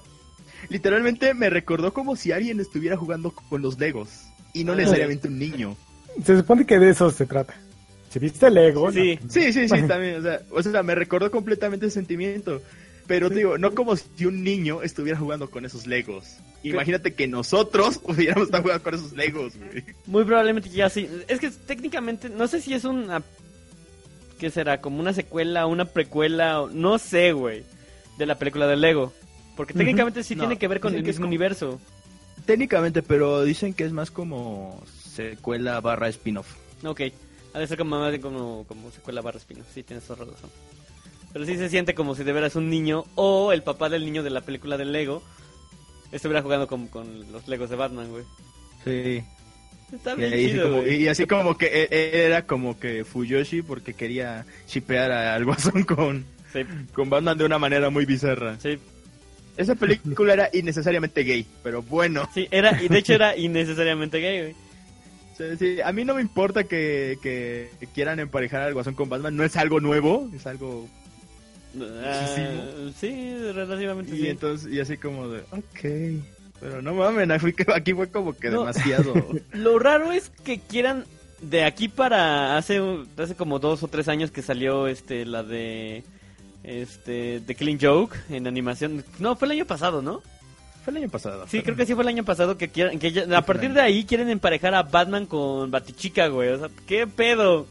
Literalmente 0.69 1.33
me 1.33 1.49
recordó 1.49 1.93
como 1.93 2.15
si 2.15 2.31
alguien 2.31 2.59
estuviera 2.59 2.95
jugando 2.95 3.31
con 3.31 3.63
los 3.63 3.79
Legos, 3.79 4.09
y 4.53 4.65
no 4.65 4.73
Ah. 4.73 4.75
necesariamente 4.75 5.29
un 5.29 5.39
niño. 5.39 5.75
Se 6.23 6.37
supone 6.37 6.63
que 6.63 6.77
de 6.77 6.91
eso 6.91 7.09
se 7.09 7.25
trata. 7.25 7.55
Si 8.11 8.19
viste 8.19 8.51
Lego, 8.51 8.91
Sí. 8.91 9.17
Sí, 9.29 9.51
sí, 9.51 9.67
sí, 9.67 9.81
también, 9.87 10.17
o 10.17 10.21
sea, 10.21 10.41
o 10.51 10.61
sea, 10.61 10.83
me 10.83 10.93
recordó 10.93 11.31
completamente 11.31 11.87
ese 11.87 11.95
sentimiento. 11.95 12.61
Pero 13.07 13.29
digo, 13.29 13.57
no 13.57 13.73
como 13.73 13.95
si 13.95 14.25
un 14.25 14.43
niño 14.43 14.81
estuviera 14.83 15.17
jugando 15.17 15.49
con 15.49 15.65
esos 15.65 15.87
Legos. 15.87 16.37
Imagínate 16.63 17.13
que 17.13 17.27
nosotros 17.27 17.97
pudiéramos 18.05 18.47
estar 18.47 18.61
jugando 18.61 18.83
con 18.83 18.95
esos 18.95 19.13
Legos, 19.13 19.53
güey. 19.57 19.83
Muy 20.05 20.25
probablemente 20.25 20.69
ya 20.69 20.89
sí. 20.89 21.07
Es 21.27 21.39
que 21.39 21.49
técnicamente, 21.49 22.29
no 22.29 22.47
sé 22.47 22.61
si 22.61 22.73
es 22.73 22.83
una. 22.83 23.23
¿Qué 24.39 24.49
será? 24.51 24.81
Como 24.81 24.99
una 24.99 25.13
secuela, 25.13 25.65
una 25.65 25.85
precuela, 25.85 26.65
no 26.71 26.97
sé, 26.99 27.31
güey. 27.31 27.63
De 28.17 28.25
la 28.25 28.35
película 28.37 28.67
de 28.67 28.75
Lego. 28.75 29.13
Porque 29.55 29.73
técnicamente 29.73 30.23
sí 30.23 30.35
No, 30.35 30.43
tiene 30.43 30.57
que 30.57 30.67
ver 30.67 30.79
con 30.79 30.93
el 30.93 31.01
mismo 31.03 31.21
como- 31.21 31.27
universo. 31.29 31.79
Técnicamente, 32.45 33.01
pero 33.01 33.43
dicen 33.43 33.73
que 33.73 33.83
es 33.83 33.91
más 33.91 34.11
como 34.11 34.83
secuela 35.15 35.79
barra 35.81 36.07
spin-off. 36.09 36.47
Ok. 36.83 37.01
Ha 37.53 37.59
de 37.59 37.67
ser 37.67 37.77
como 37.77 37.99
como, 38.21 38.65
como 38.67 38.91
secuela 38.91 39.21
barra 39.21 39.39
spin 39.39 39.57
Sí, 39.73 39.81
tienes 39.81 40.05
toda 40.05 40.25
la 40.25 40.31
razón. 40.33 40.49
Pero 41.37 41.45
sí 41.45 41.55
se 41.55 41.69
siente 41.69 41.93
como 41.93 42.15
si 42.15 42.23
de 42.23 42.33
veras 42.33 42.55
un 42.55 42.67
niño 42.67 43.05
o 43.13 43.51
el 43.51 43.61
papá 43.61 43.89
del 43.89 44.03
niño 44.03 44.23
de 44.23 44.31
la 44.31 44.41
película 44.41 44.75
de 44.75 44.85
Lego 44.85 45.21
estuviera 46.11 46.41
jugando 46.41 46.65
con, 46.65 46.87
con 46.87 47.31
los 47.31 47.47
Legos 47.47 47.69
de 47.69 47.75
Batman, 47.75 48.09
güey. 48.09 48.23
Sí. 48.83 49.23
Está 49.93 50.13
Y, 50.13 50.17
bien 50.17 50.31
sí 50.31 50.47
chido, 50.49 50.71
como- 50.71 50.87
y 50.87 51.07
así 51.07 51.27
como 51.27 51.55
que 51.55 51.67
e- 51.67 51.87
e- 51.91 52.25
era 52.25 52.47
como 52.47 52.79
que 52.79 53.05
Fuyoshi 53.05 53.61
porque 53.61 53.93
quería 53.93 54.47
shipear 54.67 55.11
al 55.11 55.45
guasón 55.45 55.83
con, 55.83 56.25
Sí, 56.51 56.61
con 56.91 57.07
Batman 57.11 57.37
de 57.37 57.45
una 57.45 57.59
manera 57.59 57.91
muy 57.91 58.05
bizarra. 58.07 58.57
sí, 58.59 58.79
Esa 59.57 59.75
película 59.75 60.33
era 60.33 60.49
innecesariamente 60.53 61.21
gay, 61.21 61.45
pero 61.61 61.83
bueno. 61.83 62.27
sí, 62.33 62.47
era, 62.49 62.81
y 62.81 62.87
de 62.87 62.97
hecho 62.97 63.13
era 63.13 63.37
innecesariamente 63.37 64.19
gay, 64.19 64.41
güey. 64.41 64.55
Sí, 65.37 65.43
sí, 65.59 65.81
a 65.81 65.91
mí 65.91 66.03
no 66.03 66.15
me 66.15 66.21
importa 66.21 66.63
que, 66.63 67.19
que 67.21 67.69
quieran 67.93 68.19
emparejar 68.19 68.63
al 68.63 68.73
Guasón 68.73 68.95
con 68.95 69.07
Batman, 69.07 69.35
no 69.37 69.43
es 69.43 69.55
algo 69.55 69.79
nuevo, 69.79 70.27
es 70.35 70.47
algo... 70.47 70.89
Ah, 72.03 72.91
sí, 72.99 73.35
relativamente 73.53 74.15
Y 74.15 74.19
sí. 74.21 74.27
entonces, 74.27 74.71
y 74.71 74.79
así 74.79 74.97
como 74.97 75.27
de, 75.29 75.41
ok, 75.51 76.23
pero 76.59 76.81
no 76.81 76.93
mames, 76.93 77.29
aquí, 77.73 77.93
fue 77.93 78.09
como 78.09 78.35
que 78.37 78.49
No. 78.49 78.61
demasiado... 78.61 79.13
Lo 79.53 79.77
raro 79.79 80.11
es 80.11 80.31
que 80.43 80.59
quieran 80.59 81.05
de 81.41 81.65
aquí 81.65 81.87
para 81.87 82.57
hace 82.57 82.81
hace 83.17 83.35
como 83.35 83.59
dos 83.59 83.83
o 83.83 83.87
tres 83.87 84.07
años 84.07 84.31
que 84.31 84.41
salió 84.41 84.87
este 84.87 85.23
la 85.23 85.43
de 85.43 86.03
este 86.63 87.41
The 87.45 87.53
Clean 87.55 87.77
Joke 87.79 88.17
en 88.29 88.47
animación. 88.47 89.03
No, 89.19 89.35
fue 89.35 89.45
el 89.47 89.51
año 89.51 89.65
pasado, 89.65 90.01
¿no? 90.01 90.21
Fue 90.83 90.91
el 90.91 90.97
año 90.97 91.09
pasado. 91.09 91.45
Sí, 91.47 91.61
creo 91.61 91.75
que 91.75 91.85
sí 91.85 91.93
fue 91.93 92.03
el 92.03 92.07
año 92.09 92.23
pasado 92.23 92.57
que 92.57 92.69
quieran 92.69 92.97
que 92.97 93.11
ya- 93.11 93.37
a 93.37 93.41
partir 93.43 93.71
de 93.73 93.81
ahí 93.81 94.03
quieren 94.05 94.29
emparejar 94.29 94.73
a 94.73 94.83
Batman 94.83 95.25
con 95.27 95.69
Batichica, 95.69 96.27
güey. 96.27 96.49
O 96.49 96.57
sea, 96.59 96.69
¿qué 96.87 97.05
pedo? 97.05 97.67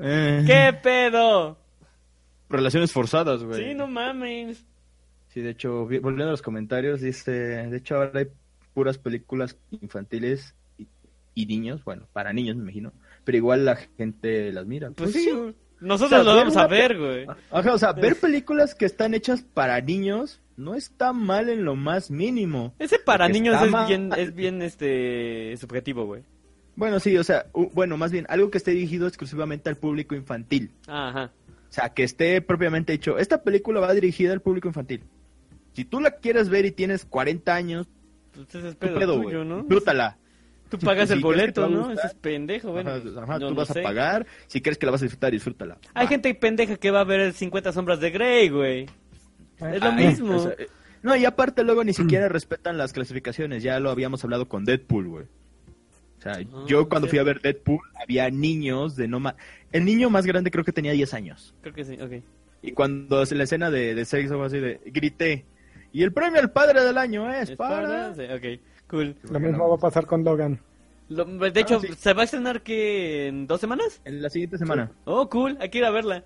Eh, 0.00 0.42
¿Qué 0.46 0.72
pedo? 0.82 1.58
Relaciones 2.48 2.92
forzadas, 2.92 3.42
güey. 3.42 3.64
Sí, 3.70 3.74
no 3.74 3.86
mames. 3.86 4.64
Sí, 5.28 5.40
de 5.40 5.50
hecho, 5.50 5.86
vi- 5.86 5.98
volviendo 5.98 6.28
a 6.28 6.30
los 6.32 6.42
comentarios, 6.42 7.00
dice, 7.00 7.32
de 7.32 7.76
hecho 7.76 7.96
ahora 7.96 8.20
hay 8.20 8.26
puras 8.72 8.98
películas 8.98 9.56
infantiles 9.70 10.54
y, 10.78 10.86
y 11.34 11.46
niños, 11.46 11.82
bueno, 11.84 12.06
para 12.12 12.32
niños 12.32 12.56
me 12.56 12.62
imagino, 12.62 12.92
pero 13.24 13.36
igual 13.38 13.64
la 13.64 13.76
gente 13.76 14.52
las 14.52 14.66
mira. 14.66 14.90
Pues, 14.92 15.12
sí, 15.12 15.30
güey. 15.30 15.54
nosotros 15.80 16.20
O 16.20 16.24
sea, 16.24 16.32
lo 16.32 16.38
vamos 16.38 16.56
a 16.56 16.66
ver, 16.68 16.98
güey. 16.98 17.26
Ajá, 17.50 17.72
o 17.74 17.78
sea, 17.78 17.92
ver 17.94 18.16
películas 18.16 18.74
que 18.74 18.84
están 18.84 19.14
hechas 19.14 19.42
para 19.42 19.80
niños 19.80 20.40
no 20.56 20.74
está 20.76 21.12
mal 21.12 21.48
en 21.48 21.64
lo 21.64 21.74
más 21.74 22.10
mínimo. 22.12 22.74
Ese 22.78 23.00
para 23.00 23.28
niños 23.28 23.60
es 23.60 23.70
mal- 23.72 23.88
bien 23.88 24.10
es 24.16 24.34
bien 24.36 24.62
este 24.62 25.56
subjetivo, 25.56 26.06
güey. 26.06 26.22
Bueno, 26.76 26.98
sí, 27.00 27.16
o 27.16 27.22
sea, 27.24 27.46
bueno, 27.72 27.96
más 27.96 28.10
bien, 28.12 28.26
algo 28.28 28.50
que 28.50 28.58
esté 28.58 28.72
dirigido 28.72 29.06
exclusivamente 29.06 29.68
al 29.68 29.76
público 29.76 30.14
infantil. 30.16 30.72
Ajá. 30.88 31.30
O 31.74 31.80
sea, 31.80 31.88
que 31.88 32.04
esté 32.04 32.40
propiamente 32.40 32.92
dicho, 32.92 33.18
esta 33.18 33.42
película 33.42 33.80
va 33.80 33.92
dirigida 33.92 34.32
al 34.32 34.40
público 34.40 34.68
infantil. 34.68 35.02
Si 35.72 35.84
tú 35.84 35.98
la 36.00 36.12
quieres 36.12 36.48
ver 36.48 36.64
y 36.66 36.70
tienes 36.70 37.04
40 37.04 37.52
años, 37.52 37.88
Pues 38.32 38.46
ese 38.54 38.68
es 38.68 38.74
¿qué 38.76 38.86
pedo, 38.86 38.98
pedo, 39.00 39.20
tuyo? 39.22 39.44
¿no? 39.44 39.58
Disfrútala. 39.62 40.16
Tú 40.70 40.78
pagas 40.78 41.10
el 41.10 41.20
¿crees 41.20 41.20
que 41.20 41.24
boleto, 41.24 41.68
¿no? 41.68 41.90
Ese 41.90 42.06
es 42.06 42.14
pendejo, 42.14 42.70
bueno. 42.70 42.90
Ajá, 42.90 43.02
ajá, 43.24 43.38
yo 43.40 43.48
tú 43.48 43.54
no 43.54 43.58
vas 43.58 43.68
sé. 43.68 43.80
a 43.80 43.82
pagar, 43.82 44.24
si 44.46 44.60
crees 44.60 44.78
que 44.78 44.86
la 44.86 44.92
vas 44.92 45.02
a 45.02 45.06
disfrutar, 45.06 45.32
disfrútala. 45.32 45.78
Hay 45.94 46.04
Va. 46.06 46.10
gente 46.10 46.32
pendeja 46.36 46.76
que 46.76 46.92
va 46.92 47.00
a 47.00 47.04
ver 47.04 47.32
50 47.32 47.72
sombras 47.72 47.98
de 47.98 48.10
Grey, 48.12 48.50
güey. 48.50 48.86
Es 49.60 49.80
lo 49.82 49.90
Ay, 49.90 50.06
mismo. 50.06 50.36
o 50.36 50.38
sea, 50.44 50.52
eh, 50.56 50.68
no, 51.02 51.16
y 51.16 51.24
aparte 51.24 51.64
luego 51.64 51.82
ni 51.82 51.92
siquiera 51.92 52.28
respetan 52.28 52.78
las 52.78 52.92
clasificaciones, 52.92 53.64
ya 53.64 53.80
lo 53.80 53.90
habíamos 53.90 54.22
hablado 54.22 54.48
con 54.48 54.64
Deadpool, 54.64 55.08
güey. 55.08 55.24
O 56.18 56.22
sea, 56.22 56.34
Ah, 56.38 56.64
yo 56.66 56.88
cuando 56.88 57.08
fui 57.08 57.18
a 57.18 57.22
ver 57.24 57.40
Deadpool 57.42 57.80
había 58.00 58.30
niños 58.30 58.94
de 58.96 59.08
no 59.08 59.18
más... 59.20 59.34
El 59.74 59.84
niño 59.84 60.08
más 60.08 60.24
grande 60.24 60.50
creo 60.50 60.64
que 60.64 60.72
tenía 60.72 60.92
10 60.92 61.12
años. 61.14 61.54
Creo 61.60 61.74
que 61.74 61.84
sí, 61.84 61.98
ok. 62.00 62.22
Y 62.62 62.72
cuando 62.72 63.18
hace 63.20 63.34
la 63.34 63.44
escena 63.44 63.70
de, 63.70 63.94
de 63.94 64.04
sexo 64.04 64.36
fue 64.38 64.46
así 64.46 64.58
de... 64.60 64.80
Grité. 64.86 65.44
Y 65.92 66.02
el 66.02 66.12
premio 66.12 66.40
al 66.40 66.50
padre 66.52 66.80
del 66.82 66.96
año 66.96 67.30
es, 67.30 67.50
¿Es 67.50 67.56
para... 67.56 67.82
para? 67.82 68.14
Sí, 68.14 68.22
ok, 68.22 68.60
cool. 68.88 69.16
Lo 69.30 69.40
mismo 69.40 69.68
va 69.68 69.74
a 69.74 69.78
pasar 69.78 70.06
con 70.06 70.24
Logan. 70.24 70.58
Lo- 71.08 71.24
de 71.26 71.60
hecho, 71.60 71.76
Ah, 71.76 71.80
sí. 71.86 71.88
¿se 71.98 72.12
va 72.14 72.22
a 72.22 72.24
estrenar 72.24 72.62
que 72.62 73.26
en 73.26 73.46
dos 73.46 73.60
semanas? 73.60 74.00
En 74.04 74.22
la 74.22 74.30
siguiente 74.30 74.56
semana. 74.58 74.90
Oh, 75.04 75.28
cool, 75.28 75.58
hay 75.60 75.68
que 75.68 75.78
ir 75.78 75.84
a 75.84 75.90
verla. 75.90 76.24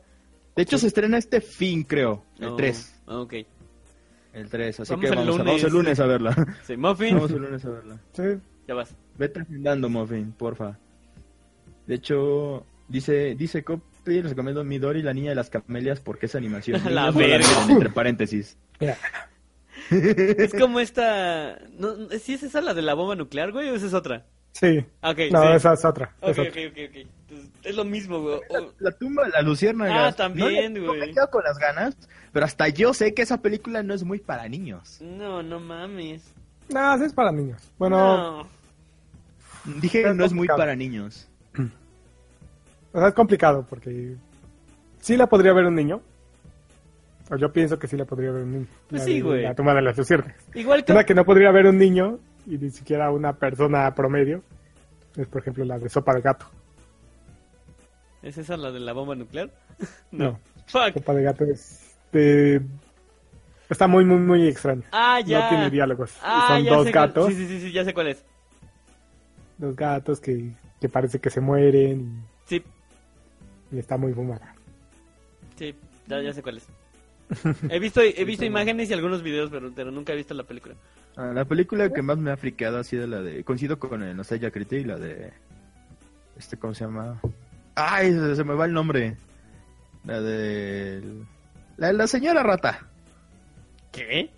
De 0.54 0.62
hecho, 0.62 0.78
se 0.78 0.86
estrena 0.86 1.18
este 1.18 1.40
fin, 1.40 1.82
creo. 1.84 2.22
El 2.38 2.48
Oh, 2.50 2.56
3. 2.56 3.02
Ok. 3.06 3.34
El 4.34 4.48
3, 4.50 4.80
así 4.80 4.92
Vamos 4.92 5.02
que 5.04 5.08
el 5.10 5.16
vamos, 5.16 5.26
a- 5.26 5.30
lunes. 5.38 5.46
vamos 5.46 5.64
el 5.64 5.72
lunes 5.72 6.00
a 6.00 6.06
verla. 6.06 6.56
Sí, 6.64 6.76
Muffin, 6.76 7.14
vamos 7.16 7.30
el 7.32 7.38
lunes 7.42 7.64
a 7.64 7.70
verla. 7.70 7.98
Sí. 8.12 8.22
ya 8.68 8.74
vas. 8.74 8.94
Vete 9.16 9.40
agendando, 9.40 9.88
Muffin, 9.88 10.32
porfa. 10.32 10.78
De 11.86 11.94
hecho, 11.96 12.64
dice, 12.88 13.34
dice 13.36 13.62
Copy, 13.64 13.82
les 14.06 14.30
recomiendo 14.30 14.64
Midori, 14.64 15.02
la 15.02 15.12
niña 15.14 15.30
de 15.30 15.36
las 15.36 15.50
camelias, 15.50 16.00
porque 16.00 16.26
es 16.26 16.34
animación. 16.34 16.82
La 16.94 17.10
verga. 17.10 17.46
entre 17.68 17.90
paréntesis. 17.90 18.56
Mira, 18.80 18.96
Es 19.90 20.52
como 20.54 20.80
esta... 20.80 21.58
No, 21.78 22.08
¿Sí 22.20 22.34
es 22.34 22.42
esa 22.42 22.60
la 22.60 22.74
de 22.74 22.82
la 22.82 22.94
bomba 22.94 23.14
nuclear, 23.14 23.52
güey, 23.52 23.68
o 23.70 23.74
esa 23.74 23.86
es 23.86 23.94
otra? 23.94 24.26
sí. 24.52 24.84
Ah, 25.02 25.10
Ok, 25.10 25.18
No, 25.30 25.42
sí. 25.42 25.48
esa 25.54 25.72
es 25.74 25.84
otra. 25.84 26.14
Ok, 26.20 26.30
es 26.30 26.38
ok, 26.38 26.46
otra. 26.48 26.62
ok, 26.62 26.78
ok. 26.88 26.96
Entonces, 27.30 27.50
es 27.62 27.76
lo 27.76 27.84
mismo, 27.84 28.20
güey. 28.20 28.40
Oh, 28.50 28.72
La 28.78 28.90
tumba 28.92 29.24
de 29.24 29.30
las 29.30 29.44
luciérnagas. 29.44 30.14
Ah, 30.14 30.16
también, 30.16 30.74
no, 30.74 30.80
güey. 30.86 31.00
No 31.00 31.06
me 31.06 31.12
quedo 31.12 31.30
con 31.30 31.44
las 31.44 31.58
ganas, 31.58 31.96
pero 32.32 32.44
hasta 32.46 32.68
yo 32.68 32.92
sé 32.94 33.14
que 33.14 33.22
esa 33.22 33.40
película 33.40 33.82
no 33.82 33.94
es 33.94 34.02
muy 34.04 34.18
para 34.18 34.48
niños. 34.48 34.98
no, 35.00 35.42
no 35.42 35.60
mames. 35.60 36.22
No, 36.70 36.98
sí 36.98 37.04
es 37.04 37.12
para 37.14 37.32
niños. 37.32 37.62
Bueno, 37.78 38.42
No. 38.44 38.48
Dije 39.80 40.02
Es 40.08 40.14
no 40.16 40.24
es 40.24 40.32
muy 40.32 40.48
para 40.48 40.74
niños. 40.76 41.28
o 42.98 43.00
sea, 43.00 43.08
es 43.08 43.14
complicado 43.14 43.64
porque 43.68 44.14
sí 45.00 45.16
la 45.16 45.26
podría 45.28 45.52
ver 45.52 45.64
un 45.66 45.74
niño. 45.74 46.00
O 47.30 47.36
yo 47.36 47.52
pienso 47.52 47.78
que 47.78 47.86
sí 47.86 47.96
la 47.96 48.04
podría 48.06 48.30
ver 48.32 48.42
un 48.42 48.52
niño. 48.52 48.66
Pues 48.88 49.02
La 49.02 49.06
sí, 49.06 49.14
de- 49.14 49.22
güey. 49.22 49.42
La 49.42 49.54
tumba 49.54 49.74
de 49.74 49.82
las 49.82 49.96
luciérnagas. 49.98 50.42
Igual 50.54 50.84
que... 50.84 50.92
Una 50.92 51.04
que 51.04 51.14
no 51.14 51.24
podría 51.24 51.50
ver 51.52 51.66
un 51.66 51.76
niño 51.78 52.18
y 52.46 52.56
ni 52.58 52.70
siquiera 52.70 53.10
una 53.10 53.34
persona 53.34 53.94
promedio 53.94 54.42
es, 55.16 55.26
por 55.26 55.42
ejemplo, 55.42 55.64
la 55.64 55.78
de 55.78 55.88
sopa 55.90 56.14
de 56.14 56.22
gato. 56.22 56.46
¿Es 58.22 58.38
esa 58.38 58.56
la 58.56 58.70
de 58.72 58.80
la 58.80 58.92
bomba 58.92 59.14
nuclear? 59.14 59.50
No, 60.10 60.38
Fuck. 60.66 60.94
sopa 60.94 61.14
de 61.14 61.22
gato 61.22 61.44
es 61.44 61.96
de... 62.12 62.60
Está 63.70 63.86
muy, 63.86 64.04
muy, 64.06 64.16
muy 64.18 64.48
extraño. 64.48 64.82
Ah, 64.92 65.20
ya. 65.20 65.42
No 65.42 65.48
tiene 65.50 65.70
diálogos. 65.70 66.16
Ah, 66.22 66.46
Son 66.48 66.64
ya 66.64 66.70
dos 66.74 66.86
sé 66.86 66.92
cuál- 66.92 67.06
gatos, 67.08 67.28
Sí, 67.28 67.34
sí, 67.34 67.46
sí, 67.46 67.60
sí, 67.60 67.72
ya 67.72 67.84
sé 67.84 67.92
cuál 67.92 68.08
es. 68.08 68.24
dos 69.58 69.76
gatos 69.76 70.18
que, 70.20 70.52
que 70.80 70.88
parece 70.88 71.18
que 71.18 71.28
se 71.28 71.40
mueren 71.42 72.24
Sí, 72.46 72.62
y, 73.70 73.76
y 73.76 73.78
está 73.78 73.96
muy 73.96 74.12
fumada. 74.12 74.54
sí, 75.56 75.74
ya, 76.06 76.20
ya 76.22 76.32
sé 76.32 76.42
cuál 76.42 76.58
es. 76.58 76.66
He 77.70 77.78
visto, 77.78 78.00
he 78.00 78.24
visto 78.24 78.44
imágenes 78.46 78.88
y 78.88 78.94
algunos 78.94 79.22
videos, 79.22 79.50
pero, 79.50 79.70
pero 79.74 79.90
nunca 79.90 80.14
he 80.14 80.16
visto 80.16 80.32
la 80.32 80.44
película. 80.44 80.74
Ah, 81.16 81.32
la 81.34 81.44
película 81.44 81.92
que 81.92 82.00
más 82.00 82.16
me 82.16 82.30
ha 82.30 82.36
friqueado 82.38 82.78
ha 82.78 82.84
sido 82.84 83.06
la 83.06 83.20
de. 83.20 83.44
Coincido 83.44 83.78
con 83.78 84.02
el 84.02 84.16
Nostalgia 84.16 84.50
Critic, 84.50 84.86
la 84.86 84.96
de. 84.96 85.32
Este, 86.38 86.56
¿cómo 86.56 86.72
se 86.74 86.84
llama? 86.84 87.20
Ay, 87.74 88.12
se, 88.12 88.36
se 88.36 88.44
me 88.44 88.54
va 88.54 88.64
el 88.64 88.72
nombre. 88.72 89.16
La 90.04 90.20
de. 90.22 91.02
La 91.76 91.88
de 91.88 91.92
la 91.92 92.06
señora 92.06 92.42
rata. 92.42 92.86
¿Qué? 93.92 94.30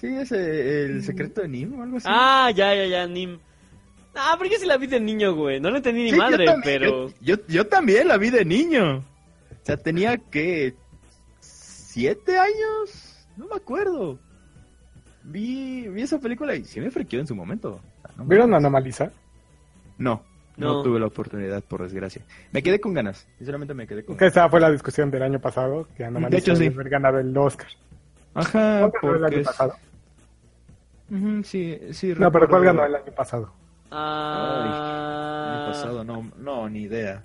Sí, 0.00 0.08
es 0.08 0.30
el 0.32 1.02
secreto 1.02 1.40
de 1.40 1.48
Nim 1.48 1.78
o 1.80 1.82
algo 1.82 1.96
así. 1.96 2.06
Ah, 2.08 2.50
ya, 2.54 2.74
ya, 2.74 2.86
ya, 2.86 3.06
Nim. 3.06 3.38
Ah, 4.16 4.34
pero 4.38 4.50
yo 4.50 4.58
sí 4.58 4.66
la 4.66 4.76
vi 4.76 4.86
de 4.86 5.00
niño, 5.00 5.34
güey. 5.34 5.60
No 5.60 5.70
la 5.70 5.78
entendí 5.78 6.02
ni 6.04 6.10
Sí, 6.10 6.16
yo 6.16 6.22
madre, 6.22 6.44
también, 6.44 6.62
pero... 6.80 7.08
Yo, 7.20 7.36
yo, 7.36 7.46
yo 7.48 7.66
también 7.66 8.08
la 8.08 8.16
vi 8.16 8.30
de 8.30 8.44
niño. 8.44 8.98
O 8.98 9.02
sea, 9.66 9.76
tenía 9.76 10.16
que... 10.18 10.74
¿Siete 11.40 12.38
años? 12.38 13.26
No 13.36 13.46
me 13.46 13.56
acuerdo. 13.56 14.18
Vi, 15.24 15.88
vi 15.88 16.02
esa 16.02 16.18
película 16.18 16.54
y 16.54 16.64
sí 16.64 16.80
me 16.80 16.90
frequeó 16.90 17.20
en 17.20 17.26
su 17.26 17.34
momento. 17.34 17.80
O 18.02 18.06
sea, 18.06 18.10
no 18.16 18.24
me- 18.24 18.28
¿Vieron 18.30 18.52
Anomalisa? 18.54 19.10
No, 19.98 20.22
no, 20.56 20.74
No. 20.74 20.82
tuve 20.82 21.00
la 21.00 21.06
oportunidad, 21.06 21.62
por 21.62 21.82
desgracia. 21.82 22.22
Me 22.52 22.62
quedé 22.62 22.80
con 22.80 22.94
ganas. 22.94 23.26
Sinceramente 23.38 23.74
me 23.74 23.86
quedé 23.86 24.04
con 24.04 24.16
Que 24.16 24.26
esa 24.26 24.48
fue 24.48 24.60
la 24.60 24.70
discusión 24.70 25.10
del 25.10 25.22
año 25.22 25.40
pasado, 25.40 25.88
que 25.96 26.04
Anomalisa 26.04 26.30
De 26.30 26.38
hecho, 26.38 26.56
sí. 26.56 26.66
haber 26.66 26.88
ganado 26.88 27.18
el 27.18 27.36
Oscar. 27.36 27.68
Ajá, 28.34 28.90
¿Cuál 29.00 29.02
ganó 29.02 29.14
el 29.14 29.20
porque... 29.22 29.36
año 29.36 29.44
pasado? 29.44 29.74
Ujú, 31.10 31.42
sí, 31.44 31.78
sí. 31.92 32.14
No, 32.18 32.30
pero 32.32 32.48
¿cuál 32.48 32.64
ganó 32.64 32.84
el 32.84 32.94
año 32.94 33.12
pasado? 33.14 33.52
El 33.94 34.00
Ah... 34.00 35.54
año 35.56 35.72
pasado, 35.72 36.04
no, 36.04 36.30
no, 36.38 36.68
ni 36.68 36.82
idea. 36.82 37.22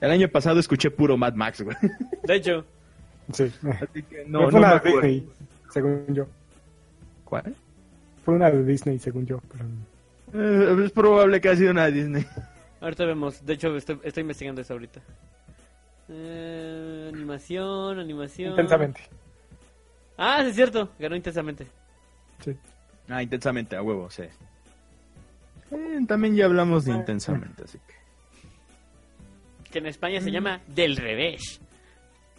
El 0.00 0.10
año 0.10 0.28
pasado 0.28 0.58
escuché 0.60 0.90
puro 0.90 1.16
Mad 1.16 1.34
Max, 1.34 1.60
güey. 1.62 1.76
De 2.24 2.34
hecho, 2.36 2.64
Sí. 3.32 3.52
Así 3.82 4.02
que 4.04 4.24
No, 4.26 4.42
no, 4.42 4.50
fue 4.50 4.52
no 4.52 4.58
una 4.58 4.70
de 4.70 4.76
acuerdo. 4.76 5.00
Disney, 5.00 5.28
según 5.70 6.14
yo. 6.14 6.26
¿Cuál? 7.24 7.54
Fue 8.24 8.34
una 8.34 8.50
de 8.50 8.64
Disney, 8.64 8.98
según 8.98 9.26
yo. 9.26 9.40
pero- 9.50 9.64
Eh, 10.34 10.84
es 10.84 10.92
probable 10.92 11.40
que 11.40 11.48
haya 11.48 11.58
sido 11.58 11.70
una 11.72 11.86
de 11.86 11.92
Disney. 11.92 12.26
ahorita 12.80 13.04
vemos. 13.04 13.44
De 13.44 13.52
hecho, 13.54 13.74
estoy, 13.76 13.98
estoy 14.04 14.20
investigando 14.22 14.60
eso 14.60 14.72
ahorita. 14.74 15.00
Eh, 16.08 17.10
animación, 17.12 17.98
animación... 17.98 18.50
Intensamente. 18.50 19.00
Ah, 20.16 20.38
sí 20.42 20.50
es 20.50 20.54
cierto. 20.54 20.88
Ganó 20.98 21.16
intensamente. 21.16 21.66
Sí. 22.44 22.56
Ah, 23.08 23.22
intensamente, 23.22 23.74
a 23.76 23.82
huevo, 23.82 24.08
sí. 24.10 24.22
Eh, 25.70 26.00
también 26.06 26.36
ya 26.36 26.44
hablamos 26.46 26.84
de 26.84 26.92
intensamente, 26.92 27.64
así 27.64 27.78
que. 27.86 27.94
Que 29.70 29.78
en 29.78 29.86
España 29.86 30.20
se 30.20 30.30
llama 30.30 30.60
Del 30.68 30.96
Revés. 30.96 31.60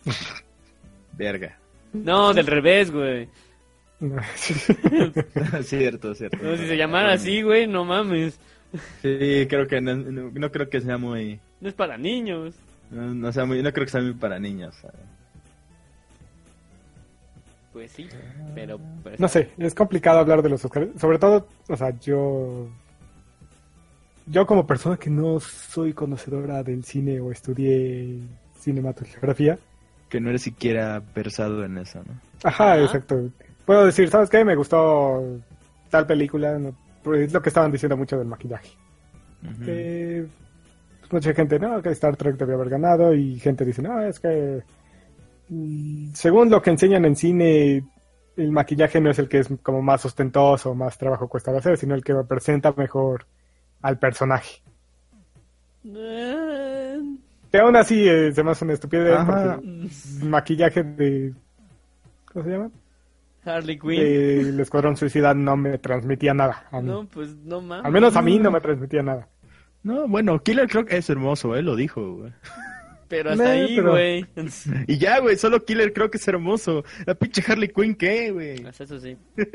Verga. 1.14 1.58
No, 1.94 2.34
del 2.34 2.46
revés, 2.48 2.92
güey. 2.92 3.28
cierto, 5.64 6.14
cierto. 6.14 6.38
No, 6.42 6.56
si 6.56 6.68
se 6.68 6.78
llamara 6.78 7.14
así, 7.14 7.42
güey, 7.42 7.66
no 7.66 7.86
mames. 7.86 8.40
Sí, 9.02 9.48
creo 9.50 9.66
que 9.68 9.82
no, 9.82 9.96
no- 9.96 10.30
no 10.32 10.52
creo 10.52 10.70
que 10.70 10.82
sea 10.82 10.98
muy. 10.98 11.40
No 11.62 11.70
es 11.70 11.74
para 11.74 11.98
niños. 11.98 12.54
No, 12.92 13.14
no 13.14 13.32
sea 13.32 13.46
muy, 13.46 13.64
no 13.64 13.72
creo 13.74 13.86
que 13.86 13.92
sea 13.92 14.02
muy 14.02 14.14
para 14.14 14.38
niños. 14.40 14.76
¿sabes? 14.76 14.98
Pues 17.74 17.92
sí, 17.92 18.08
pero... 18.56 18.80
pues, 19.04 19.20
No 19.20 19.28
sé, 19.28 19.50
es 19.58 19.74
complicado 19.76 20.20
hablar 20.20 20.42
de 20.42 20.50
los 20.50 20.64
Oscars. 20.66 20.90
Sobre 21.00 21.18
todo, 21.20 21.48
o 21.68 21.76
sea, 21.78 21.92
yo. 22.00 22.70
Yo, 24.28 24.46
como 24.46 24.68
persona 24.68 24.98
que 24.98 25.10
no 25.10 25.40
soy 25.40 25.94
conocedora 25.94 26.62
del 26.64 26.84
cine 26.84 27.20
o 27.22 27.32
estudié 27.32 28.20
cinematografía. 28.60 29.58
Que 30.10 30.20
no 30.20 30.30
eres 30.30 30.42
siquiera 30.42 31.02
versado 31.16 31.64
en 31.64 31.78
eso, 31.78 32.00
¿no? 32.06 32.14
Ajá, 32.44 32.74
Ajá. 32.74 32.82
exacto. 32.84 33.30
Puedo 33.66 33.86
decir, 33.86 34.10
¿sabes 34.10 34.30
qué? 34.30 34.44
Me 34.46 34.56
gustó 34.56 35.24
tal 35.90 36.06
película. 36.06 36.58
no- 36.60 36.76
pues, 37.04 37.22
es 37.22 37.34
lo 37.34 37.42
que 37.42 37.50
estaban 37.50 37.72
diciendo 37.72 37.96
mucho 37.96 38.18
del 38.18 38.28
maquillaje. 38.28 38.70
Pues, 39.64 40.26
mucha 41.12 41.34
gente 41.34 41.58
no 41.60 41.82
que 41.82 41.90
Star 41.92 42.18
Trek 42.18 42.36
debió 42.38 42.56
haber 42.56 42.70
ganado 42.70 43.14
y 43.14 43.40
gente 43.40 43.64
dice 43.64 43.82
no 43.82 44.02
es 44.02 44.20
que 44.20 44.62
mm, 45.48 46.12
según 46.14 46.50
lo 46.50 46.62
que 46.62 46.72
enseñan 46.72 47.06
en 47.06 47.16
cine 47.16 47.84
el 48.36 48.52
maquillaje 48.52 49.00
no 49.00 49.10
es 49.12 49.20
el 49.20 49.30
que 49.30 49.40
es 49.40 49.48
como 49.64 49.82
más 49.82 50.04
ostentoso 50.06 50.76
más 50.76 50.98
trabajo 50.98 51.30
cuesta 51.30 51.52
de 51.54 51.60
hacer 51.60 51.78
sino 51.78 51.96
el 51.96 52.04
que 52.04 52.14
representa 52.14 52.74
mejor 52.76 53.26
al 53.82 54.00
personaje 54.00 54.62
eh, 55.86 57.00
que 57.52 57.58
aún 57.60 57.76
así 57.76 58.08
eh, 58.08 58.32
se 58.34 58.44
me 58.44 58.52
hace 58.52 58.66
una 58.66 58.74
estupidez 58.74 59.14
Ajá. 59.18 59.56
porque 59.56 59.90
el 60.22 60.30
maquillaje 60.30 60.84
de 60.84 61.34
¿cómo 62.26 62.46
se 62.46 62.52
llama? 62.52 62.72
Harley 63.46 63.80
Quinn. 63.80 63.96
del 64.02 64.60
Escuadrón 64.60 64.98
Suicida 64.98 65.34
no 65.34 65.56
me 65.56 65.78
transmitía 65.78 66.34
nada 66.34 66.68
a 66.70 66.82
mí. 66.82 66.88
No, 66.90 67.06
pues 67.06 67.34
no 67.46 67.62
mames. 67.62 67.86
al 67.86 67.92
menos 67.94 68.16
a 68.18 68.22
mí 68.22 68.38
no 68.40 68.52
me 68.52 68.60
transmitía 68.60 69.02
nada 69.02 69.30
No, 69.84 70.06
bueno, 70.10 70.38
Killer 70.44 70.68
Croc 70.68 70.92
es 70.92 71.10
hermoso, 71.10 71.56
él 71.56 71.66
lo 71.66 71.78
dijo, 71.78 72.16
güey. 72.18 72.34
Pero 73.08 73.30
hasta 73.32 73.44
No, 73.46 73.50
ahí, 73.50 73.76
pero- 73.78 73.92
güey. 73.92 74.26
Y 74.88 74.98
ya, 74.98 75.20
güey, 75.20 75.38
solo 75.38 75.64
Killer 75.64 75.94
Croc 75.94 76.14
es 76.16 76.28
hermoso. 76.28 76.84
La 77.06 77.16
pinche 77.16 77.42
Harley 77.48 77.70
Quinn, 77.70 77.96
¿qué, 77.96 78.32
güey? 78.32 78.66
Hasta 78.66 78.84
eso 78.84 79.00
sí. 79.00 79.16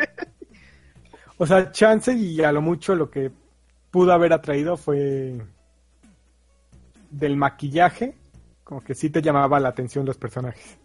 O 1.36 1.46
sea, 1.46 1.70
chance 1.72 2.14
y 2.14 2.40
a 2.42 2.52
lo 2.52 2.62
mucho 2.62 2.94
lo 2.94 3.10
que 3.10 3.30
pudo 3.92 4.12
haber 4.12 4.32
atraído 4.32 4.76
fue 4.76 5.40
del 7.10 7.36
maquillaje, 7.36 8.14
como 8.64 8.82
que 8.82 8.96
sí 8.96 9.10
te 9.10 9.22
llamaba 9.22 9.60
la 9.60 9.68
atención 9.68 10.04
los 10.04 10.16
personajes. 10.18 10.78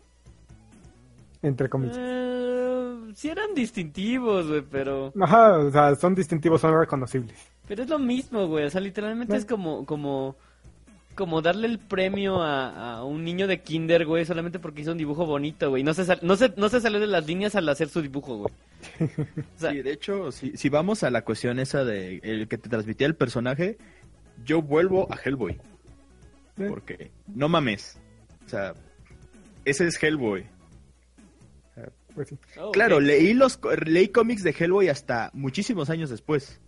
Entre 1.42 1.70
comillas. 1.70 1.98
Eh, 2.00 3.12
sí 3.16 3.30
eran 3.30 3.54
distintivos, 3.56 4.48
güey, 4.48 4.62
pero... 4.62 5.14
Ajá, 5.20 5.58
o 5.58 5.72
sea, 5.72 5.96
son 5.96 6.14
distintivos, 6.14 6.62
son 6.62 6.78
reconocibles. 6.78 7.38
Pero 7.68 7.84
es 7.84 7.90
lo 7.90 7.98
mismo, 7.98 8.46
güey. 8.48 8.66
O 8.66 8.70
sea, 8.70 8.82
literalmente 8.82 9.34
No. 9.34 9.40
es 9.40 9.46
como... 9.46 9.86
como 9.86 10.36
como 11.18 11.42
darle 11.42 11.68
el 11.68 11.80
premio 11.80 12.42
a, 12.42 12.94
a 13.00 13.04
un 13.04 13.26
niño 13.26 13.48
de 13.48 13.62
kinder, 13.62 14.06
güey, 14.06 14.24
solamente 14.26 14.60
porque 14.60 14.82
hizo 14.84 14.94
un 14.94 14.98
dibujo 14.98 15.26
bonito, 15.26 15.70
güey. 15.70 15.84
No 15.84 15.94
se, 15.94 16.06
sal- 16.06 16.20
no, 16.22 16.38
se, 16.38 16.54
no 16.56 16.70
se 16.70 16.80
salió 16.80 17.00
de 17.02 17.08
las 17.08 17.28
líneas 17.28 17.56
al 17.56 17.68
hacer 17.68 17.90
su 17.90 18.02
dibujo, 18.02 18.38
güey. 18.38 18.54
O 19.02 19.60
sea, 19.60 19.72
Sí, 19.72 19.82
de 19.82 19.92
hecho, 19.92 20.32
si, 20.32 20.56
si 20.56 20.70
vamos 20.70 21.04
a 21.04 21.10
la 21.10 21.24
cuestión 21.26 21.60
esa 21.60 21.84
de 21.84 22.20
el 22.24 22.48
que 22.48 22.58
te 22.58 22.70
transmitía 22.70 23.08
el 23.08 23.16
personaje, 23.16 23.78
yo 24.46 24.62
vuelvo 24.62 25.12
a 25.12 25.18
Hellboy. 25.18 25.54
¿Eh? 26.60 26.66
Porque, 26.70 27.12
no 27.28 27.50
mames. 27.50 28.00
O 28.46 28.50
sea, 28.50 28.74
ese 29.66 29.88
es 29.88 30.02
Hellboy. 30.02 30.46
Pues 32.16 32.30
sí. 32.30 32.38
oh, 32.60 32.72
Claro, 32.72 33.00
leí 33.00 33.34
los 33.34 33.60
leí 33.86 34.08
cómics 34.08 34.44
de 34.44 34.56
Hellboy 34.58 34.88
hasta 34.90 35.30
muchísimos 35.34 35.90
años 35.90 36.10
después. 36.10 36.60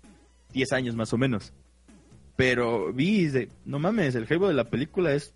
10 0.54 0.74
años 0.74 0.96
más 0.96 1.14
o 1.14 1.18
menos. 1.18 1.54
Pero 2.40 2.94
vi, 2.94 3.28
de, 3.28 3.50
no 3.66 3.80
mames, 3.80 4.16
el 4.16 4.24
Hellboy 4.24 4.48
de 4.48 4.54
la 4.54 4.64
película 4.70 5.12
es... 5.14 5.34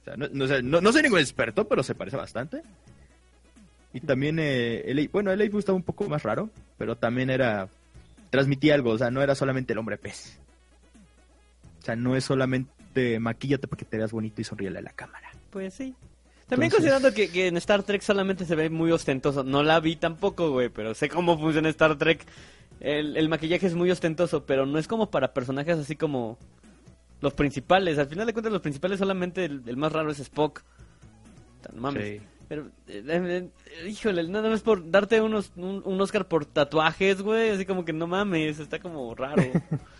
O 0.00 0.04
sea, 0.06 0.16
no, 0.16 0.26
no, 0.80 0.90
soy 0.90 1.02
ningún 1.02 1.18
experto, 1.18 1.68
pero 1.68 1.82
se 1.82 1.94
parece 1.94 2.16
bastante. 2.16 2.62
Y 3.92 4.00
también, 4.00 4.38
eh, 4.38 4.84
el, 4.86 5.06
bueno, 5.08 5.30
el 5.32 5.42
Ape 5.42 5.58
estaba 5.58 5.76
un 5.76 5.82
poco 5.82 6.08
más 6.08 6.22
raro, 6.22 6.48
pero 6.78 6.96
también 6.96 7.28
era... 7.28 7.68
Transmitía 8.30 8.74
algo, 8.74 8.92
o 8.92 8.96
sea, 8.96 9.10
no 9.10 9.20
era 9.20 9.34
solamente 9.34 9.74
el 9.74 9.78
hombre 9.78 9.98
pez. 9.98 10.38
O 11.82 11.84
sea, 11.84 11.94
no 11.94 12.16
es 12.16 12.24
solamente 12.24 13.20
maquíllate 13.20 13.68
para 13.68 13.78
que 13.78 13.84
te 13.84 13.98
veas 13.98 14.12
bonito 14.12 14.40
y 14.40 14.44
sonríele 14.44 14.78
a 14.78 14.82
la 14.82 14.92
cámara. 14.92 15.30
Pues 15.50 15.74
sí. 15.74 15.94
También 16.48 16.68
Entonces- 16.72 16.90
considerando 16.90 17.12
que, 17.14 17.28
que 17.28 17.48
en 17.48 17.58
Star 17.58 17.82
Trek 17.82 18.00
solamente 18.00 18.46
se 18.46 18.54
ve 18.54 18.70
muy 18.70 18.92
ostentoso. 18.92 19.44
No 19.44 19.62
la 19.62 19.78
vi 19.80 19.96
tampoco, 19.96 20.52
güey, 20.52 20.70
pero 20.70 20.94
sé 20.94 21.10
cómo 21.10 21.38
funciona 21.38 21.68
Star 21.68 21.98
Trek. 21.98 22.24
El, 22.80 23.16
el 23.16 23.28
maquillaje 23.28 23.66
es 23.66 23.74
muy 23.74 23.90
ostentoso, 23.90 24.44
pero 24.46 24.66
no 24.66 24.78
es 24.78 24.86
como 24.86 25.10
para 25.10 25.32
personajes 25.32 25.78
así 25.78 25.96
como 25.96 26.38
los 27.20 27.34
principales. 27.34 27.98
Al 27.98 28.06
final 28.06 28.26
de 28.26 28.32
cuentas, 28.32 28.52
los 28.52 28.62
principales 28.62 28.98
solamente 28.98 29.44
el, 29.44 29.62
el 29.66 29.76
más 29.76 29.92
raro 29.92 30.10
es 30.10 30.20
Spock. 30.20 30.62
Tan 31.62 31.78
mames. 31.80 32.20
Sí. 32.20 32.26
Pero, 32.48 32.66
eh, 32.86 33.02
eh, 33.08 33.50
eh, 33.82 33.88
híjole, 33.88 34.28
nada 34.28 34.48
más 34.48 34.60
por 34.60 34.88
darte 34.90 35.20
unos, 35.20 35.52
un, 35.56 35.82
un 35.84 36.00
Oscar 36.00 36.28
por 36.28 36.46
tatuajes, 36.46 37.22
güey. 37.22 37.50
Así 37.50 37.66
como 37.66 37.84
que 37.84 37.92
no 37.92 38.06
mames, 38.06 38.60
está 38.60 38.78
como 38.78 39.14
raro. 39.14 39.42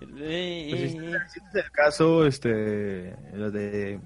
Eh, 0.00 0.66
Pues, 0.70 0.82
eh, 0.82 0.88
si, 0.90 0.96
eh. 0.96 1.10
si 1.28 1.40
este 1.40 1.58
es 1.58 1.64
el 1.64 1.70
caso, 1.72 2.24
este, 2.24 3.16
lo 3.34 3.50
de, 3.50 3.98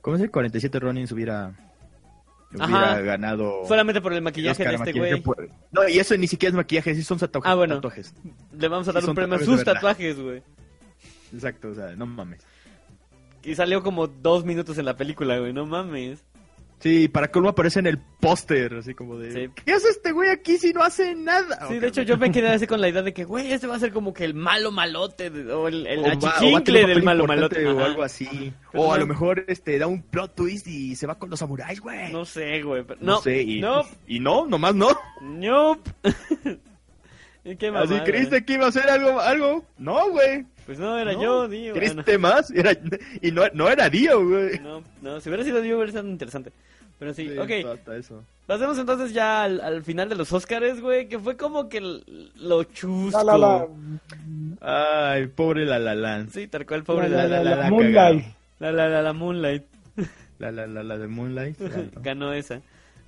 ¿cómo 0.00 0.16
es 0.16 0.22
el 0.22 0.30
47 0.30 0.78
Ronin 0.80 1.06
hubiera, 1.12 1.52
hubiera 2.52 2.92
Ajá. 2.92 3.00
ganado 3.00 3.64
Solamente 3.66 4.00
por 4.00 4.12
el 4.12 4.22
maquillaje 4.22 4.64
de 4.66 4.74
este 4.74 4.92
güey. 4.92 5.20
por- 5.20 5.48
No, 5.72 5.88
y 5.88 5.98
eso 5.98 6.16
ni 6.16 6.26
siquiera 6.26 6.50
es 6.50 6.56
maquillaje, 6.56 6.94
sí 6.94 7.02
son 7.02 7.18
tatuajes. 7.18 7.50
Ah, 7.50 7.54
bueno. 7.54 7.76
tatuajes. 7.76 8.14
Le 8.58 8.68
vamos 8.68 8.88
a 8.88 8.92
Sí, 8.92 8.94
dar 9.00 9.08
un 9.08 9.14
premio 9.14 9.36
a 9.36 9.40
sus 9.40 9.62
tatuajes, 9.64 10.18
güey. 10.20 10.42
Exacto, 11.32 11.68
o 11.68 11.74
sea, 11.74 11.94
no 11.96 12.06
mames. 12.06 12.40
Y 13.44 13.54
salió 13.54 13.82
como 13.82 14.06
dos 14.06 14.44
minutos 14.44 14.76
en 14.78 14.84
la 14.84 14.96
película, 14.96 15.38
güey, 15.38 15.52
no 15.52 15.64
mames. 15.66 16.24
Sí, 16.80 17.08
para 17.08 17.30
colmo 17.30 17.50
aparece 17.50 17.78
en 17.80 17.86
el 17.86 17.98
póster, 17.98 18.72
así 18.74 18.94
como 18.94 19.18
de, 19.18 19.32
Sí. 19.32 19.50
¿qué 19.66 19.72
hace 19.74 19.90
este 19.90 20.12
güey 20.12 20.30
aquí 20.30 20.56
si 20.56 20.72
no 20.72 20.82
hace 20.82 21.14
nada? 21.14 21.68
Sí, 21.68 21.78
de 21.78 21.88
hecho 21.88 22.00
yo 22.00 22.16
me 22.16 22.32
quedé 22.32 22.48
así 22.48 22.66
con 22.66 22.80
la 22.80 22.88
idea 22.88 23.02
de 23.02 23.12
que, 23.12 23.24
güey, 23.24 23.52
este 23.52 23.66
va 23.66 23.76
a 23.76 23.78
ser 23.78 23.92
como 23.92 24.14
que 24.14 24.24
el 24.24 24.32
malo 24.32 24.72
malote, 24.72 25.28
o 25.52 25.68
el, 25.68 25.86
el 25.86 25.98
o 25.98 26.02
va- 26.04 26.08
o 26.14 26.20
va 26.20 26.28
a 26.30 26.36
achichincle 26.38 26.86
del 26.86 27.02
malo 27.02 27.26
malote. 27.26 27.66
O 27.66 27.84
algo 27.84 28.02
así. 28.02 28.50
Pero 28.72 28.82
o 28.84 28.92
a 28.94 28.98
lo 28.98 29.06
mejor 29.06 29.44
este 29.48 29.78
da 29.78 29.86
un 29.86 30.02
plot 30.02 30.34
twist 30.34 30.66
y 30.68 30.96
se 30.96 31.06
va 31.06 31.18
con 31.18 31.28
los 31.28 31.38
samuráis, 31.38 31.80
güey. 31.80 32.10
No 32.12 32.24
sé, 32.24 32.62
güey. 32.62 32.82
pero- 32.82 32.98
No 33.02 33.12
No, 33.16 33.20
sé, 33.20 33.42
y, 33.42 33.60
no, 33.60 33.82
y 34.06 34.18
no, 34.20 34.46
nomás 34.46 34.74
no. 34.74 34.88
nope. 35.20 35.90
¿Y 37.44 37.56
¿Qué 37.56 37.68
Así 37.68 37.72
mamada? 37.88 38.04
creíste 38.04 38.44
que 38.44 38.54
iba 38.54 38.66
a 38.66 38.72
ser 38.72 38.88
algo, 38.90 39.18
algo. 39.20 39.64
No, 39.78 40.10
güey. 40.10 40.44
Pues 40.70 40.78
no, 40.78 40.96
era 40.96 41.14
No, 41.14 41.20
yo, 41.20 41.48
Dio. 41.48 41.74
¿Creíste 41.74 42.16
más? 42.16 42.48
Era, 42.52 42.70
y 43.20 43.32
no, 43.32 43.42
no 43.54 43.68
era 43.68 43.90
Dio, 43.90 44.24
güey. 44.24 44.60
No, 44.60 44.84
no, 45.02 45.18
si 45.20 45.28
hubiera 45.28 45.42
sido 45.42 45.60
Dio 45.60 45.74
hubiera 45.78 45.90
sido 45.90 46.06
interesante. 46.06 46.52
Pero 46.96 47.12
sí, 47.12 47.28
Sí, 47.28 47.36
ok. 47.38 47.50
hasta 47.72 47.96
eso. 47.96 48.22
Pasemos 48.46 48.78
entonces 48.78 49.12
ya 49.12 49.42
al, 49.42 49.60
al 49.62 49.82
final 49.82 50.08
de 50.08 50.14
los 50.14 50.32
Oscars, 50.32 50.80
güey, 50.80 51.08
que 51.08 51.18
fue 51.18 51.36
como 51.36 51.68
que 51.68 51.80
lo 52.36 52.62
chusco. 52.62 53.24
La, 53.24 53.36
la, 53.36 53.66
la. 54.60 55.10
Ay, 55.14 55.26
pobre 55.26 55.64
La 55.66 55.80
La 55.80 55.96
Land. 55.96 56.30
Sí, 56.30 56.46
tal 56.46 56.64
cual, 56.66 56.84
pobre 56.84 57.08
La, 57.08 57.24
la, 57.26 57.26
la, 57.26 57.36
la, 57.38 57.42
la, 57.42 57.50
la, 57.56 57.62
la, 57.64 57.70
Moonlight. 57.70 58.24
la, 58.60 58.70
la, 58.70 58.88
la, 58.88 59.02
la 59.02 59.12
Moonlight. 59.12 59.64
La 60.38 60.52
La 60.52 60.66
La, 60.68 60.84
la 60.84 60.98
de 60.98 61.08
Moonlight. 61.08 61.58
Ganó 62.00 62.32
esa. 62.32 62.60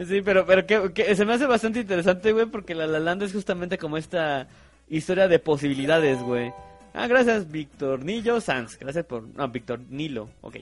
Sí, 0.05 0.21
pero, 0.23 0.47
pero 0.47 0.67
que, 0.67 0.93
que 0.93 1.15
se 1.15 1.25
me 1.25 1.35
hace 1.35 1.47
bastante 1.47 1.79
interesante, 1.79 2.33
güey, 2.33 2.47
porque 2.47 2.75
La 2.75 2.89
La 2.89 2.99
Land 2.99 3.23
es 3.23 3.33
justamente 3.33 3.79
como 3.79 3.99
esta 3.99 4.49
historia 4.89 5.29
de 5.29 5.39
posibilidades, 5.39 6.19
güey. 6.23 6.53
Ah, 6.95 7.07
gracias, 7.07 7.51
Víctor 7.51 8.05
Nillo 8.05 8.41
Sanz. 8.41 8.79
Gracias 8.79 9.05
por... 9.07 9.23
No, 9.35 9.49
Víctor 9.49 9.81
Nilo. 9.89 10.29
Ok, 10.43 10.57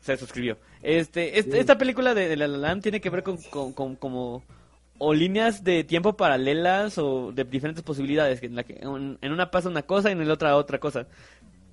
se 0.00 0.16
suscribió. 0.16 0.56
Este, 0.82 1.38
este- 1.38 1.60
Esta 1.60 1.76
película 1.76 2.14
de, 2.14 2.28
de 2.28 2.36
La 2.36 2.48
La 2.48 2.58
Land 2.58 2.82
tiene 2.82 3.00
que 3.00 3.10
ver 3.10 3.22
con, 3.22 3.36
con, 3.50 3.72
con 3.72 3.96
como... 3.96 4.42
O 4.98 5.12
líneas 5.12 5.64
de 5.64 5.82
tiempo 5.82 6.16
paralelas 6.16 6.98
o 6.98 7.32
de 7.32 7.42
diferentes 7.44 7.82
posibilidades. 7.82 8.42
En, 8.42 8.54
la 8.54 8.62
que, 8.62 8.74
en 8.80 9.18
en 9.20 9.32
una 9.32 9.50
pasa 9.50 9.68
una 9.68 9.82
cosa 9.82 10.08
y 10.08 10.12
en 10.12 10.26
la 10.26 10.32
otra 10.34 10.56
otra 10.56 10.78
cosa. 10.78 11.06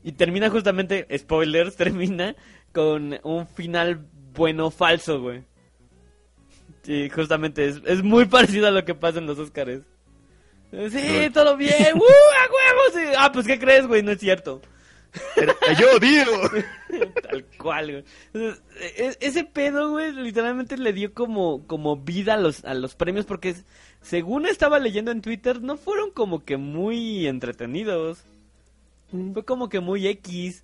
Y 0.03 0.14
termina 0.14 0.49
justamente, 0.49 1.05
spoilers, 1.18 1.76
termina 1.78 2.36
con 2.74 3.20
un 3.24 3.47
final 3.47 4.03
bueno 4.34 4.72
falso, 4.72 5.22
güey. 5.22 5.43
Sí, 6.82 7.09
justamente 7.12 7.68
es, 7.68 7.82
es 7.86 8.01
muy 8.03 8.26
parecido 8.36 8.68
a 8.68 8.72
lo 8.72 8.84
que 8.86 8.95
pasa 8.95 9.20
en 9.20 9.28
los 9.28 9.38
Oscars. 9.38 9.84
Sí, 10.72 11.30
todo 11.34 11.57
bien, 11.57 11.74
¡uh, 11.95 11.97
a 11.97 12.01
huevo! 12.01 12.82
sí! 12.93 13.13
Ah, 13.17 13.32
pues 13.32 13.45
¿qué 13.45 13.59
crees, 13.59 13.88
güey? 13.88 14.03
No 14.03 14.11
es 14.11 14.19
cierto. 14.19 14.61
Yo 15.78 15.99
digo. 15.99 16.32
Tal 17.30 17.45
cual, 17.57 17.91
güey. 17.91 18.03
Entonces, 18.34 18.63
e- 18.97 19.17
ese 19.19 19.43
pedo, 19.43 19.91
güey, 19.91 20.13
literalmente 20.13 20.78
le 20.78 20.93
dio 20.93 21.13
como, 21.13 21.67
como 21.67 21.97
vida 21.97 22.36
a 22.36 22.38
los, 22.38 22.63
a 22.63 22.74
los 22.74 22.95
premios 22.95 23.26
porque, 23.26 23.55
según 24.01 24.45
estaba 24.45 24.80
leyendo 24.80 25.11
en 25.11 25.22
Twitter, 25.22 25.61
no 25.61 25.76
fueron 25.76 26.11
como 26.11 26.45
que 26.45 26.55
muy 26.55 27.28
entretenidos. 27.28 28.19
Fue 29.34 29.43
como 29.43 29.67
que 29.67 29.82
muy 29.82 30.07
X. 30.07 30.63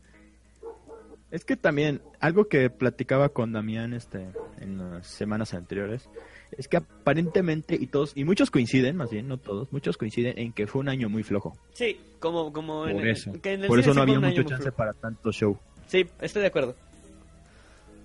Es 1.30 1.43
que 1.43 1.57
también, 1.57 2.01
algo 2.19 2.47
que 2.47 2.69
platicaba 2.69 3.30
con 3.30 3.51
Damián 3.51 3.93
este, 3.93 4.28
en 4.61 4.78
las 4.78 5.07
semanas 5.07 5.53
anteriores, 5.53 6.09
es 6.57 6.69
que 6.69 6.78
aparentemente, 6.78 7.75
y 7.75 7.88
todos, 7.88 8.13
y 8.15 8.23
muchos 8.23 8.49
coinciden, 8.49 8.95
más 8.95 9.09
bien, 9.09 9.28
no 9.28 9.38
todos, 9.38 9.71
muchos 9.73 9.97
coinciden 9.97 10.39
en 10.39 10.53
que 10.53 10.67
fue 10.67 10.80
un 10.80 10.89
año 10.89 11.09
muy 11.09 11.23
flojo. 11.23 11.57
Sí, 11.73 11.99
como, 12.19 12.53
como 12.53 12.84
Por 12.84 12.91
en, 12.91 13.07
eso. 13.07 13.34
que 13.41 13.53
en 13.53 13.61
el 13.63 13.67
Por 13.67 13.80
eso 13.80 13.93
no 13.93 14.03
había 14.03 14.19
mucho 14.19 14.43
chance 14.43 14.71
para 14.71 14.93
tanto 14.93 15.32
show. 15.32 15.59
Sí, 15.88 16.05
estoy 16.21 16.43
de 16.43 16.47
acuerdo. 16.47 16.75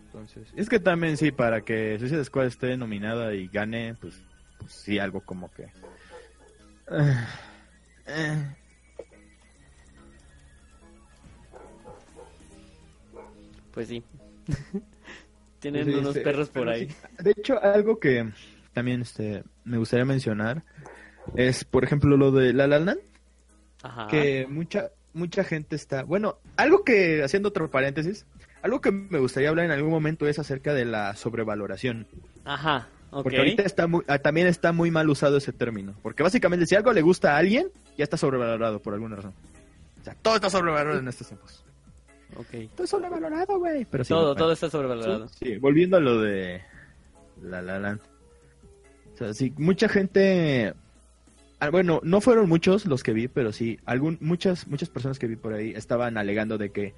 Entonces, 0.06 0.52
es 0.56 0.68
que 0.68 0.80
también 0.80 1.16
sí, 1.16 1.30
para 1.30 1.60
que 1.62 1.98
Suicide 1.98 2.24
Squad 2.24 2.46
esté 2.46 2.76
nominada 2.76 3.34
y 3.34 3.46
gane, 3.46 3.94
pues, 4.00 4.20
pues 4.58 4.72
sí, 4.72 4.98
algo 4.98 5.20
como 5.20 5.50
que... 5.52 5.68
Ah, 6.88 7.28
eh. 8.06 8.56
Pues 13.72 13.88
sí. 13.88 14.02
Tienen 15.60 15.84
Sí, 15.86 15.94
unos 15.94 16.14
sí, 16.14 16.20
perros 16.20 16.48
por 16.48 16.68
ahí. 16.68 16.88
sí. 16.88 16.96
De 17.22 17.30
hecho, 17.30 17.62
algo 17.62 17.98
que 18.00 18.30
también 18.72 19.02
este, 19.02 19.44
me 19.64 19.78
gustaría 19.78 20.04
mencionar 20.04 20.64
es, 21.36 21.64
por 21.64 21.84
ejemplo, 21.84 22.16
lo 22.16 22.32
de 22.32 22.52
La 22.52 22.66
La 22.66 22.78
Land, 22.80 22.98
Ajá. 23.82 24.08
que 24.08 24.46
mucha 24.48 24.90
mucha 25.14 25.44
gente 25.44 25.76
está... 25.76 26.04
Bueno, 26.04 26.38
algo 26.56 26.84
que, 26.84 27.22
haciendo 27.22 27.50
otro 27.50 27.70
paréntesis, 27.70 28.24
algo 28.62 28.80
que 28.80 28.90
me 28.90 29.18
gustaría 29.18 29.50
hablar 29.50 29.66
en 29.66 29.70
algún 29.72 29.90
momento 29.90 30.26
es 30.26 30.38
acerca 30.38 30.72
de 30.72 30.86
la 30.86 31.14
sobrevaloración. 31.16 32.06
Ajá, 32.46 32.88
ok. 33.10 33.22
Porque 33.22 33.36
ahorita 33.38 33.62
está 33.62 33.86
muy, 33.86 34.02
ah, 34.08 34.18
también 34.20 34.46
está 34.46 34.72
muy 34.72 34.90
mal 34.90 35.10
usado 35.10 35.36
ese 35.36 35.52
término. 35.52 35.94
Porque 36.02 36.22
básicamente 36.22 36.64
si 36.66 36.76
algo 36.76 36.92
le 36.94 37.02
gusta 37.02 37.34
a 37.34 37.38
alguien, 37.38 37.68
ya 37.98 38.04
está 38.04 38.16
sobrevalorado 38.16 38.80
por 38.80 38.94
alguna 38.94 39.16
razón. 39.16 39.34
O 40.00 40.04
sea, 40.04 40.16
todo 40.22 40.36
está 40.36 40.48
sobrevalorado 40.48 40.98
en 41.00 41.08
estos 41.08 41.28
tiempos. 41.28 41.61
Ok. 42.36 42.70
Todo 42.74 42.84
es 42.84 42.90
sobrevalorado, 42.90 43.58
güey. 43.58 43.84
Pero 43.90 44.04
sí, 44.04 44.08
todo, 44.10 44.20
bueno. 44.28 44.34
todo 44.36 44.52
está 44.52 44.70
sobrevalorado. 44.70 45.28
Sí, 45.28 45.56
volviendo 45.58 45.96
a 45.96 46.00
lo 46.00 46.20
de 46.20 46.62
La 47.42 47.62
La 47.62 47.78
Land. 47.78 48.00
O 49.14 49.16
sea, 49.18 49.34
sí, 49.34 49.52
mucha 49.58 49.88
gente... 49.88 50.74
ah, 51.60 51.70
Bueno, 51.70 52.00
no 52.02 52.20
fueron 52.20 52.48
muchos 52.48 52.86
los 52.86 53.02
que 53.02 53.12
vi, 53.12 53.28
pero 53.28 53.52
sí, 53.52 53.78
algún, 53.84 54.18
muchas, 54.20 54.66
muchas 54.68 54.88
personas 54.88 55.18
que 55.18 55.26
vi 55.26 55.36
por 55.36 55.52
ahí 55.54 55.72
estaban 55.76 56.16
alegando 56.16 56.58
de 56.58 56.70
que 56.70 56.94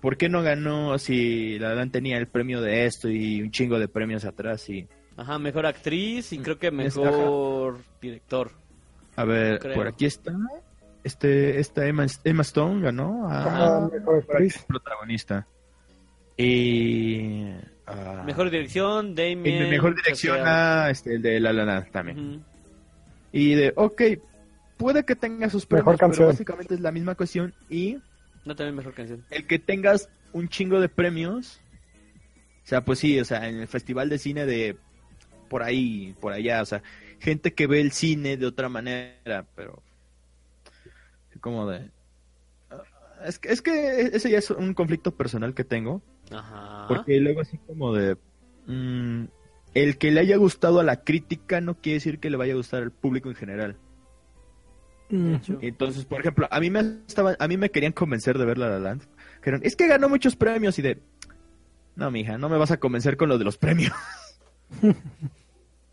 ¿por 0.00 0.16
qué 0.16 0.28
no 0.28 0.42
ganó 0.42 0.98
si 0.98 1.58
La 1.58 1.70
La 1.70 1.74
Land 1.76 1.92
tenía 1.92 2.18
el 2.18 2.28
premio 2.28 2.60
de 2.60 2.86
esto 2.86 3.08
y 3.08 3.42
un 3.42 3.50
chingo 3.50 3.78
de 3.78 3.88
premios 3.88 4.24
atrás? 4.24 4.68
Y, 4.68 4.86
Ajá, 5.16 5.38
mejor 5.38 5.66
actriz 5.66 6.32
y 6.32 6.38
creo 6.38 6.58
que 6.58 6.68
Es- 6.68 6.72
mejor 6.72 7.78
director. 8.00 8.50
a 9.16 9.24
ver, 9.24 9.58
Creo. 9.58 9.74
por 9.74 9.88
aquí 9.88 10.04
está. 10.06 10.32
Este, 11.06 11.60
esta 11.60 11.86
Emma, 11.86 12.04
Emma 12.24 12.42
Stone 12.42 12.82
ganó 12.82 13.28
a 13.30 13.88
mejor 13.92 14.16
actriz. 14.28 14.64
protagonista. 14.66 15.46
Y... 16.36 17.44
ah, 17.86 18.22
Mejor 18.26 18.50
dirección, 18.50 19.10
y 19.12 19.14
Damien. 19.14 19.70
mejor 19.70 19.94
dirección 19.94 20.40
a 20.44 20.90
este, 20.90 21.14
el 21.14 21.22
de 21.22 21.38
La 21.40 21.52
La 21.52 21.64
Land 21.64 21.90
también. 21.92 22.44
Y 23.32 23.54
de, 23.54 23.72
ok, 23.76 24.02
puede 24.76 25.04
que 25.04 25.14
tenga 25.16 25.48
sus 25.48 25.64
premios, 25.64 25.86
Mejor 25.86 25.98
canción. 26.00 26.18
pero 26.24 26.32
básicamente 26.32 26.74
es 26.74 26.80
la 26.80 26.90
misma 26.92 27.14
cuestión. 27.14 27.54
Y 27.70 27.98
No 28.44 28.56
también 28.56 28.74
mejor 28.76 28.92
canción. 28.94 29.24
el 29.30 29.46
que 29.46 29.58
tengas 29.58 30.08
un 30.32 30.48
chingo 30.48 30.80
de 30.80 30.88
premios, 30.88 31.60
o 32.64 32.66
sea, 32.68 32.84
pues 32.84 32.98
sí, 32.98 33.18
o 33.20 33.24
sea, 33.24 33.48
en 33.48 33.60
el 33.60 33.68
festival 33.68 34.08
de 34.08 34.18
cine 34.18 34.44
de 34.44 34.76
por 35.48 35.62
ahí, 35.62 36.14
por 36.20 36.32
allá, 36.32 36.62
o 36.62 36.66
sea, 36.66 36.82
gente 37.20 37.54
que 37.54 37.66
ve 37.68 37.80
el 37.80 37.92
cine 37.92 38.36
de 38.36 38.46
otra 38.46 38.68
manera, 38.68 39.46
pero 39.54 39.80
como 41.46 41.70
de... 41.70 41.92
Es 43.24 43.38
que, 43.38 43.52
es 43.52 43.62
que 43.62 44.00
ese 44.00 44.30
ya 44.30 44.38
es 44.38 44.50
un 44.50 44.74
conflicto 44.74 45.14
personal 45.14 45.54
que 45.54 45.62
tengo, 45.62 46.02
Ajá. 46.32 46.86
porque 46.88 47.20
luego 47.20 47.40
así 47.40 47.56
como 47.68 47.94
de... 47.94 48.16
mm, 48.66 49.26
el 49.74 49.96
que 49.96 50.10
le 50.10 50.20
haya 50.20 50.36
gustado 50.38 50.80
a 50.80 50.82
la 50.82 51.04
crítica 51.04 51.60
no 51.60 51.76
quiere 51.76 51.98
decir 51.98 52.18
que 52.18 52.30
le 52.30 52.36
vaya 52.36 52.54
a 52.54 52.56
gustar 52.56 52.82
al 52.82 52.90
público 52.90 53.28
en 53.28 53.36
general. 53.36 53.76
Entonces, 55.08 56.04
por 56.04 56.18
ejemplo, 56.18 56.48
a 56.50 56.58
mí 56.58 56.68
me 56.68 56.80
estaban, 57.06 57.36
a 57.38 57.46
mí 57.46 57.56
me 57.56 57.70
querían 57.70 57.92
convencer 57.92 58.38
de 58.38 58.44
ver 58.44 58.58
La 58.58 58.68
La 58.68 58.80
Land. 58.80 59.02
Dijeron, 59.36 59.60
es 59.62 59.76
que 59.76 59.86
ganó 59.86 60.08
muchos 60.08 60.34
premios 60.34 60.80
y 60.80 60.82
de, 60.82 61.00
no, 61.94 62.10
mija, 62.10 62.38
no 62.38 62.48
me 62.48 62.58
vas 62.58 62.72
a 62.72 62.80
convencer 62.80 63.16
con 63.16 63.28
lo 63.28 63.38
de 63.38 63.44
los 63.44 63.56
premios. 63.56 63.92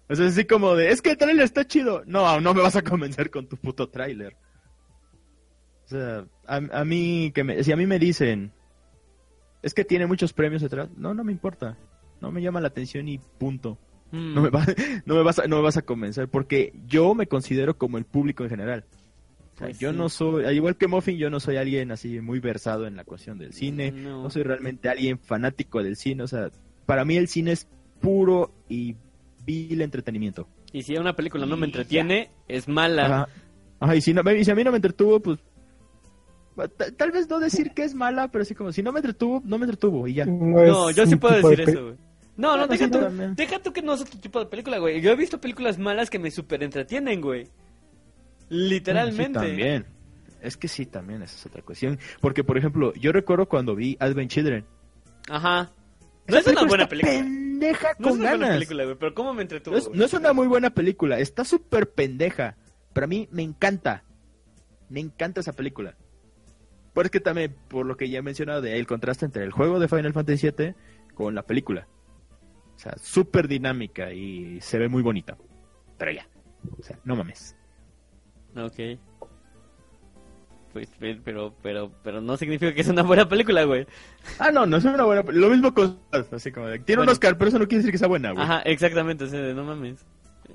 o 0.09 0.15
sea, 0.15 0.25
así 0.25 0.45
como 0.45 0.75
de, 0.75 0.89
es 0.89 1.03
que 1.03 1.11
el 1.11 1.17
tráiler 1.17 1.45
está 1.45 1.67
chido. 1.67 2.01
No, 2.07 2.41
no 2.41 2.55
me 2.55 2.63
vas 2.63 2.75
a 2.75 2.81
convencer 2.81 3.29
con 3.29 3.45
tu 3.45 3.55
puto 3.55 3.87
tráiler. 3.87 4.35
O 5.93 5.97
sea, 5.99 6.25
a, 6.47 6.79
a 6.81 6.85
mí 6.85 7.31
que 7.33 7.43
me, 7.43 7.63
si 7.63 7.71
a 7.71 7.75
mí 7.77 7.85
me 7.85 7.99
dicen, 7.99 8.51
es 9.61 9.73
que 9.73 9.85
tiene 9.85 10.05
muchos 10.07 10.33
premios 10.33 10.61
detrás, 10.61 10.89
no, 10.97 11.13
no 11.13 11.23
me 11.23 11.31
importa. 11.31 11.77
No 12.21 12.31
me 12.31 12.41
llama 12.41 12.61
la 12.61 12.67
atención 12.69 13.07
y 13.07 13.19
punto. 13.37 13.77
Mm. 14.11 14.33
No 14.33 14.41
me, 14.41 14.49
va- 14.49 14.65
no, 15.05 15.15
me 15.15 15.23
vas 15.23 15.39
a, 15.39 15.47
no 15.47 15.57
me 15.57 15.61
vas 15.63 15.77
a 15.77 15.81
convencer 15.83 16.27
porque 16.29 16.73
yo 16.87 17.13
me 17.15 17.27
considero 17.27 17.77
como 17.77 17.97
el 17.97 18.05
público 18.05 18.43
en 18.43 18.49
general. 18.49 18.85
O 19.53 19.57
sea, 19.57 19.67
Pues 19.67 19.79
yo 19.79 19.91
sí. 19.91 19.97
no 19.97 20.09
soy, 20.09 20.45
al 20.45 20.55
igual 20.55 20.77
que 20.77 20.87
Muffin, 20.87 21.17
yo 21.17 21.29
no 21.29 21.39
soy 21.39 21.57
alguien 21.57 21.91
así 21.91 22.19
muy 22.21 22.39
versado 22.39 22.87
en 22.87 22.95
la 22.95 23.03
cuestión 23.03 23.37
del 23.37 23.53
cine. 23.53 23.91
No. 23.91 24.23
No. 24.23 24.29
soy 24.29 24.43
realmente 24.43 24.89
alguien 24.89 25.19
fanático 25.19 25.83
del 25.83 25.95
cine. 25.95 26.23
O 26.23 26.27
sea, 26.27 26.49
para 26.85 27.05
mí 27.05 27.15
el 27.17 27.27
cine 27.27 27.51
es 27.51 27.67
puro 28.01 28.51
y 28.67 28.95
vil 29.45 29.81
entretenimiento. 29.81 30.47
Y 30.71 30.81
si 30.81 30.97
una 30.97 31.15
película 31.15 31.45
no 31.45 31.55
me 31.55 31.67
entretiene, 31.67 32.31
es 32.47 32.67
mala. 32.67 33.05
Ajá. 33.05 33.29
Ajá, 33.79 33.95
y, 33.97 34.01
si 34.01 34.13
no, 34.13 34.21
y 34.31 34.43
si 34.45 34.49
a 34.49 34.55
mí 34.55 34.63
no 34.63 34.71
me 34.71 34.77
entretuvo, 34.77 35.19
pues... 35.19 35.39
ta- 36.55 36.91
Tal 36.95 37.11
vez 37.11 37.29
no 37.29 37.39
decir 37.39 37.71
que 37.71 37.83
es 37.83 37.93
mala, 37.93 38.29
pero 38.29 38.45
sí 38.45 38.53
como, 38.55 38.71
si 38.71 38.81
no 38.83 38.91
me 38.91 38.99
entretuvo, 38.99 39.41
no 39.45 39.57
me 39.57 39.65
entretuvo 39.65 40.07
y 40.07 40.13
ya. 40.15 40.25
No, 40.25 40.89
es 40.89 40.95
yo 40.95 41.05
sí 41.05 41.15
puedo 41.15 41.35
de 41.35 41.41
decir 41.41 41.65
pe- 41.65 41.71
eso, 41.71 41.83
güey. 41.83 41.95
No, 42.35 42.57
no, 42.57 42.63
Ah, 42.63 42.67
deja 42.67 42.85
sí, 42.85 42.91
tú, 42.91 42.99
deja 43.35 43.59
tú 43.61 43.73
que 43.73 43.81
no 43.83 43.93
es 43.93 44.01
otro 44.01 44.19
tipo 44.19 44.39
de 44.39 44.47
película, 44.47 44.79
güey. 44.79 45.01
Yo 45.01 45.11
he 45.11 45.15
visto 45.15 45.39
películas 45.39 45.77
malas 45.77 46.09
que 46.09 46.17
me 46.17 46.31
super 46.31 46.63
entretienen, 46.63 47.21
güey. 47.21 47.47
Literalmente. 48.49 49.39
Sí, 49.39 49.45
también. 49.47 49.85
Es 50.41 50.57
que 50.57 50.67
sí, 50.67 50.85
también, 50.85 51.21
esa 51.21 51.35
es 51.37 51.45
otra 51.45 51.61
cuestión. 51.61 51.99
Porque, 52.19 52.43
por 52.43 52.57
ejemplo, 52.57 52.93
yo 52.95 53.11
recuerdo 53.11 53.47
cuando 53.47 53.75
vi 53.75 53.95
Advent 53.99 54.29
Children. 54.31 54.65
Ajá. 55.29 55.71
No 56.27 56.37
es 56.37 56.47
una 56.47 56.63
buena 56.65 56.83
está 56.83 56.89
película. 56.89 57.13
pendeja 57.13 57.87
No 57.99 58.07
es 58.07 58.11
con 58.11 58.19
una 58.19 58.29
buena 58.29 58.37
ganas. 58.45 58.55
película, 58.55 58.83
güey, 58.83 58.95
pero 58.97 59.13
¿cómo 59.13 59.33
me 59.33 59.41
entretuvo? 59.41 59.73
No 59.75 59.79
es, 59.79 59.89
no 59.89 60.05
es 60.05 60.13
una 60.13 60.33
muy 60.33 60.47
buena 60.47 60.69
película, 60.71 61.19
está 61.19 61.45
súper 61.45 61.91
pendeja. 61.91 62.57
Pero 62.93 63.05
a 63.05 63.07
mí 63.07 63.27
me 63.31 63.41
encanta. 63.43 64.03
Me 64.89 64.99
encanta 64.99 65.39
esa 65.41 65.53
película. 65.53 65.95
Pero 66.93 67.05
es 67.05 67.11
que 67.11 67.19
también, 67.19 67.55
por 67.67 67.85
lo 67.85 67.97
que 67.97 68.09
ya 68.09 68.19
he 68.19 68.21
mencionado, 68.21 68.61
de 68.61 68.77
el 68.77 68.85
contraste 68.87 69.25
entre 69.25 69.43
el 69.43 69.51
juego 69.51 69.79
de 69.79 69.87
Final 69.87 70.13
Fantasy 70.13 70.49
VII 70.55 70.75
con 71.15 71.33
la 71.35 71.43
película. 71.43 71.87
O 72.75 72.79
sea, 72.79 72.95
súper 73.01 73.47
dinámica 73.47 74.11
y 74.13 74.59
se 74.61 74.77
ve 74.77 74.89
muy 74.89 75.01
bonita. 75.01 75.37
Pero 75.97 76.11
ya. 76.11 76.27
O 76.79 76.83
sea, 76.83 76.99
no 77.03 77.15
mames. 77.15 77.55
Ok. 78.55 78.99
Pues, 80.73 80.87
pe- 80.99 81.19
pero, 81.23 81.53
pero, 81.61 81.91
pero 82.03 82.19
no 82.19 82.35
significa 82.35 82.73
que 82.73 82.81
es 82.81 82.87
una 82.87 83.03
buena 83.03 83.29
película, 83.29 83.63
güey. 83.63 83.85
Ah, 84.39 84.49
no, 84.51 84.65
no 84.65 84.77
es 84.77 84.85
una 84.85 85.03
buena 85.03 85.21
película. 85.21 85.47
Lo 85.47 85.53
mismo 85.53 85.73
con... 85.73 85.99
Así 86.31 86.51
como 86.51 86.65
de, 86.67 86.79
tiene 86.79 87.01
un 87.01 87.05
Bueno. 87.05 87.11
Oscar, 87.11 87.37
pero 87.37 87.49
eso 87.49 87.59
no 87.59 87.67
quiere 87.67 87.77
decir 87.79 87.91
que 87.91 87.97
sea 87.99 88.07
buena, 88.07 88.31
güey. 88.31 88.43
Ajá, 88.43 88.61
exactamente, 88.61 89.23
o 89.25 89.27
sea, 89.27 89.39
no 89.53 89.63
mames. 89.63 90.03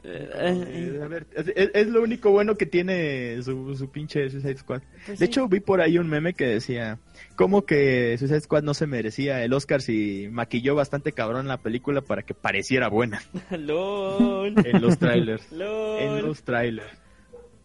Eh, 0.04 1.00
es, 1.34 1.48
es- 1.56 1.70
es 1.74 1.86
lo 1.88 2.02
único 2.02 2.30
bueno 2.30 2.54
que 2.56 2.66
tiene 2.66 3.42
su, 3.42 3.74
su 3.76 3.90
pinche 3.90 4.30
Suicide 4.30 4.56
Squad. 4.58 4.82
pues 5.06 5.18
De 5.18 5.24
sí. 5.26 5.30
hecho, 5.30 5.48
vi 5.48 5.60
por 5.60 5.80
ahí 5.80 5.98
un 5.98 6.08
meme 6.08 6.34
que 6.34 6.46
decía, 6.46 6.98
¿cómo 7.36 7.64
que 7.66 8.16
Suicide 8.18 8.40
Squad 8.40 8.62
no 8.62 8.74
se 8.74 8.86
merecía 8.86 9.42
el 9.44 9.52
Oscar 9.52 9.82
si 9.82 10.28
maquilló 10.30 10.74
bastante 10.74 11.12
cabrón 11.12 11.48
la 11.48 11.58
película 11.62 12.00
para 12.00 12.22
que 12.22 12.34
pareciera 12.34 12.88
buena 12.88 13.20
LOL. 13.50 14.54
en 14.66 14.80
los 14.80 14.98
trailers? 14.98 15.46
en 15.52 16.22
los 16.22 16.42
trailers. 16.42 16.86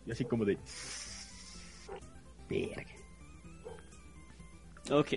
Y 0.06 0.12
así 0.12 0.26
como 0.26 0.44
de... 0.46 0.58
Verga. 2.50 2.84
Ok. 4.92 5.10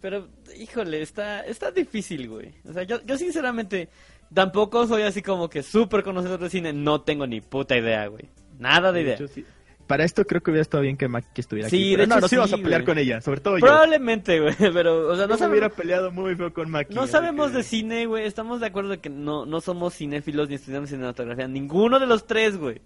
Pero, 0.00 0.28
híjole, 0.58 1.00
está, 1.02 1.40
está 1.42 1.70
difícil, 1.70 2.28
güey. 2.28 2.52
O 2.64 2.72
sea, 2.72 2.82
yo, 2.82 3.00
yo 3.06 3.16
sinceramente 3.16 3.88
tampoco 4.34 4.86
soy 4.86 5.02
así 5.02 5.22
como 5.22 5.48
que 5.48 5.62
súper 5.62 6.02
conocedor 6.02 6.40
de 6.40 6.50
cine. 6.50 6.72
No 6.72 7.00
tengo 7.02 7.26
ni 7.26 7.40
puta 7.40 7.76
idea, 7.76 8.06
güey. 8.06 8.28
Nada 8.58 8.92
de 8.92 9.02
idea. 9.02 9.14
hecho, 9.14 9.28
sí. 9.28 9.44
Para 9.86 10.04
esto 10.04 10.24
creo 10.24 10.40
que 10.40 10.50
hubiera 10.50 10.62
estado 10.62 10.82
bien 10.82 10.96
que 10.96 11.08
Maki 11.08 11.40
estuviera 11.40 11.68
Sí, 11.68 11.76
aquí. 11.76 11.90
de 11.90 11.96
pero 11.96 12.06
no, 12.08 12.14
hecho, 12.14 12.20
nos 12.22 12.32
íbamos 12.32 12.52
a 12.52 12.56
sí, 12.56 12.62
pelear 12.62 12.80
güey. 12.82 12.86
con 12.94 12.98
ella, 12.98 13.20
sobre 13.20 13.40
todo 13.40 13.58
yo. 13.58 13.66
Probablemente, 13.66 14.40
güey. 14.40 14.54
Pero, 14.72 15.08
o 15.08 15.16
sea, 15.16 15.26
no 15.26 15.32
No 15.34 15.38
se 15.38 15.48
hubiera 15.48 15.68
peleado 15.68 16.10
muy 16.12 16.34
feo 16.36 16.52
con 16.54 16.70
Maki. 16.70 16.94
no 16.94 17.06
sabemos 17.06 17.50
que- 17.50 17.58
de 17.58 17.62
cine, 17.64 18.06
güey. 18.06 18.24
Estamos 18.24 18.60
de 18.60 18.66
acuerdo 18.66 18.90
de 18.90 18.98
que 19.00 19.10
no, 19.10 19.44
no 19.44 19.60
somos 19.60 19.94
cinéfilos 19.94 20.48
ni 20.48 20.54
estudiamos 20.54 20.88
cinematografía. 20.88 21.46
Ninguno 21.48 21.98
de 21.98 22.06
los 22.06 22.26
tres, 22.26 22.56
güey. 22.56 22.80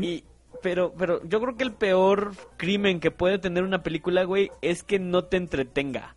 Y, 0.00 0.24
pero, 0.62 0.92
pero 0.98 1.20
yo 1.28 1.40
creo 1.40 1.56
que 1.56 1.62
el 1.64 1.72
peor 1.72 2.32
crimen 2.56 2.98
que 2.98 3.10
puede 3.12 3.38
tener 3.38 3.62
una 3.62 3.82
película, 3.84 4.24
güey, 4.24 4.50
es 4.62 4.82
que 4.82 4.98
no 4.98 5.24
te 5.24 5.36
entretenga. 5.36 6.16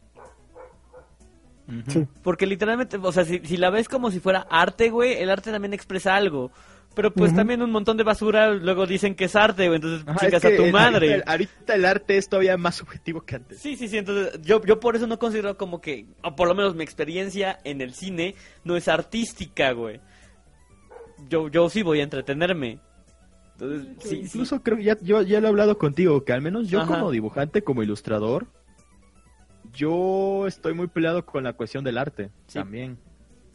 Sí. 1.88 2.06
Porque 2.24 2.46
literalmente, 2.46 2.98
o 3.02 3.12
sea, 3.12 3.24
si, 3.26 3.40
si 3.40 3.58
la 3.58 3.70
ves 3.70 3.88
como 3.88 4.12
si 4.12 4.20
fuera 4.20 4.46
arte, 4.50 4.90
güey, 4.90 5.14
el 5.14 5.30
arte 5.30 5.52
también 5.52 5.74
expresa 5.74 6.16
algo. 6.16 6.52
Pero 6.96 7.12
pues 7.12 7.34
también 7.36 7.62
un 7.64 7.72
montón 7.72 7.98
de 7.98 8.04
basura 8.04 8.52
luego 8.52 8.86
dicen 8.86 9.16
que 9.16 9.26
es 9.26 9.36
arte, 9.36 9.66
güey, 9.68 9.78
entonces 9.78 10.08
Ajá, 10.08 10.20
chingas 10.20 10.44
es 10.44 10.50
que 10.50 10.54
a 10.54 10.58
tu 10.58 10.64
el- 10.66 10.72
madre. 10.72 11.08
Ahorita, 11.14 11.32
ahorita 11.32 11.76
el 11.76 11.86
arte 11.86 12.18
es 12.18 12.30
todavía 12.30 12.56
más 12.56 12.76
subjetivo 12.76 13.22
que 13.22 13.38
antes. 13.38 13.58
Sí, 13.60 13.76
sí, 13.76 13.88
sí, 13.88 13.98
entonces 13.98 14.40
yo, 14.44 14.62
yo 14.64 14.80
por 14.80 14.96
eso 14.96 15.08
no 15.08 15.18
considero 15.18 15.58
como 15.58 15.82
que, 15.82 16.06
o 16.22 16.36
por 16.36 16.48
lo 16.48 16.54
menos 16.54 16.76
mi 16.76 16.84
experiencia 16.84 17.58
en 17.64 17.82
el 17.82 17.96
cine 17.96 18.36
no 18.64 18.78
es 18.78 18.88
artística, 18.88 19.72
güey. 19.72 20.02
Yo, 21.30 21.48
yo 21.48 21.68
sí 21.70 21.82
voy 21.82 22.00
a 22.02 22.04
entretenerme. 22.04 22.80
Entonces, 23.54 23.88
sí, 24.00 24.10
sí. 24.10 24.22
Incluso 24.26 24.62
creo 24.62 24.78
que 24.78 24.84
ya, 24.84 24.98
yo 25.02 25.22
ya 25.24 25.40
lo 25.40 25.48
he 25.48 25.50
hablado 25.50 25.78
contigo, 25.80 26.24
que 26.24 26.34
al 26.34 26.42
menos 26.44 26.70
yo 26.70 26.82
Ajá. 26.82 26.94
como 27.00 27.10
dibujante, 27.12 27.64
como 27.64 27.82
ilustrador, 27.82 28.48
yo 29.74 30.46
estoy 30.48 30.74
muy 30.74 30.88
peleado 30.88 31.26
con 31.26 31.44
la 31.44 31.54
cuestión 31.54 31.84
del 31.84 31.98
arte 31.98 32.30
Sí. 32.48 32.60
también. 32.60 32.98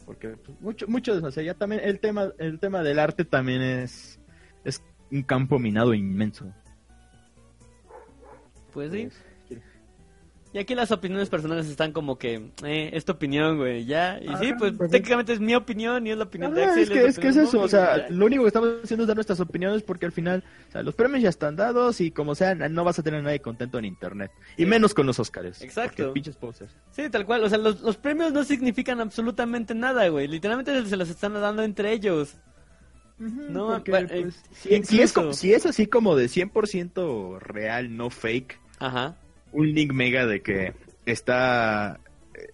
Porque 0.05 0.29
pues, 0.29 0.59
mucho, 0.61 0.87
mucho, 0.87 1.13
o 1.23 1.31
sea, 1.31 1.43
ya 1.43 1.53
también 1.53 1.81
el 1.83 1.99
tema, 1.99 2.31
el 2.39 2.59
tema 2.59 2.81
del 2.83 2.99
arte 2.99 3.25
también 3.25 3.61
es, 3.61 4.19
es 4.63 4.81
un 5.11 5.23
campo 5.23 5.59
minado 5.59 5.93
inmenso. 5.93 6.51
Pues 8.73 8.91
sí. 8.91 9.09
Y 10.51 10.57
aquí 10.57 10.73
las 10.73 10.91
opiniones 10.91 11.29
personales 11.29 11.67
están 11.67 11.91
como 11.91 12.17
que, 12.17 12.49
eh, 12.65 12.89
es 12.93 13.05
tu 13.05 13.11
opinión, 13.11 13.57
güey, 13.57 13.85
ya. 13.85 14.19
Y 14.19 14.35
sí, 14.43 14.51
pues 14.57 14.73
pues 14.75 14.89
técnicamente 14.89 15.31
es 15.33 15.39
mi 15.39 15.53
opinión 15.53 16.07
y 16.07 16.09
es 16.09 16.17
la 16.17 16.23
opinión 16.23 16.55
de 16.55 16.63
Ah, 16.63 16.69
Axel. 16.69 16.83
es 16.83 16.89
que 16.89 17.05
es, 17.05 17.19
que 17.19 17.27
es 17.27 17.35
de 17.35 17.43
eso, 17.43 17.61
o 17.61 17.67
sea, 17.67 17.97
ya. 17.97 18.09
lo 18.09 18.25
único 18.25 18.41
que 18.41 18.47
estamos 18.47 18.69
haciendo 18.83 19.03
es 19.03 19.07
dar 19.07 19.15
nuestras 19.15 19.39
opiniones 19.41 19.83
porque 19.83 20.07
al 20.07 20.11
final, 20.11 20.43
o 20.67 20.71
sea, 20.71 20.81
los 20.81 20.95
premios 20.95 21.21
ya 21.21 21.29
están 21.29 21.55
dados 21.55 22.01
y 22.01 22.09
como 22.09 22.33
sea, 22.33 22.55
no 22.55 22.83
vas 22.83 22.97
a 22.97 23.03
tener 23.03 23.19
a 23.19 23.23
nadie 23.23 23.41
contento 23.41 23.77
en 23.77 23.85
internet. 23.85 24.31
Y 24.57 24.63
Sí. 24.63 24.65
menos 24.65 24.95
con 24.95 25.05
los 25.05 25.19
Oscars. 25.19 25.61
Exacto. 25.61 26.11
Pinches 26.13 26.35
posers. 26.35 26.75
Sí, 26.89 27.07
tal 27.11 27.27
cual. 27.27 27.43
O 27.43 27.49
sea, 27.49 27.59
los, 27.59 27.81
los 27.81 27.97
premios 27.97 28.33
no 28.33 28.43
significan 28.43 28.99
absolutamente 29.01 29.75
nada, 29.75 30.07
güey. 30.07 30.27
Literalmente 30.27 30.83
se 30.83 30.97
los 30.97 31.09
están 31.11 31.33
dando 31.33 31.61
entre 31.61 31.91
ellos. 31.91 32.37
No, 33.19 33.67
Porque, 33.67 33.91
pa- 33.91 33.99
eh, 33.99 34.21
pues, 34.23 34.41
si, 34.53 34.83
si 34.83 35.01
es 35.01 35.13
si 35.33 35.53
es 35.53 35.65
así 35.65 35.85
como 35.87 36.15
de 36.15 36.27
100% 36.27 37.37
real, 37.39 37.95
no 37.97 38.09
fake, 38.09 38.57
Ajá. 38.79 39.15
Un 39.51 39.71
link 39.73 39.91
mega 39.93 40.25
de 40.25 40.41
que 40.41 40.73
está... 41.05 41.99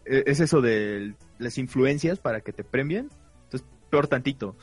eh, 0.05 0.23
Es 0.25 0.39
eso 0.39 0.61
de 0.61 1.13
las 1.39 1.57
influencias 1.57 2.19
para 2.19 2.41
que 2.41 2.53
te 2.53 2.63
premien, 2.63 3.09
entonces 3.45 3.67
peor 3.89 4.07
tantito. 4.07 4.55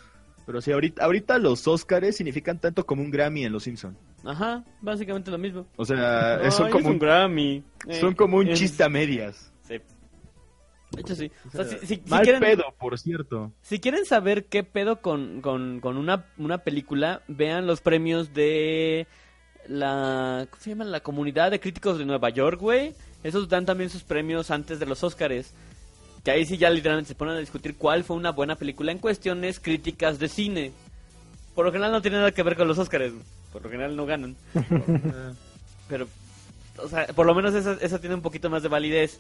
Pero 0.47 0.61
si 0.61 0.72
ahorita, 0.72 1.05
ahorita 1.05 1.39
los 1.39 1.68
Oscars 1.68 2.16
significan 2.16 2.59
tanto 2.61 2.85
como 2.85 3.03
un 3.03 3.11
Grammy 3.11 3.45
en 3.45 3.53
Los 3.53 3.62
Simpsons. 3.64 3.97
Ajá, 4.24 4.64
básicamente 4.80 5.30
lo 5.30 5.39
mismo. 5.39 5.66
O 5.76 5.85
sea, 5.85 6.51
son 6.51 6.66
es 6.66 6.72
como 6.72 6.87
un 6.89 6.93
un, 6.95 6.99
Grammy. 6.99 7.62
Eh, 7.89 8.01
son 8.01 8.14
como 8.14 8.39
un 8.39 8.49
es- 8.49 8.59
chiste 8.59 8.83
a 8.83 8.89
medias. 8.89 9.53
Sí. 9.62 9.74
De 10.93 11.01
hecho, 11.01 11.14
sí. 11.14 11.30
O 11.47 11.51
sea, 11.51 11.61
O 11.61 11.64
sea, 11.64 11.78
si, 11.78 11.87
si- 11.87 11.95
si 12.05 12.11
Mal 12.11 12.22
quieren, 12.22 12.41
pedo, 12.41 12.64
por 12.78 12.99
cierto. 12.99 13.53
si 13.62 13.78
quieren 13.80 14.05
saber 14.05 14.47
qué 14.47 14.62
pedo 14.64 15.01
con, 15.01 15.41
con, 15.43 15.80
con 15.80 15.97
una, 15.97 16.26
una 16.39 16.59
película, 16.59 17.22
vean 17.28 17.66
los 17.66 17.80
premios 17.80 18.35
de 18.35 19.07
la... 19.68 20.46
¿Cómo 20.50 20.62
se 20.62 20.70
llama? 20.70 20.84
La 20.84 21.00
comunidad 21.00 21.50
de 21.50 21.60
críticos 21.60 21.98
de 21.98 22.04
Nueva 22.04 22.30
York, 22.30 22.60
güey. 22.60 22.94
Esos 23.22 23.48
dan 23.48 23.66
también 23.66 23.90
sus 23.90 24.02
premios 24.02 24.50
antes 24.50 24.78
de 24.78 24.86
los 24.86 25.02
Oscars. 25.04 25.52
Que 26.24 26.30
ahí 26.30 26.46
sí 26.46 26.56
ya 26.56 26.70
literalmente 26.70 27.08
se 27.08 27.14
ponen 27.14 27.36
a 27.36 27.40
discutir 27.40 27.76
cuál 27.76 28.04
fue 28.04 28.16
una 28.16 28.30
buena 28.30 28.56
película 28.56 28.92
en 28.92 28.98
cuestiones 28.98 29.60
críticas 29.60 30.18
de 30.18 30.28
cine. 30.28 30.72
Por 31.54 31.64
lo 31.64 31.72
general 31.72 31.92
no 31.92 32.02
tiene 32.02 32.18
nada 32.18 32.32
que 32.32 32.42
ver 32.42 32.56
con 32.56 32.68
los 32.68 32.78
Oscars. 32.78 33.12
Por 33.52 33.62
lo 33.62 33.70
general 33.70 33.96
no 33.96 34.06
ganan. 34.06 34.36
Pero, 35.88 36.08
o 36.78 36.88
sea, 36.88 37.06
por 37.08 37.26
lo 37.26 37.34
menos 37.34 37.54
esa, 37.54 37.74
esa 37.80 38.00
tiene 38.00 38.14
un 38.14 38.22
poquito 38.22 38.48
más 38.50 38.62
de 38.62 38.68
validez. 38.68 39.18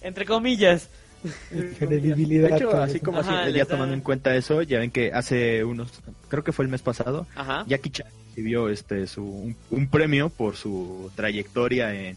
Entre 0.00 0.26
comillas. 0.26 0.88
Credibilidad. 1.78 2.50
De 2.50 2.56
hecho, 2.56 2.76
así 2.76 3.00
como 3.00 3.18
Ajá, 3.18 3.48
ya 3.48 3.64
da- 3.64 3.70
tomando 3.70 3.94
en 3.94 4.00
cuenta 4.00 4.34
eso, 4.36 4.62
ya 4.62 4.78
ven 4.78 4.90
que 4.90 5.12
hace 5.12 5.64
unos, 5.64 5.90
creo 6.28 6.44
que 6.44 6.52
fue 6.52 6.64
el 6.64 6.70
mes 6.70 6.82
pasado, 6.82 7.26
Ajá. 7.34 7.64
Jackie 7.66 7.90
Chan 7.90 8.06
recibió 8.30 8.68
este 8.68 9.06
su 9.06 9.24
un, 9.24 9.56
un 9.70 9.88
premio 9.88 10.28
por 10.28 10.56
su 10.56 11.10
trayectoria 11.14 11.94
en, 11.94 12.16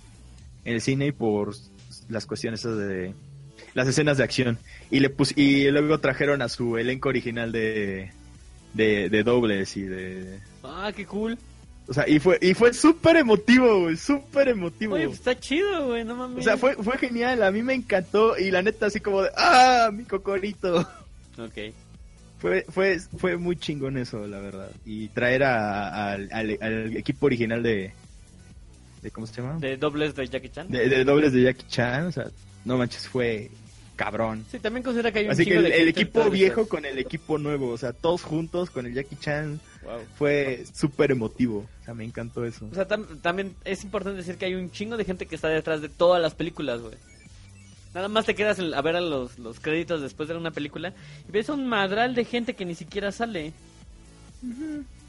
en 0.65 0.73
el 0.73 0.81
cine 0.81 1.07
y 1.07 1.11
por 1.11 1.55
las 2.09 2.25
cuestiones 2.25 2.59
esas 2.61 2.77
de 2.77 3.13
las 3.73 3.87
escenas 3.87 4.17
de 4.17 4.23
acción 4.23 4.57
y 4.89 4.99
le 4.99 5.09
pus, 5.09 5.37
y 5.37 5.69
luego 5.71 5.99
trajeron 5.99 6.41
a 6.41 6.49
su 6.49 6.77
elenco 6.77 7.09
original 7.09 7.51
de 7.51 8.11
de, 8.73 9.09
de 9.09 9.23
dobles 9.23 9.75
y 9.77 9.83
de 9.83 10.39
Ah, 10.63 10.91
qué 10.95 11.05
cool. 11.05 11.37
O 11.89 11.93
sea 11.93 12.07
y 12.07 12.19
fue 12.19 12.37
y 12.41 12.53
fue 12.53 12.73
súper 12.73 13.17
emotivo 13.17 13.81
güey, 13.83 13.95
súper 13.97 14.49
emotivo 14.49 14.95
Oye, 14.95 15.05
pues 15.07 15.19
está 15.19 15.39
chido, 15.39 15.87
güey, 15.87 16.03
no 16.03 16.15
mames. 16.15 16.39
o 16.39 16.41
sea 16.41 16.57
fue 16.57 16.75
fue 16.75 16.97
genial 16.97 17.41
a 17.43 17.51
mí 17.51 17.61
me 17.63 17.73
encantó 17.73 18.37
y 18.37 18.51
la 18.51 18.61
neta 18.61 18.87
así 18.87 18.99
como 18.99 19.21
de 19.21 19.29
ah 19.37 19.89
mi 19.93 20.03
cocorito 20.03 20.87
Ok. 21.39 21.73
Fue, 22.39 22.65
fue, 22.69 22.99
fue 23.17 23.35
muy 23.37 23.55
chingón 23.57 23.97
eso, 23.97 24.27
la 24.27 24.39
verdad. 24.39 24.69
Y 24.85 25.07
traer 25.09 25.43
a- 25.43 25.87
a- 25.87 26.11
al, 26.13 26.29
al- 26.31 26.57
al 26.61 26.95
equipo 26.97 27.25
original 27.27 27.63
de, 27.63 27.93
de. 29.01 29.11
¿Cómo 29.11 29.25
se 29.25 29.41
llama? 29.41 29.57
De 29.59 29.75
dobles 29.77 30.15
de 30.15 30.27
Jackie 30.27 30.49
Chan. 30.49 30.67
De, 30.69 30.87
de 30.87 31.03
dobles 31.03 31.33
de 31.33 31.43
Jackie 31.43 31.65
Chan. 31.67 32.05
O 32.07 32.11
sea, 32.11 32.27
no 32.65 32.77
manches, 32.77 33.07
fue 33.07 33.49
cabrón. 33.97 34.45
Sí, 34.49 34.59
también 34.59 34.83
considera 34.83 35.11
que 35.11 35.19
hay 35.19 35.25
un 35.25 35.31
Así 35.31 35.43
que 35.43 35.57
el, 35.57 35.63
de 35.63 35.69
el 35.69 35.75
gente 35.75 35.89
equipo 35.89 36.29
viejo 36.29 36.67
con 36.69 36.85
el 36.85 36.97
equipo 36.99 37.37
nuevo, 37.37 37.69
o 37.71 37.77
sea, 37.77 37.91
todos 37.91 38.21
juntos 38.23 38.69
con 38.69 38.85
el 38.85 38.93
Jackie 38.93 39.17
Chan, 39.17 39.59
Wow. 39.83 39.99
fue 40.17 40.65
súper 40.73 41.11
emotivo. 41.11 41.65
O 41.81 41.85
sea, 41.85 41.93
me 41.93 42.03
encantó 42.05 42.45
eso. 42.45 42.67
O 42.71 42.75
sea, 42.75 42.87
tam- 42.87 43.21
también 43.21 43.55
es 43.65 43.83
importante 43.83 44.17
decir 44.17 44.35
que 44.37 44.45
hay 44.45 44.53
un 44.55 44.69
chingo 44.71 44.97
de 44.97 45.05
gente 45.05 45.25
que 45.25 45.35
está 45.35 45.47
detrás 45.49 45.81
de 45.81 45.89
todas 45.89 46.21
las 46.21 46.33
películas, 46.35 46.81
güey. 46.81 46.95
Nada 47.93 48.07
más 48.09 48.25
te 48.25 48.35
quedas 48.35 48.59
a 48.59 48.81
ver 48.81 48.95
a 48.97 49.01
los, 49.01 49.39
los 49.39 49.59
créditos 49.61 50.01
después 50.01 50.27
de 50.29 50.35
una 50.35 50.51
película 50.51 50.93
y 51.27 51.31
ves 51.31 51.49
un 51.49 51.65
madral 51.67 52.15
de 52.15 52.25
gente 52.25 52.53
que 52.53 52.65
ni 52.65 52.75
siquiera 52.75 53.11
sale. 53.13 53.53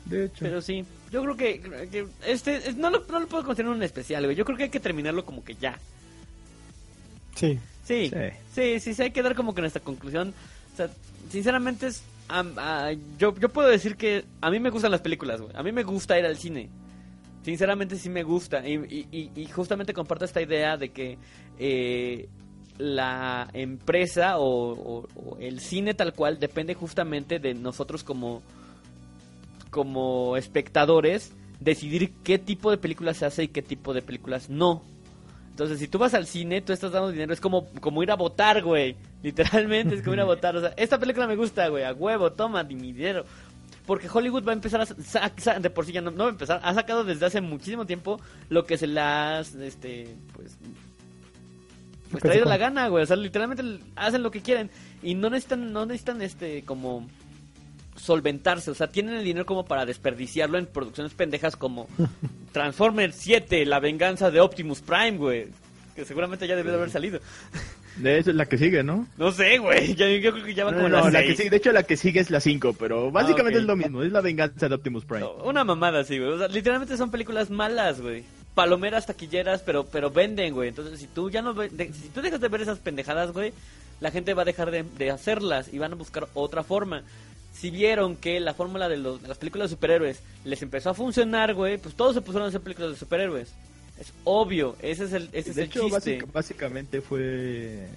De 0.04 0.24
hecho. 0.26 0.36
Pero 0.40 0.62
sí, 0.62 0.84
yo 1.10 1.22
creo 1.22 1.36
que, 1.36 1.60
que 1.90 2.06
este 2.26 2.56
es- 2.68 2.76
no, 2.76 2.88
lo, 2.90 3.04
no 3.10 3.20
lo 3.20 3.26
puedo 3.26 3.44
considerar 3.44 3.74
un 3.74 3.82
especial, 3.82 4.24
güey. 4.24 4.36
Yo 4.36 4.44
creo 4.44 4.56
que 4.56 4.64
hay 4.64 4.70
que 4.70 4.80
terminarlo 4.80 5.24
como 5.26 5.44
que 5.44 5.54
ya. 5.56 5.78
Sí. 7.34 7.58
Sí, 7.88 8.10
Sí. 8.54 8.78
sí, 8.80 8.94
sí, 8.94 9.02
hay 9.02 9.10
que 9.10 9.22
dar 9.22 9.34
como 9.34 9.54
que 9.54 9.62
nuestra 9.62 9.82
conclusión. 9.82 10.34
O 10.74 10.76
sea, 10.76 10.88
sinceramente, 11.30 11.86
es, 11.88 12.02
ah, 12.28 12.92
yo, 13.18 13.34
yo 13.38 13.48
puedo 13.48 13.68
decir 13.68 13.96
que 13.96 14.24
a 14.40 14.50
mí 14.50 14.60
me 14.60 14.70
gustan 14.70 14.90
las 14.92 15.00
películas, 15.00 15.40
güey. 15.40 15.52
A 15.56 15.62
mí 15.62 15.72
me 15.72 15.82
gusta 15.82 16.18
ir 16.18 16.26
al 16.26 16.36
cine. 16.36 16.68
Sinceramente 17.42 17.96
sí 17.96 18.10
me 18.10 18.22
gusta. 18.22 18.66
Y, 18.68 18.74
y- 18.74 19.06
y- 19.10 19.30
y 19.42 19.46
justamente 19.46 19.94
comparto 19.94 20.24
esta 20.26 20.42
idea 20.42 20.76
de 20.76 20.90
que 20.90 21.16
eh, 21.58 22.28
la 22.76 23.48
empresa 23.54 24.38
o, 24.38 24.44
o- 25.00 25.08
o 25.16 25.38
el 25.40 25.58
cine 25.60 25.94
tal 25.94 26.12
cual 26.12 26.38
depende 26.38 26.74
justamente 26.74 27.38
de 27.40 27.54
nosotros 27.54 28.04
como, 28.04 28.42
como 29.70 30.36
espectadores 30.36 31.32
decidir 31.60 32.12
qué 32.22 32.38
tipo 32.38 32.70
de 32.70 32.78
películas 32.78 33.16
se 33.16 33.26
hace 33.26 33.44
y 33.44 33.48
qué 33.48 33.62
tipo 33.62 33.92
de 33.94 34.02
películas 34.02 34.48
no. 34.48 34.82
Entonces, 35.58 35.80
si 35.80 35.88
tú 35.88 35.98
vas 35.98 36.14
al 36.14 36.24
cine, 36.24 36.60
tú 36.60 36.72
estás 36.72 36.92
dando 36.92 37.10
dinero, 37.10 37.32
es 37.32 37.40
como, 37.40 37.66
como 37.80 38.00
ir 38.04 38.12
a 38.12 38.14
votar, 38.14 38.62
güey. 38.62 38.94
Literalmente 39.24 39.96
es 39.96 40.02
como 40.02 40.14
ir 40.14 40.20
a 40.20 40.24
votar. 40.24 40.56
O 40.56 40.60
sea, 40.60 40.72
esta 40.76 41.00
película 41.00 41.26
me 41.26 41.34
gusta, 41.34 41.66
güey, 41.66 41.82
a 41.82 41.92
huevo, 41.92 42.30
toma 42.30 42.62
mi 42.62 42.76
dinero. 42.76 43.24
Porque 43.84 44.08
Hollywood 44.08 44.46
va 44.46 44.52
a 44.52 44.54
empezar 44.54 44.82
a... 44.82 45.58
de 45.58 45.70
por 45.70 45.84
sí 45.84 45.90
ya 45.90 46.00
no, 46.00 46.12
no 46.12 46.18
va 46.18 46.26
a 46.26 46.32
empezar. 46.32 46.60
Ha 46.62 46.74
sacado 46.74 47.02
desde 47.02 47.26
hace 47.26 47.40
muchísimo 47.40 47.86
tiempo 47.86 48.20
lo 48.50 48.66
que 48.66 48.78
se 48.78 48.86
las... 48.86 49.56
Este, 49.56 50.14
pues... 50.32 50.56
Pues 52.12 52.22
traído 52.22 52.44
la 52.44 52.56
gana, 52.56 52.86
güey. 52.86 53.02
O 53.02 53.06
sea, 53.06 53.16
literalmente 53.16 53.84
hacen 53.96 54.22
lo 54.22 54.30
que 54.30 54.42
quieren. 54.42 54.70
Y 55.02 55.16
no 55.16 55.28
necesitan, 55.28 55.72
no 55.72 55.86
necesitan, 55.86 56.22
este, 56.22 56.62
como... 56.62 57.08
solventarse, 57.98 58.70
o 58.70 58.74
sea, 58.74 58.86
tienen 58.88 59.14
el 59.16 59.24
dinero 59.24 59.44
como 59.46 59.64
para 59.66 59.84
desperdiciarlo 59.86 60.58
en 60.58 60.66
producciones 60.66 61.12
pendejas 61.14 61.56
como 61.56 61.88
Transformers 62.52 63.16
7, 63.16 63.64
La 63.66 63.80
venganza 63.80 64.30
de 64.30 64.40
Optimus 64.40 64.80
Prime, 64.80 65.18
güey, 65.18 65.46
que 65.94 66.04
seguramente 66.04 66.46
ya 66.46 66.56
debió 66.56 66.72
de 66.72 66.78
haber 66.78 66.90
salido. 66.90 67.20
De 67.98 68.16
esa 68.18 68.30
es 68.30 68.36
la 68.36 68.46
que 68.46 68.56
sigue, 68.58 68.84
¿no? 68.84 69.08
No 69.16 69.32
sé, 69.32 69.58
güey, 69.58 69.96
yo 69.96 70.06
creo 70.06 70.44
que 70.44 70.54
ya 70.54 70.64
va 70.64 70.72
como 70.72 70.88
No, 70.88 70.98
no, 70.98 71.04
la 71.06 71.10
la 71.10 71.20
que 71.20 71.26
seis. 71.28 71.38
sigue, 71.38 71.50
de 71.50 71.56
hecho 71.56 71.72
la 71.72 71.82
que 71.82 71.96
sigue 71.96 72.20
es 72.20 72.30
la 72.30 72.38
5, 72.38 72.76
pero 72.78 73.10
básicamente 73.10 73.58
ok. 73.58 73.62
es 73.62 73.66
lo 73.66 73.74
mismo, 73.74 74.02
es 74.04 74.12
la 74.12 74.20
venganza 74.20 74.68
de 74.68 74.74
Optimus 74.76 75.04
Prime. 75.04 75.22
No, 75.22 75.32
Una 75.42 75.64
mamada 75.64 75.98
así, 76.00 76.16
güey. 76.16 76.30
O 76.30 76.38
sea, 76.38 76.46
literalmente 76.46 76.96
son 76.96 77.10
películas 77.10 77.50
malas, 77.50 78.00
güey. 78.00 78.22
Palomeras 78.54 79.06
taquilleras, 79.06 79.62
pero 79.62 79.84
pero 79.84 80.12
venden, 80.12 80.54
güey. 80.54 80.68
Entonces, 80.68 81.00
si 81.00 81.08
tú 81.08 81.28
ya 81.28 81.42
no 81.42 81.54
ve- 81.54 81.70
de- 81.70 81.92
si 81.92 82.08
tú 82.10 82.20
dejas 82.22 82.40
de 82.40 82.46
ver 82.46 82.60
esas 82.60 82.78
pendejadas, 82.78 83.32
güey, 83.32 83.52
la 83.98 84.12
gente 84.12 84.32
va 84.32 84.42
a 84.42 84.44
dejar 84.44 84.70
de, 84.70 84.84
de 84.84 85.10
hacerlas 85.10 85.72
y 85.74 85.78
van 85.80 85.90
a 85.92 85.96
buscar 85.96 86.28
otra 86.34 86.62
forma. 86.62 87.02
Si 87.58 87.70
vieron 87.70 88.14
que 88.16 88.38
la 88.40 88.54
fórmula 88.54 88.88
de, 88.88 88.96
los- 88.98 89.20
de 89.20 89.28
las 89.28 89.38
películas 89.38 89.68
de 89.70 89.74
superhéroes 89.76 90.20
les 90.44 90.62
empezó 90.62 90.90
a 90.90 90.94
funcionar, 90.94 91.54
güey, 91.54 91.76
pues 91.78 91.94
todos 91.94 92.14
se 92.14 92.20
pusieron 92.20 92.44
a 92.46 92.48
hacer 92.48 92.60
películas 92.60 92.92
de 92.92 92.96
superhéroes. 92.96 93.48
Es 93.98 94.12
obvio, 94.24 94.76
ese 94.80 95.04
es 95.06 95.12
el, 95.12 95.28
ese 95.32 95.50
es 95.50 95.56
de 95.56 95.62
el 95.62 95.68
hecho, 95.68 95.80
chiste. 95.80 95.94
básica- 96.18 96.26
básicamente 96.32 97.00
fue... 97.00 97.88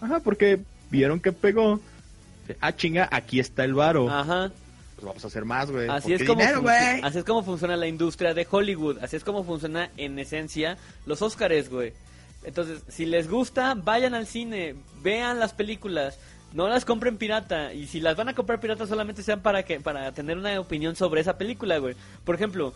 Ajá, 0.00 0.20
porque 0.20 0.60
vieron 0.90 1.20
que 1.20 1.30
pegó. 1.32 1.78
Ah, 2.60 2.74
chinga, 2.74 3.08
aquí 3.12 3.38
está 3.38 3.64
el 3.64 3.74
varo. 3.74 4.08
Ajá. 4.10 4.50
Pues 4.96 5.04
vamos 5.06 5.22
a 5.24 5.26
hacer 5.26 5.44
más, 5.44 5.70
güey. 5.70 5.88
Así 5.90 6.12
es, 6.14 6.24
como 6.24 6.40
dinero, 6.40 6.62
güey. 6.62 7.00
así 7.02 7.18
es 7.18 7.24
como 7.24 7.42
funciona 7.42 7.76
la 7.76 7.86
industria 7.86 8.32
de 8.34 8.46
Hollywood. 8.50 8.98
Así 9.02 9.16
es 9.16 9.24
como 9.24 9.44
funciona 9.44 9.90
en 9.98 10.18
esencia 10.18 10.78
los 11.06 11.20
Óscares, 11.22 11.68
güey. 11.70 11.92
Entonces, 12.44 12.82
si 12.88 13.04
les 13.06 13.28
gusta, 13.30 13.74
vayan 13.74 14.14
al 14.14 14.26
cine, 14.26 14.74
vean 15.02 15.38
las 15.38 15.52
películas, 15.52 16.18
no 16.52 16.68
las 16.68 16.84
compren 16.84 17.16
pirata. 17.16 17.72
Y 17.72 17.86
si 17.86 18.00
las 18.00 18.16
van 18.16 18.28
a 18.28 18.34
comprar 18.34 18.60
pirata, 18.60 18.86
solamente 18.86 19.22
sean 19.22 19.40
para 19.40 19.62
que 19.62 19.80
para 19.80 20.12
tener 20.12 20.38
una 20.38 20.58
opinión 20.60 20.96
sobre 20.96 21.20
esa 21.20 21.38
película, 21.38 21.78
güey. 21.78 21.94
Por 22.24 22.34
ejemplo, 22.34 22.72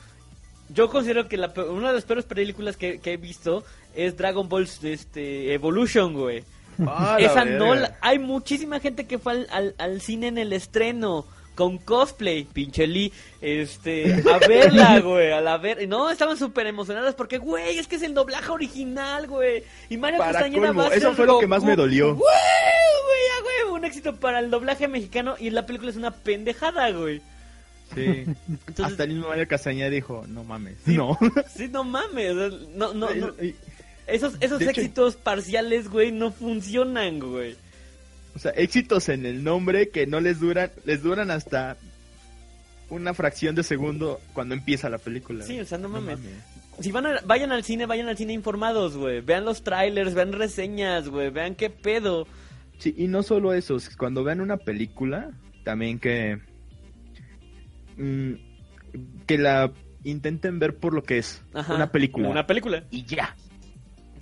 yo 0.69 0.89
considero 0.91 1.29
que 1.29 1.37
la, 1.37 1.53
una 1.71 1.89
de 1.89 1.95
las 1.95 2.05
peores 2.05 2.25
películas 2.25 2.77
que, 2.77 2.99
que 3.01 3.13
he 3.13 3.17
visto 3.17 3.65
es 3.95 4.17
Dragon 4.17 4.49
Ball 4.49 4.69
este, 4.83 5.53
Evolution, 5.55 6.15
güey. 6.15 6.45
Ah, 6.87 7.17
Esa 7.19 7.45
no, 7.47 7.75
la- 7.75 7.97
hay 8.03 8.19
muchísima 8.19 8.81
gente 8.81 9.07
que 9.07 9.19
fue 9.19 9.33
al, 9.33 9.47
al, 9.51 9.75
al 9.79 10.01
cine 10.03 10.27
en 10.29 10.37
el 10.39 10.53
estreno 10.53 11.25
con 11.57 11.79
cosplay, 11.79 12.45
pinche 12.45 12.87
Lee, 12.87 13.13
este, 13.41 14.23
a 14.33 14.39
verla, 14.47 15.01
güey, 15.05 15.33
a 15.33 15.41
la 15.41 15.57
ver, 15.59 15.89
no, 15.89 16.11
estaban 16.11 16.37
súper 16.37 16.69
emocionadas 16.69 17.17
porque, 17.17 17.39
güey, 17.39 17.79
es 17.79 17.89
que 17.89 17.97
es 17.97 18.03
el 18.03 18.15
doblaje 18.15 18.51
original, 18.53 19.27
güey, 19.27 19.65
y 19.89 19.97
Mario 19.97 20.19
Para 20.19 20.33
Castañeda 20.33 20.67
colmo, 20.69 20.83
va 20.83 20.89
a 20.89 20.95
eso 20.95 21.09
ser 21.09 21.17
fue 21.17 21.27
lo 21.27 21.39
que 21.41 21.47
más 21.49 21.65
me 21.65 21.75
dolió. 21.75 22.15
Güey, 22.15 22.21
güey, 22.23 23.43
güey, 23.65 23.75
un 23.79 23.85
éxito 23.85 24.15
para 24.17 24.39
el 24.39 24.51
doblaje 24.51 24.87
mexicano 24.87 25.35
y 25.41 25.51
la 25.51 25.67
película 25.67 25.91
es 25.91 25.97
una 25.97 26.11
pendejada, 26.13 26.91
güey. 26.93 27.21
Sí. 27.95 28.25
Entonces- 28.49 28.85
Hasta 28.85 29.05
el 29.05 29.11
mismo 29.15 29.29
Mario 29.29 29.49
Castañeda 29.49 29.89
dijo, 29.91 30.25
no 30.29 30.45
mames. 30.45 30.77
No. 30.87 31.19
Sí, 31.57 31.69
no 31.69 31.85
mames, 31.85 32.35
no, 32.75 32.93
no, 32.93 33.15
no. 33.15 33.33
Esos, 34.07 34.35
esos 34.41 34.61
hecho- 34.61 34.71
éxitos 34.71 35.17
parciales, 35.17 35.89
güey, 35.89 36.13
no 36.13 36.31
funcionan, 36.33 37.19
güey. 37.19 37.57
O 38.37 38.39
sea, 38.39 38.53
éxitos 38.53 39.09
en 39.09 39.25
el 39.27 39.43
nombre 39.43 39.89
que 39.89 40.07
no 40.07 40.21
les 40.21 40.39
duran, 40.41 40.71
les 40.85 41.03
duran 41.03 41.31
hasta 41.31 41.77
una 42.91 43.15
fracción 43.15 43.55
de 43.55 43.63
segundo 43.63 44.21
cuando 44.35 44.55
empieza 44.55 44.89
la 44.91 44.99
película. 44.99 45.43
Sí, 45.45 45.59
o 45.59 45.65
sea, 45.65 45.79
no 45.79 45.89
No 45.89 46.01
mames. 46.01 46.19
Si 46.81 46.93
van 46.93 47.07
a- 47.07 47.21
vayan 47.25 47.51
al 47.51 47.65
cine, 47.65 47.87
vayan 47.87 48.09
al 48.09 48.19
cine 48.19 48.35
informados, 48.35 48.97
güey. 48.99 49.23
Vean 49.23 49.47
los 49.47 49.63
trailers, 49.65 50.13
vean 50.15 50.33
reseñas, 50.35 51.09
güey. 51.09 51.31
Vean 51.31 51.55
qué 51.55 51.71
pedo. 51.71 52.27
Sí, 52.79 52.95
y 52.99 53.09
no 53.09 53.23
solo 53.23 53.55
eso, 53.55 53.77
es 53.77 53.97
cuando 53.97 54.23
vean 54.23 54.43
una 54.43 54.59
película, 54.59 55.31
también 55.65 55.99
que 55.99 56.39
mm, 57.97 58.33
que 59.27 59.39
la 59.39 59.73
intenten 60.05 60.59
ver 60.59 60.77
por 60.77 60.93
lo 60.93 61.03
que 61.03 61.17
es, 61.19 61.43
Ajá. 61.55 61.75
una 61.75 61.91
película. 61.91 62.29
Una 62.29 62.47
película. 62.47 62.85
Y 62.91 63.05
ya. 63.07 63.35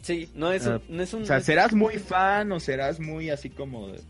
Sí, 0.05 0.28
no 0.34 0.52
es, 0.52 0.66
Ah, 0.66 0.80
un, 0.88 0.96
no 0.96 1.02
es 1.02 1.12
un... 1.14 1.22
O 1.22 1.26
sea, 1.26 1.40
serás 1.40 1.72
muy 1.72 1.98
fan 1.98 2.52
o 2.52 2.61
serás 2.61 3.00
muy 3.00 3.30
así 3.30 3.48
como 3.50 3.88
de- 3.88 4.00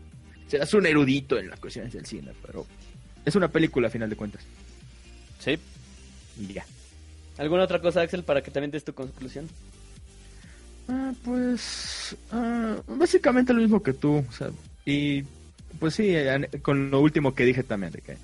serás 0.47 0.71
un 0.73 0.85
erudito 0.85 1.39
en 1.39 1.49
las 1.49 1.59
cuestiones 1.59 1.93
del 1.93 2.05
cine, 2.05 2.33
pero 2.45 2.67
es 3.25 3.33
una 3.35 3.47
película 3.47 3.87
a 3.87 3.91
final 3.91 4.09
de 4.09 4.15
cuentas. 4.15 4.43
Sí. 5.39 5.57
Y 6.39 6.53
ya. 6.53 6.65
¿Alguna 7.37 7.63
otra 7.63 7.79
cosa, 7.81 8.01
Axel, 8.01 8.23
para 8.23 8.43
que 8.43 8.51
también 8.51 8.71
des 8.71 8.83
tu 8.83 8.93
conclusión? 8.93 9.47
Ah, 10.87 11.13
pues 11.23 12.15
ah, 12.31 12.75
básicamente 12.87 13.53
lo 13.53 13.61
mismo 13.61 13.81
que 13.81 13.93
tú, 13.93 14.23
o 14.27 14.31
sea, 14.31 14.49
y 14.85 15.23
pues 15.79 15.95
sí, 15.95 16.13
con 16.61 16.91
lo 16.91 16.99
último 17.01 17.33
que 17.33 17.43
dije 17.43 17.63
también 17.63 17.91
de 17.91 18.01
que 18.01 18.17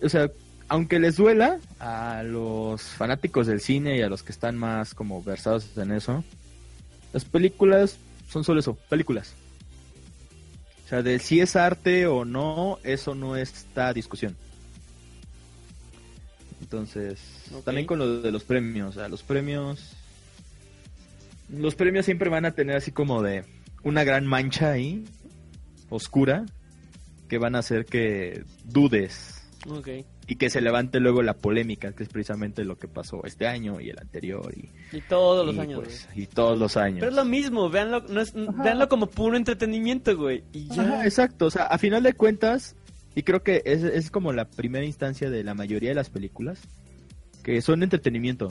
o 0.00 0.08
sea, 0.08 0.30
aunque 0.68 1.00
les 1.00 1.16
duela 1.16 1.58
a 1.80 2.22
los 2.22 2.80
fanáticos 2.82 3.48
del 3.48 3.60
cine 3.60 3.96
y 3.98 4.02
a 4.02 4.08
los 4.08 4.22
que 4.22 4.30
están 4.30 4.56
más 4.56 4.94
como 4.94 5.20
versados 5.22 5.76
en 5.76 5.90
eso, 5.90 6.22
las 7.14 7.24
películas 7.24 7.96
son 8.28 8.44
solo 8.44 8.60
eso, 8.60 8.74
películas. 8.90 9.32
O 10.84 10.88
sea, 10.88 11.02
de 11.02 11.18
si 11.18 11.40
es 11.40 11.56
arte 11.56 12.06
o 12.06 12.26
no, 12.26 12.78
eso 12.82 13.14
no 13.14 13.36
está 13.36 13.94
discusión. 13.94 14.36
Entonces, 16.60 17.18
Ok. 17.54 17.64
también 17.64 17.86
con 17.86 17.98
lo 17.98 18.20
de 18.20 18.30
los 18.32 18.44
premios, 18.44 18.90
o 18.90 18.92
sea, 18.98 19.08
los 19.08 19.22
premios 19.22 19.92
los 21.50 21.74
premios 21.74 22.04
siempre 22.06 22.30
van 22.30 22.46
a 22.46 22.52
tener 22.52 22.76
así 22.76 22.90
como 22.90 23.22
de 23.22 23.44
una 23.82 24.02
gran 24.02 24.26
mancha 24.26 24.72
ahí, 24.72 25.04
oscura, 25.90 26.46
que 27.28 27.36
van 27.38 27.54
a 27.54 27.58
hacer 27.60 27.84
que 27.84 28.44
dudes 28.64 29.42
Ok. 29.68 29.88
Y 30.26 30.36
que 30.36 30.50
se 30.50 30.60
levante 30.60 31.00
luego 31.00 31.22
la 31.22 31.34
polémica, 31.34 31.92
que 31.92 32.02
es 32.02 32.08
precisamente 32.08 32.64
lo 32.64 32.78
que 32.78 32.88
pasó 32.88 33.24
este 33.24 33.46
año 33.46 33.80
y 33.80 33.90
el 33.90 33.98
anterior 33.98 34.52
y, 34.56 34.70
Y 34.96 35.00
todos 35.02 35.44
los 35.44 35.54
y, 35.54 35.60
años, 35.60 35.80
pues, 35.80 36.08
güey. 36.12 36.22
y 36.22 36.26
todos 36.26 36.58
los 36.58 36.76
años. 36.76 37.00
Pero 37.00 37.10
es 37.10 37.16
lo 37.16 37.24
mismo, 37.24 37.68
véanlo, 37.68 38.00
no 38.08 38.20
es, 38.20 38.32
véanlo 38.34 38.88
como 38.88 39.06
puro 39.08 39.36
entretenimiento, 39.36 40.16
güey. 40.16 40.44
Y 40.52 40.68
ya. 40.68 40.82
Ajá, 40.82 41.04
exacto, 41.04 41.46
o 41.46 41.50
sea, 41.50 41.64
a 41.64 41.78
final 41.78 42.02
de 42.02 42.14
cuentas, 42.14 42.76
y 43.14 43.22
creo 43.22 43.42
que 43.42 43.62
es, 43.64 43.82
es 43.82 44.10
como 44.10 44.32
la 44.32 44.48
primera 44.48 44.84
instancia 44.84 45.30
de 45.30 45.44
la 45.44 45.54
mayoría 45.54 45.90
de 45.90 45.94
las 45.94 46.10
películas, 46.10 46.60
que 47.42 47.60
son 47.60 47.82
entretenimiento. 47.82 48.46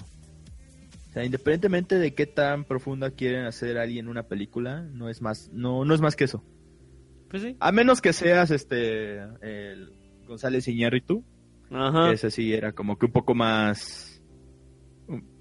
O 1.09 1.13
sea, 1.13 1.25
independientemente 1.25 1.99
de 1.99 2.13
qué 2.13 2.25
tan 2.25 2.63
profunda 2.65 3.11
quieren 3.11 3.45
hacer 3.45 3.77
alguien 3.77 4.07
una 4.07 4.23
película, 4.23 4.81
no 4.81 5.09
es 5.09 5.21
más, 5.21 5.49
no, 5.53 5.85
no 5.85 5.93
es 5.93 6.01
más 6.01 6.15
que 6.15 6.23
eso. 6.23 6.43
Pues 7.29 7.43
sí. 7.43 7.55
A 7.59 7.71
menos 7.71 8.01
que 8.01 8.13
seas 8.13 8.51
este 8.51 9.19
el 9.41 9.91
González 10.27 10.67
Iñárritu, 10.67 11.23
Ajá. 11.73 12.11
ese 12.11 12.29
sí 12.31 12.53
era 12.53 12.71
como 12.71 12.97
que 12.97 13.07
un 13.07 13.11
poco 13.11 13.33
más 13.35 14.21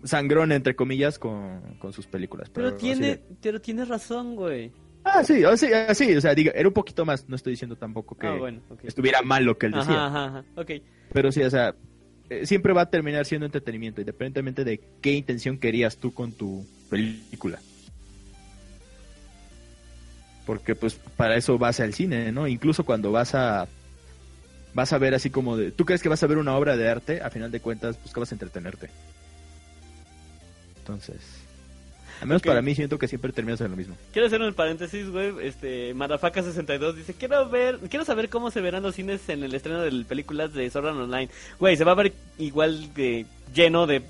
sangrón 0.05 0.51
entre 0.53 0.75
comillas 0.75 1.19
con, 1.19 1.77
con 1.79 1.93
sus 1.93 2.07
películas. 2.07 2.51
Pero 2.51 2.69
así 2.69 2.79
tiene, 2.79 3.07
de- 3.07 3.23
pero 3.41 3.61
tiene 3.61 3.85
razón, 3.85 4.35
güey. 4.35 4.73
Ah, 5.05 5.25
sí, 5.25 5.45
sea, 5.57 5.87
ah, 5.89 5.95
sí, 5.95 6.15
o 6.17 6.21
sea, 6.21 6.35
diga, 6.35 6.53
era 6.55 6.69
un 6.69 6.75
poquito 6.75 7.05
más, 7.05 7.29
no 7.29 7.35
estoy 7.37 7.53
diciendo 7.55 7.77
tampoco 7.77 8.17
que 8.17 8.27
Ah, 8.29 8.37
bueno, 8.37 8.61
estuviera 8.85 9.21
mal 9.23 9.45
lo 9.45 9.59
que 9.59 9.67
él 9.67 9.73
decía. 9.73 10.07
Ajá, 10.07 10.25
ajá. 10.27 10.45
Pero 11.13 11.33
sí, 11.33 11.43
o 11.43 11.51
sea, 11.51 11.75
eh, 12.31 12.47
siempre 12.47 12.73
va 12.73 12.83
a 12.83 12.91
terminar 12.91 13.27
siendo 13.27 13.45
entretenimiento, 13.47 14.01
independientemente 14.01 14.65
de 14.65 14.81
qué 15.01 15.13
intención 15.13 15.59
querías 15.59 15.97
tú 15.97 16.15
con 16.15 16.33
tu 16.33 16.65
película. 16.89 17.59
Porque 20.47 20.75
pues 20.75 20.95
para 21.17 21.37
eso 21.37 21.59
vas 21.59 21.79
al 21.81 21.95
cine, 21.95 22.33
¿no? 22.33 22.49
Incluso 22.49 22.85
cuando 22.85 23.13
vas 23.13 23.35
a 23.35 23.69
vas 24.75 24.93
a 24.93 24.99
ver 24.99 25.15
así 25.15 25.31
como 25.31 25.57
de, 25.57 25.71
tú 25.73 25.85
crees 25.85 26.03
que 26.03 26.09
vas 26.09 26.23
a 26.23 26.27
ver 26.27 26.39
una 26.39 26.57
obra 26.57 26.77
de 26.77 26.89
arte, 26.89 27.21
a 27.23 27.31
final 27.31 27.51
de 27.51 27.61
cuentas 27.61 28.01
buscabas 28.03 28.33
entretenerte. 28.33 28.91
Entonces, 30.79 31.21
al 32.21 32.29
menos 32.29 32.43
para 32.43 32.63
mí 32.63 32.75
siento 32.75 32.99
que 32.99 33.09
siempre 33.09 33.33
terminas 33.33 33.61
en 33.61 33.71
lo 33.71 33.77
mismo. 33.77 33.97
Quiero 34.13 34.27
hacer 34.27 34.41
un 34.41 34.55
paréntesis, 34.55 35.09
güey. 35.11 35.33
Este, 35.43 35.95
Madafaca62 35.95 36.95
dice: 36.95 37.15
Quiero 37.15 37.49
ver, 37.49 37.79
quiero 37.91 38.05
saber 38.05 38.29
cómo 38.29 38.51
se 38.51 38.61
verán 38.61 38.85
los 38.85 38.95
cines 38.95 39.29
en 39.29 39.43
el 39.43 39.55
estreno 39.55 39.81
de 39.81 40.05
películas 40.05 40.55
de 40.55 40.71
Sword 40.71 40.87
Art 40.87 40.97
Online. 40.97 41.29
Güey, 41.59 41.77
se 41.77 41.85
va 41.85 41.93
a 41.93 41.97
ver 41.97 42.13
igual 42.39 42.95
de 42.95 43.27
lleno 43.53 43.89
de 43.89 44.03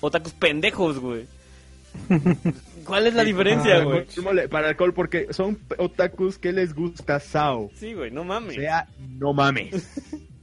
otakus 0.00 0.32
pendejos, 0.32 0.98
güey. 0.98 1.26
¿Cuál 2.84 3.06
es 3.06 3.14
la 3.14 3.24
diferencia, 3.24 3.84
güey? 3.84 4.06
Para 4.48 4.68
alcohol, 4.68 4.92
porque 4.94 5.32
son 5.32 5.58
otakus 5.78 6.38
que 6.38 6.52
les 6.52 6.74
gusta 6.74 7.20
Sao. 7.20 7.70
Sí, 7.74 7.94
güey, 7.94 8.10
no 8.10 8.22
O 8.22 8.24
mames. 8.24 8.54
sea, 8.56 8.88
no 8.98 9.32
mames. 9.32 9.88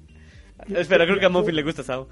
Espera, 0.70 1.06
creo 1.06 1.20
que 1.20 1.26
a 1.26 1.30
Muffin 1.30 1.56
le 1.56 1.64
gusta 1.64 1.84
Sao. 1.84 2.08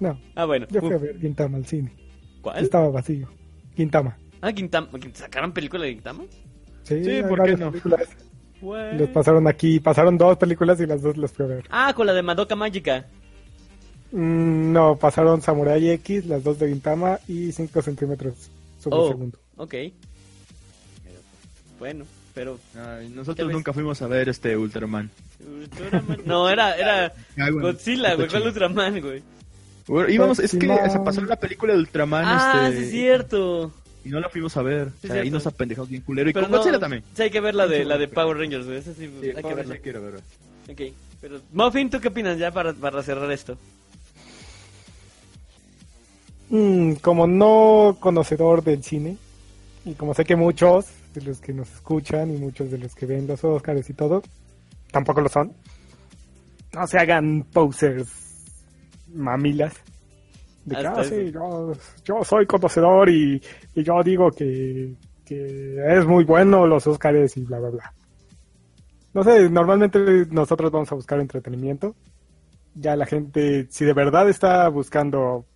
No, 0.00 0.18
Ah, 0.34 0.44
bueno. 0.44 0.66
yo 0.70 0.80
fui 0.80 0.92
a 0.92 0.98
ver 0.98 1.18
Gintama 1.18 1.56
al 1.58 1.66
cine. 1.66 1.92
¿Cuál? 2.40 2.62
Estaba 2.64 2.88
vacío. 2.90 3.28
Gintama. 3.76 4.16
Ah, 4.40 4.52
Quintama. 4.52 4.88
¿Sacaron 5.14 5.52
película 5.52 5.84
de 5.84 5.92
Quintama? 5.94 6.24
Sí, 6.84 7.04
Sí, 7.04 7.22
¿por 7.22 7.30
qué 7.36 7.40
varias 7.40 7.60
no? 7.60 7.70
películas. 7.70 8.08
Los 8.62 9.08
pasaron 9.10 9.46
aquí, 9.46 9.78
pasaron 9.80 10.18
dos 10.18 10.36
películas 10.36 10.80
y 10.80 10.86
las 10.86 11.02
dos 11.02 11.16
las 11.16 11.32
fui 11.32 11.44
a 11.44 11.48
ver. 11.48 11.64
Ah, 11.70 11.92
con 11.94 12.06
la 12.06 12.12
de 12.12 12.22
Madoka 12.22 12.56
Mágica. 12.56 13.06
Mm, 14.10 14.72
no, 14.72 14.96
pasaron 14.96 15.42
Samurai 15.42 15.90
X, 15.90 16.26
las 16.26 16.42
dos 16.42 16.58
de 16.58 16.68
Gintama 16.68 17.18
y 17.28 17.52
5 17.52 17.82
centímetros 17.82 18.50
sobre 18.90 19.02
Oh. 19.04 19.08
segundo. 19.08 19.38
Ok. 19.56 19.74
Bueno. 21.78 22.04
pero... 22.34 22.58
Ay, 22.74 23.08
¿Qué 23.08 23.14
nosotros 23.14 23.50
nunca 23.52 23.72
fuimos 23.72 24.00
a 24.02 24.06
ver 24.06 24.28
este 24.28 24.56
Ultraman. 24.56 25.10
Ultraman- 25.40 26.24
No, 26.24 26.48
era, 26.48 26.76
era 26.76 27.12
Ah, 27.38 27.50
Godzilla, 27.50 28.14
güey, 28.14 28.28
¿cuál 28.28 28.42
Ultraman, 28.48 29.00
güey? 29.00 29.22
Bueno, 29.86 30.08
íbamos, 30.10 30.38
es 30.38 30.52
que 30.52 30.66
se 30.90 30.98
pasó 31.00 31.20
la 31.22 31.36
película 31.36 31.72
de 31.72 31.78
Ultraman 31.80 32.24
Ah, 32.26 32.66
este, 32.68 32.78
sí 32.80 32.84
es 32.84 32.90
cierto. 32.90 33.72
y 34.04 34.10
no 34.10 34.20
la 34.20 34.28
fuimos 34.28 34.56
a 34.56 34.62
ver. 34.62 34.90
Sí, 35.00 35.08
o 35.08 35.12
sea, 35.12 35.22
ahí 35.22 35.30
nos 35.30 35.46
apendejamos 35.46 35.88
bien 35.88 36.02
culero. 36.02 36.28
Y 36.28 36.32
Pero 36.32 36.44
con 36.46 36.52
no, 36.52 36.58
Godzilla 36.58 36.78
también. 36.78 37.02
Sí, 37.14 37.22
hay 37.22 37.30
que 37.30 37.40
ver 37.40 37.54
la 37.54 37.66
de, 37.66 37.84
la 37.84 37.96
de 37.96 38.06
Power 38.08 38.36
Rangers, 38.36 38.66
güey, 38.66 38.78
esa 38.78 38.92
sí, 38.94 39.08
Sí, 39.20 39.26
hay 39.28 39.34
que 39.34 39.40
Power 39.40 39.56
verla. 39.56 39.62
Rangers 39.74 39.80
quiero 39.82 40.02
ver. 40.02 40.14
Ok, 40.70 40.94
pero... 41.20 41.40
Muffin, 41.52 41.88
¿tú 41.90 42.00
qué 42.00 42.08
opinas 42.08 42.38
ya 42.38 42.50
para, 42.52 42.72
para 42.74 43.02
cerrar 43.02 43.30
esto? 43.32 43.56
Mm, 46.50 46.94
como 46.94 47.26
no 47.26 47.96
conocedor 48.00 48.62
del 48.64 48.82
cine, 48.82 49.16
y 49.84 49.94
como 49.94 50.14
sé 50.14 50.24
que 50.24 50.36
muchos 50.36 50.86
de 51.14 51.20
los 51.22 51.40
que 51.40 51.52
nos 51.52 51.70
escuchan 51.72 52.34
y 52.34 52.38
muchos 52.38 52.70
de 52.70 52.78
los 52.78 52.94
que 52.94 53.06
ven 53.06 53.26
los 53.26 53.44
Oscars 53.44 53.88
y 53.90 53.94
todo, 53.94 54.22
tampoco 54.90 55.20
lo 55.20 55.28
son, 55.28 55.52
no 56.72 56.86
se 56.86 56.98
hagan 56.98 57.42
posers 57.52 58.08
mamilas. 59.12 59.74
De 60.64 60.76
que, 60.76 60.86
"Ah, 60.86 61.04
sí, 61.04 61.30
yo, 61.32 61.72
yo 62.04 62.24
soy 62.24 62.46
conocedor 62.46 63.08
y, 63.08 63.42
y 63.74 63.82
yo 63.82 64.02
digo 64.02 64.30
que, 64.30 64.94
que 65.24 65.76
es 65.98 66.06
muy 66.06 66.24
bueno 66.24 66.66
los 66.66 66.86
Oscars 66.86 67.36
y 67.36 67.42
bla, 67.42 67.58
bla, 67.58 67.70
bla. 67.70 67.94
No 69.14 69.24
sé, 69.24 69.48
normalmente 69.48 70.26
nosotros 70.30 70.70
vamos 70.70 70.92
a 70.92 70.94
buscar 70.94 71.20
entretenimiento. 71.20 71.94
Ya 72.74 72.96
la 72.96 73.06
gente, 73.06 73.66
si 73.70 73.84
de 73.84 73.94
verdad 73.94 74.28
está 74.28 74.68
buscando 74.68 75.46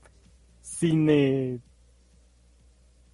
cine, 0.91 1.59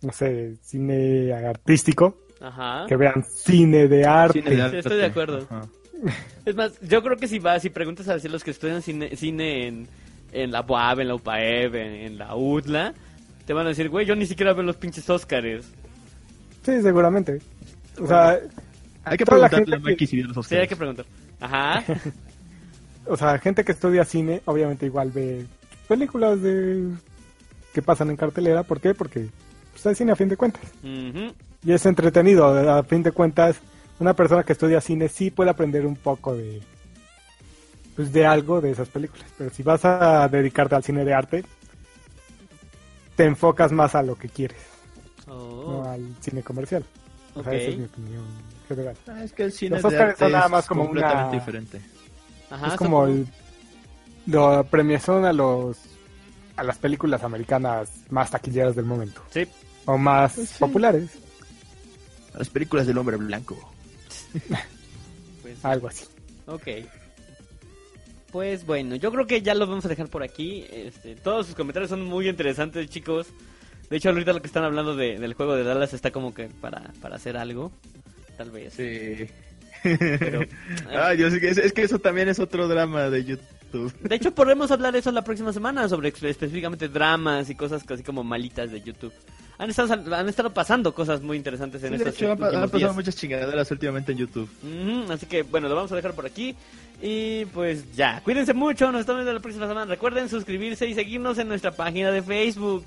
no 0.00 0.12
sé, 0.12 0.56
cine 0.62 1.32
artístico, 1.32 2.16
Ajá. 2.40 2.86
que 2.88 2.96
vean 2.96 3.24
cine 3.24 3.88
de 3.88 4.06
arte. 4.06 4.40
Cine 4.40 4.50
de 4.50 4.56
Sí, 4.56 4.62
arte. 4.62 4.78
estoy 4.78 4.96
de 4.96 5.04
acuerdo. 5.06 5.46
Ajá. 5.50 5.68
Es 6.46 6.54
más, 6.56 6.80
yo 6.80 7.02
creo 7.02 7.16
que 7.16 7.26
si 7.28 7.38
vas, 7.40 7.60
si 7.60 7.70
preguntas 7.70 8.08
a 8.08 8.14
decir 8.14 8.30
los 8.30 8.42
que 8.44 8.52
estudian 8.52 8.80
cine, 8.82 9.16
cine 9.16 9.66
en, 9.66 9.88
en 10.32 10.50
la 10.52 10.60
UAB, 10.66 11.00
en 11.00 11.08
la 11.08 11.14
UPAEB, 11.16 11.74
en, 11.74 11.92
en 12.06 12.18
la 12.18 12.34
UTLA, 12.36 12.94
te 13.44 13.52
van 13.52 13.66
a 13.66 13.70
decir, 13.70 13.88
güey, 13.90 14.06
yo 14.06 14.14
ni 14.16 14.24
siquiera 14.26 14.52
veo 14.54 14.62
los 14.62 14.76
pinches 14.76 15.10
Óscares. 15.10 15.66
Sí, 16.64 16.80
seguramente. 16.82 17.40
O 18.00 18.06
sea, 18.06 18.38
Hay 19.04 19.18
que 19.18 19.26
preguntarle 19.26 19.74
a 19.74 19.78
gente 19.78 19.90
Mikey 19.90 20.06
si 20.06 20.16
vio 20.16 20.26
los 20.26 20.34
Sí, 20.34 20.40
Oscars. 20.40 20.60
hay 20.62 20.68
que 20.68 20.76
preguntar. 20.76 21.06
Ajá. 21.40 21.84
o 23.06 23.16
sea, 23.16 23.38
gente 23.38 23.64
que 23.64 23.72
estudia 23.72 24.04
cine, 24.04 24.40
obviamente 24.44 24.86
igual 24.86 25.10
ve 25.10 25.44
películas 25.88 26.40
de 26.42 26.90
que 27.72 27.82
pasan 27.82 28.10
en 28.10 28.16
cartelera. 28.16 28.62
¿Por 28.62 28.80
qué? 28.80 28.94
Porque 28.94 29.28
pues, 29.72 29.86
es 29.86 29.98
cine 29.98 30.12
a 30.12 30.16
fin 30.16 30.28
de 30.28 30.36
cuentas. 30.36 30.62
Y 30.82 31.72
es 31.72 31.86
entretenido. 31.86 32.46
A 32.70 32.82
fin 32.82 33.02
de 33.02 33.12
cuentas, 33.12 33.56
una 33.98 34.14
persona 34.14 34.42
que 34.44 34.52
estudia 34.52 34.80
cine 34.80 35.08
sí 35.08 35.30
puede 35.30 35.50
aprender 35.50 35.86
un 35.86 35.96
poco 35.96 36.34
de 36.36 36.60
pues 37.96 38.12
de 38.12 38.24
algo 38.26 38.60
de 38.60 38.70
esas 38.70 38.88
películas. 38.88 39.26
Pero 39.36 39.50
si 39.50 39.62
vas 39.62 39.84
a 39.84 40.28
dedicarte 40.28 40.74
al 40.76 40.84
cine 40.84 41.04
de 41.04 41.14
arte, 41.14 41.44
te 43.16 43.24
enfocas 43.24 43.72
más 43.72 43.94
a 43.94 44.02
lo 44.02 44.14
que 44.16 44.28
quieres, 44.28 44.58
no 45.26 45.34
Oh, 45.34 45.84
al 45.90 46.14
cine 46.20 46.42
comercial. 46.42 46.84
O 47.34 47.42
sea, 47.42 47.52
esa 47.54 47.70
es 47.70 47.78
mi 47.78 47.84
opinión 47.84 48.24
general. 48.68 48.96
Ah, 49.08 49.22
es 49.24 49.32
que 49.32 49.42
el 49.44 49.52
cine 49.52 49.70
Los 49.76 49.82
de 49.82 49.88
Oscars 49.88 50.10
arte 50.10 50.24
son 50.24 50.32
nada 50.32 50.44
es 50.46 50.50
más 50.52 50.66
como 50.66 50.84
completamente 50.84 51.24
una- 51.24 51.32
diferente. 51.38 51.80
Ajá, 52.50 52.66
es 52.68 52.74
como 52.76 53.04
el, 53.06 53.26
la 54.26 54.62
premiación 54.62 55.24
a 55.24 55.32
los 55.32 55.76
a 56.58 56.62
las 56.64 56.78
películas 56.78 57.22
americanas 57.24 57.90
más 58.10 58.30
taquilleras 58.30 58.74
del 58.76 58.84
momento 58.84 59.22
Sí, 59.30 59.46
o 59.86 59.96
más 59.96 60.34
Pues 60.34 60.48
sí. 60.50 60.56
populares, 60.58 61.10
Las 62.36 62.48
películas 62.50 62.86
del 62.86 62.98
hombre 62.98 63.16
blanco. 63.16 63.56
pues, 65.42 65.64
algo 65.64 65.88
así. 65.88 66.04
ok. 66.46 66.66
Pues 68.30 68.66
bueno, 68.66 68.94
yo 68.96 69.10
creo 69.10 69.26
que 69.26 69.40
ya 69.40 69.54
lo 69.54 69.66
vamos 69.66 69.86
a 69.86 69.88
dejar 69.88 70.08
por 70.08 70.22
aquí. 70.22 70.66
Este, 70.70 71.16
todos 71.16 71.46
sus 71.46 71.54
comentarios 71.54 71.88
son 71.88 72.02
muy 72.04 72.28
interesantes, 72.28 72.90
chicos. 72.90 73.26
De 73.88 73.96
hecho, 73.96 74.10
ahorita 74.10 74.34
lo 74.34 74.42
que 74.42 74.46
están 74.48 74.64
hablando 74.64 74.94
de- 74.94 75.18
del 75.18 75.32
juego 75.32 75.56
de 75.56 75.64
Dallas 75.64 75.94
está 75.94 76.10
como 76.10 76.34
que 76.34 76.48
para, 76.60 76.92
para 77.00 77.16
hacer 77.16 77.38
algo. 77.38 77.72
Tal 78.36 78.50
vez. 78.50 78.74
Sí. 78.74 79.26
Pero, 79.82 80.40
ah, 80.94 81.14
yo 81.14 81.30
sé 81.30 81.40
que 81.40 81.48
es, 81.48 81.56
es 81.58 81.72
que 81.72 81.82
eso 81.82 81.98
también 82.00 82.28
es 82.28 82.38
otro 82.38 82.68
drama 82.68 83.08
de 83.08 83.24
YouTube. 83.24 83.46
De 83.72 84.14
hecho, 84.14 84.34
podremos 84.34 84.70
hablar 84.70 84.92
de 84.92 85.00
eso 85.00 85.12
la 85.12 85.22
próxima 85.22 85.52
semana, 85.52 85.88
sobre 85.88 86.08
específicamente 86.08 86.88
dramas 86.88 87.50
y 87.50 87.54
cosas 87.54 87.84
así 87.88 88.02
como 88.02 88.24
malitas 88.24 88.70
de 88.70 88.80
YouTube. 88.80 89.12
Han 89.58 89.70
estado, 89.70 90.14
han 90.14 90.28
estado 90.28 90.54
pasando 90.54 90.94
cosas 90.94 91.20
muy 91.20 91.36
interesantes 91.36 91.82
en 91.82 91.92
Sí, 91.92 91.98
de 91.98 92.10
estos 92.10 92.22
hecho, 92.22 92.32
han, 92.32 92.38
pasado 92.38 92.78
días. 92.78 92.94
muchas 92.94 93.16
chingaderas 93.16 93.70
últimamente 93.72 94.12
en 94.12 94.18
YouTube. 94.18 94.48
Así 95.10 95.26
que, 95.26 95.42
bueno, 95.42 95.68
lo 95.68 95.74
vamos 95.74 95.90
a 95.90 95.96
dejar 95.96 96.14
por 96.14 96.26
aquí. 96.26 96.54
Y 97.02 97.44
pues 97.46 97.94
ya, 97.94 98.20
cuídense 98.22 98.54
mucho, 98.54 98.90
nos 98.92 99.00
estamos 99.00 99.20
viendo 99.20 99.34
la 99.34 99.40
próxima 99.40 99.66
semana. 99.66 99.86
Recuerden 99.86 100.28
suscribirse 100.28 100.86
y 100.86 100.94
seguirnos 100.94 101.38
en 101.38 101.48
nuestra 101.48 101.72
página 101.72 102.10
de 102.12 102.22
Facebook. 102.22 102.84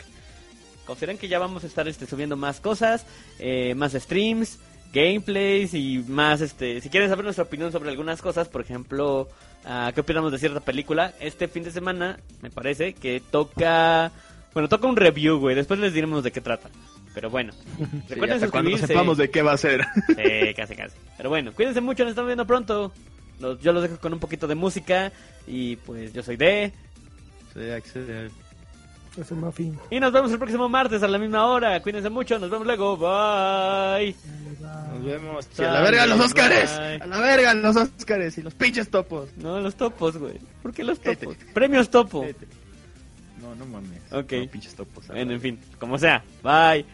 Consideren 0.86 1.18
que 1.18 1.28
ya 1.28 1.40
vamos 1.40 1.64
a 1.64 1.68
estar 1.68 1.88
este, 1.88 2.06
subiendo 2.06 2.38
más 2.38 2.60
cosas, 2.62 3.06
eh, 3.40 3.76
más 3.76 3.92
streams, 3.92 4.58
gameplays 4.94 5.74
y 5.74 6.04
más, 6.08 6.42
este, 6.42 6.82
si 6.82 6.90
quieren 6.90 7.10
saber 7.10 7.26
nuestra 7.26 7.44
opinión 7.44 7.72
sobre 7.72 7.90
algunas 7.90 8.22
cosas, 8.22 8.48
por 8.48 8.62
ejemplo, 8.62 9.30
ah, 9.66 9.91
qué 9.93 10.01
opinamos 10.01 10.32
de 10.32 10.38
cierta 10.39 10.59
película, 10.59 11.14
este 11.20 11.47
fin 11.47 11.64
de 11.64 11.72
semana 11.72 12.20
me 12.41 12.49
parece 12.49 12.93
que 12.93 13.22
toca, 13.32 14.12
bueno, 14.53 14.70
toca 14.70 14.88
un 14.88 14.95
review, 14.95 15.39
güey, 15.39 15.55
después 15.55 15.80
les 15.80 15.93
diremos 15.93 16.24
de 16.24 16.32
qué 16.32 16.41
trata. 16.41 16.70
Pero 17.14 17.30
bueno, 17.30 17.51
Sí, 17.78 17.86
recuerden 18.09 18.36
hasta 18.38 18.49
cuando 18.49 18.78
sepamos 18.78 19.18
de 19.18 19.30
qué 19.30 19.41
va 19.41 19.53
a 19.53 19.57
ser. 19.57 19.84
Sí, 20.07 20.53
casi, 20.55 20.76
casi. 20.76 20.95
Pero 21.18 21.30
bueno, 21.30 21.51
cuídense 21.53 21.82
mucho, 21.82 22.03
nos 22.03 22.12
estamos 22.12 22.28
viendo 22.30 22.47
pronto. 22.47 22.93
Los- 23.39 23.59
yo 23.62 23.74
los 23.74 23.84
dejo 23.84 23.97
con 23.97 24.14
un 24.14 24.20
poquito 24.20 24.47
de 24.47 24.55
música. 24.55 25.12
Y 25.45 25.76
pues 25.78 26.14
yo 26.14 26.24
soy 26.24 26.38
D. 26.38 26.72
Sí, 27.53 27.70
Axel. 27.72 28.32
Es 29.18 29.30
un 29.32 29.41
muffin. 29.41 29.78
Y 29.89 29.99
nos 29.99 30.14
vemos 30.14 30.32
el 30.32 30.38
próximo 30.38 30.70
martes 30.70 31.03
a 31.03 31.07
la 31.07 31.18
misma 31.18 31.45
hora. 31.45 31.82
Cuídense 31.82 32.09
mucho, 32.09 32.39
nos 32.39 32.49
vemos 32.49 32.66
luego. 32.66 32.95
Bye. 32.95 34.16
Nos 34.93 35.03
vemos. 35.03 35.59
A 35.59 35.64
la 35.64 35.82
verga 35.82 36.05
los 36.05 36.20
Óscares. 36.20 36.72
bye. 36.78 36.95
A 37.01 37.07
la 37.07 37.20
verga 37.20 37.53
los 37.53 37.76
Óscares 37.76 38.38
y 38.38 38.41
los 38.41 38.53
pinches 38.53 38.89
topos. 38.89 39.30
No, 39.38 39.59
los 39.59 39.76
topos, 39.76 40.18
güey. 40.18 40.39
¿Por 40.62 40.74
qué 40.74 40.84
los 40.86 40.97
Vete. 41.01 41.26
topos? 41.26 41.38
Premios 41.53 41.89
topo. 41.89 42.22
Vete. 42.22 42.47
No, 43.41 43.53
no 43.55 43.66
mames. 43.66 44.01
Ok. 44.14 44.32
No, 44.32 44.47
pinches 44.49 44.76
topos. 44.76 45.07
Bueno, 45.07 45.34
en 45.34 45.41
fin, 45.41 45.59
como 45.78 45.97
sea. 45.97 46.24
Bye. 46.41 46.86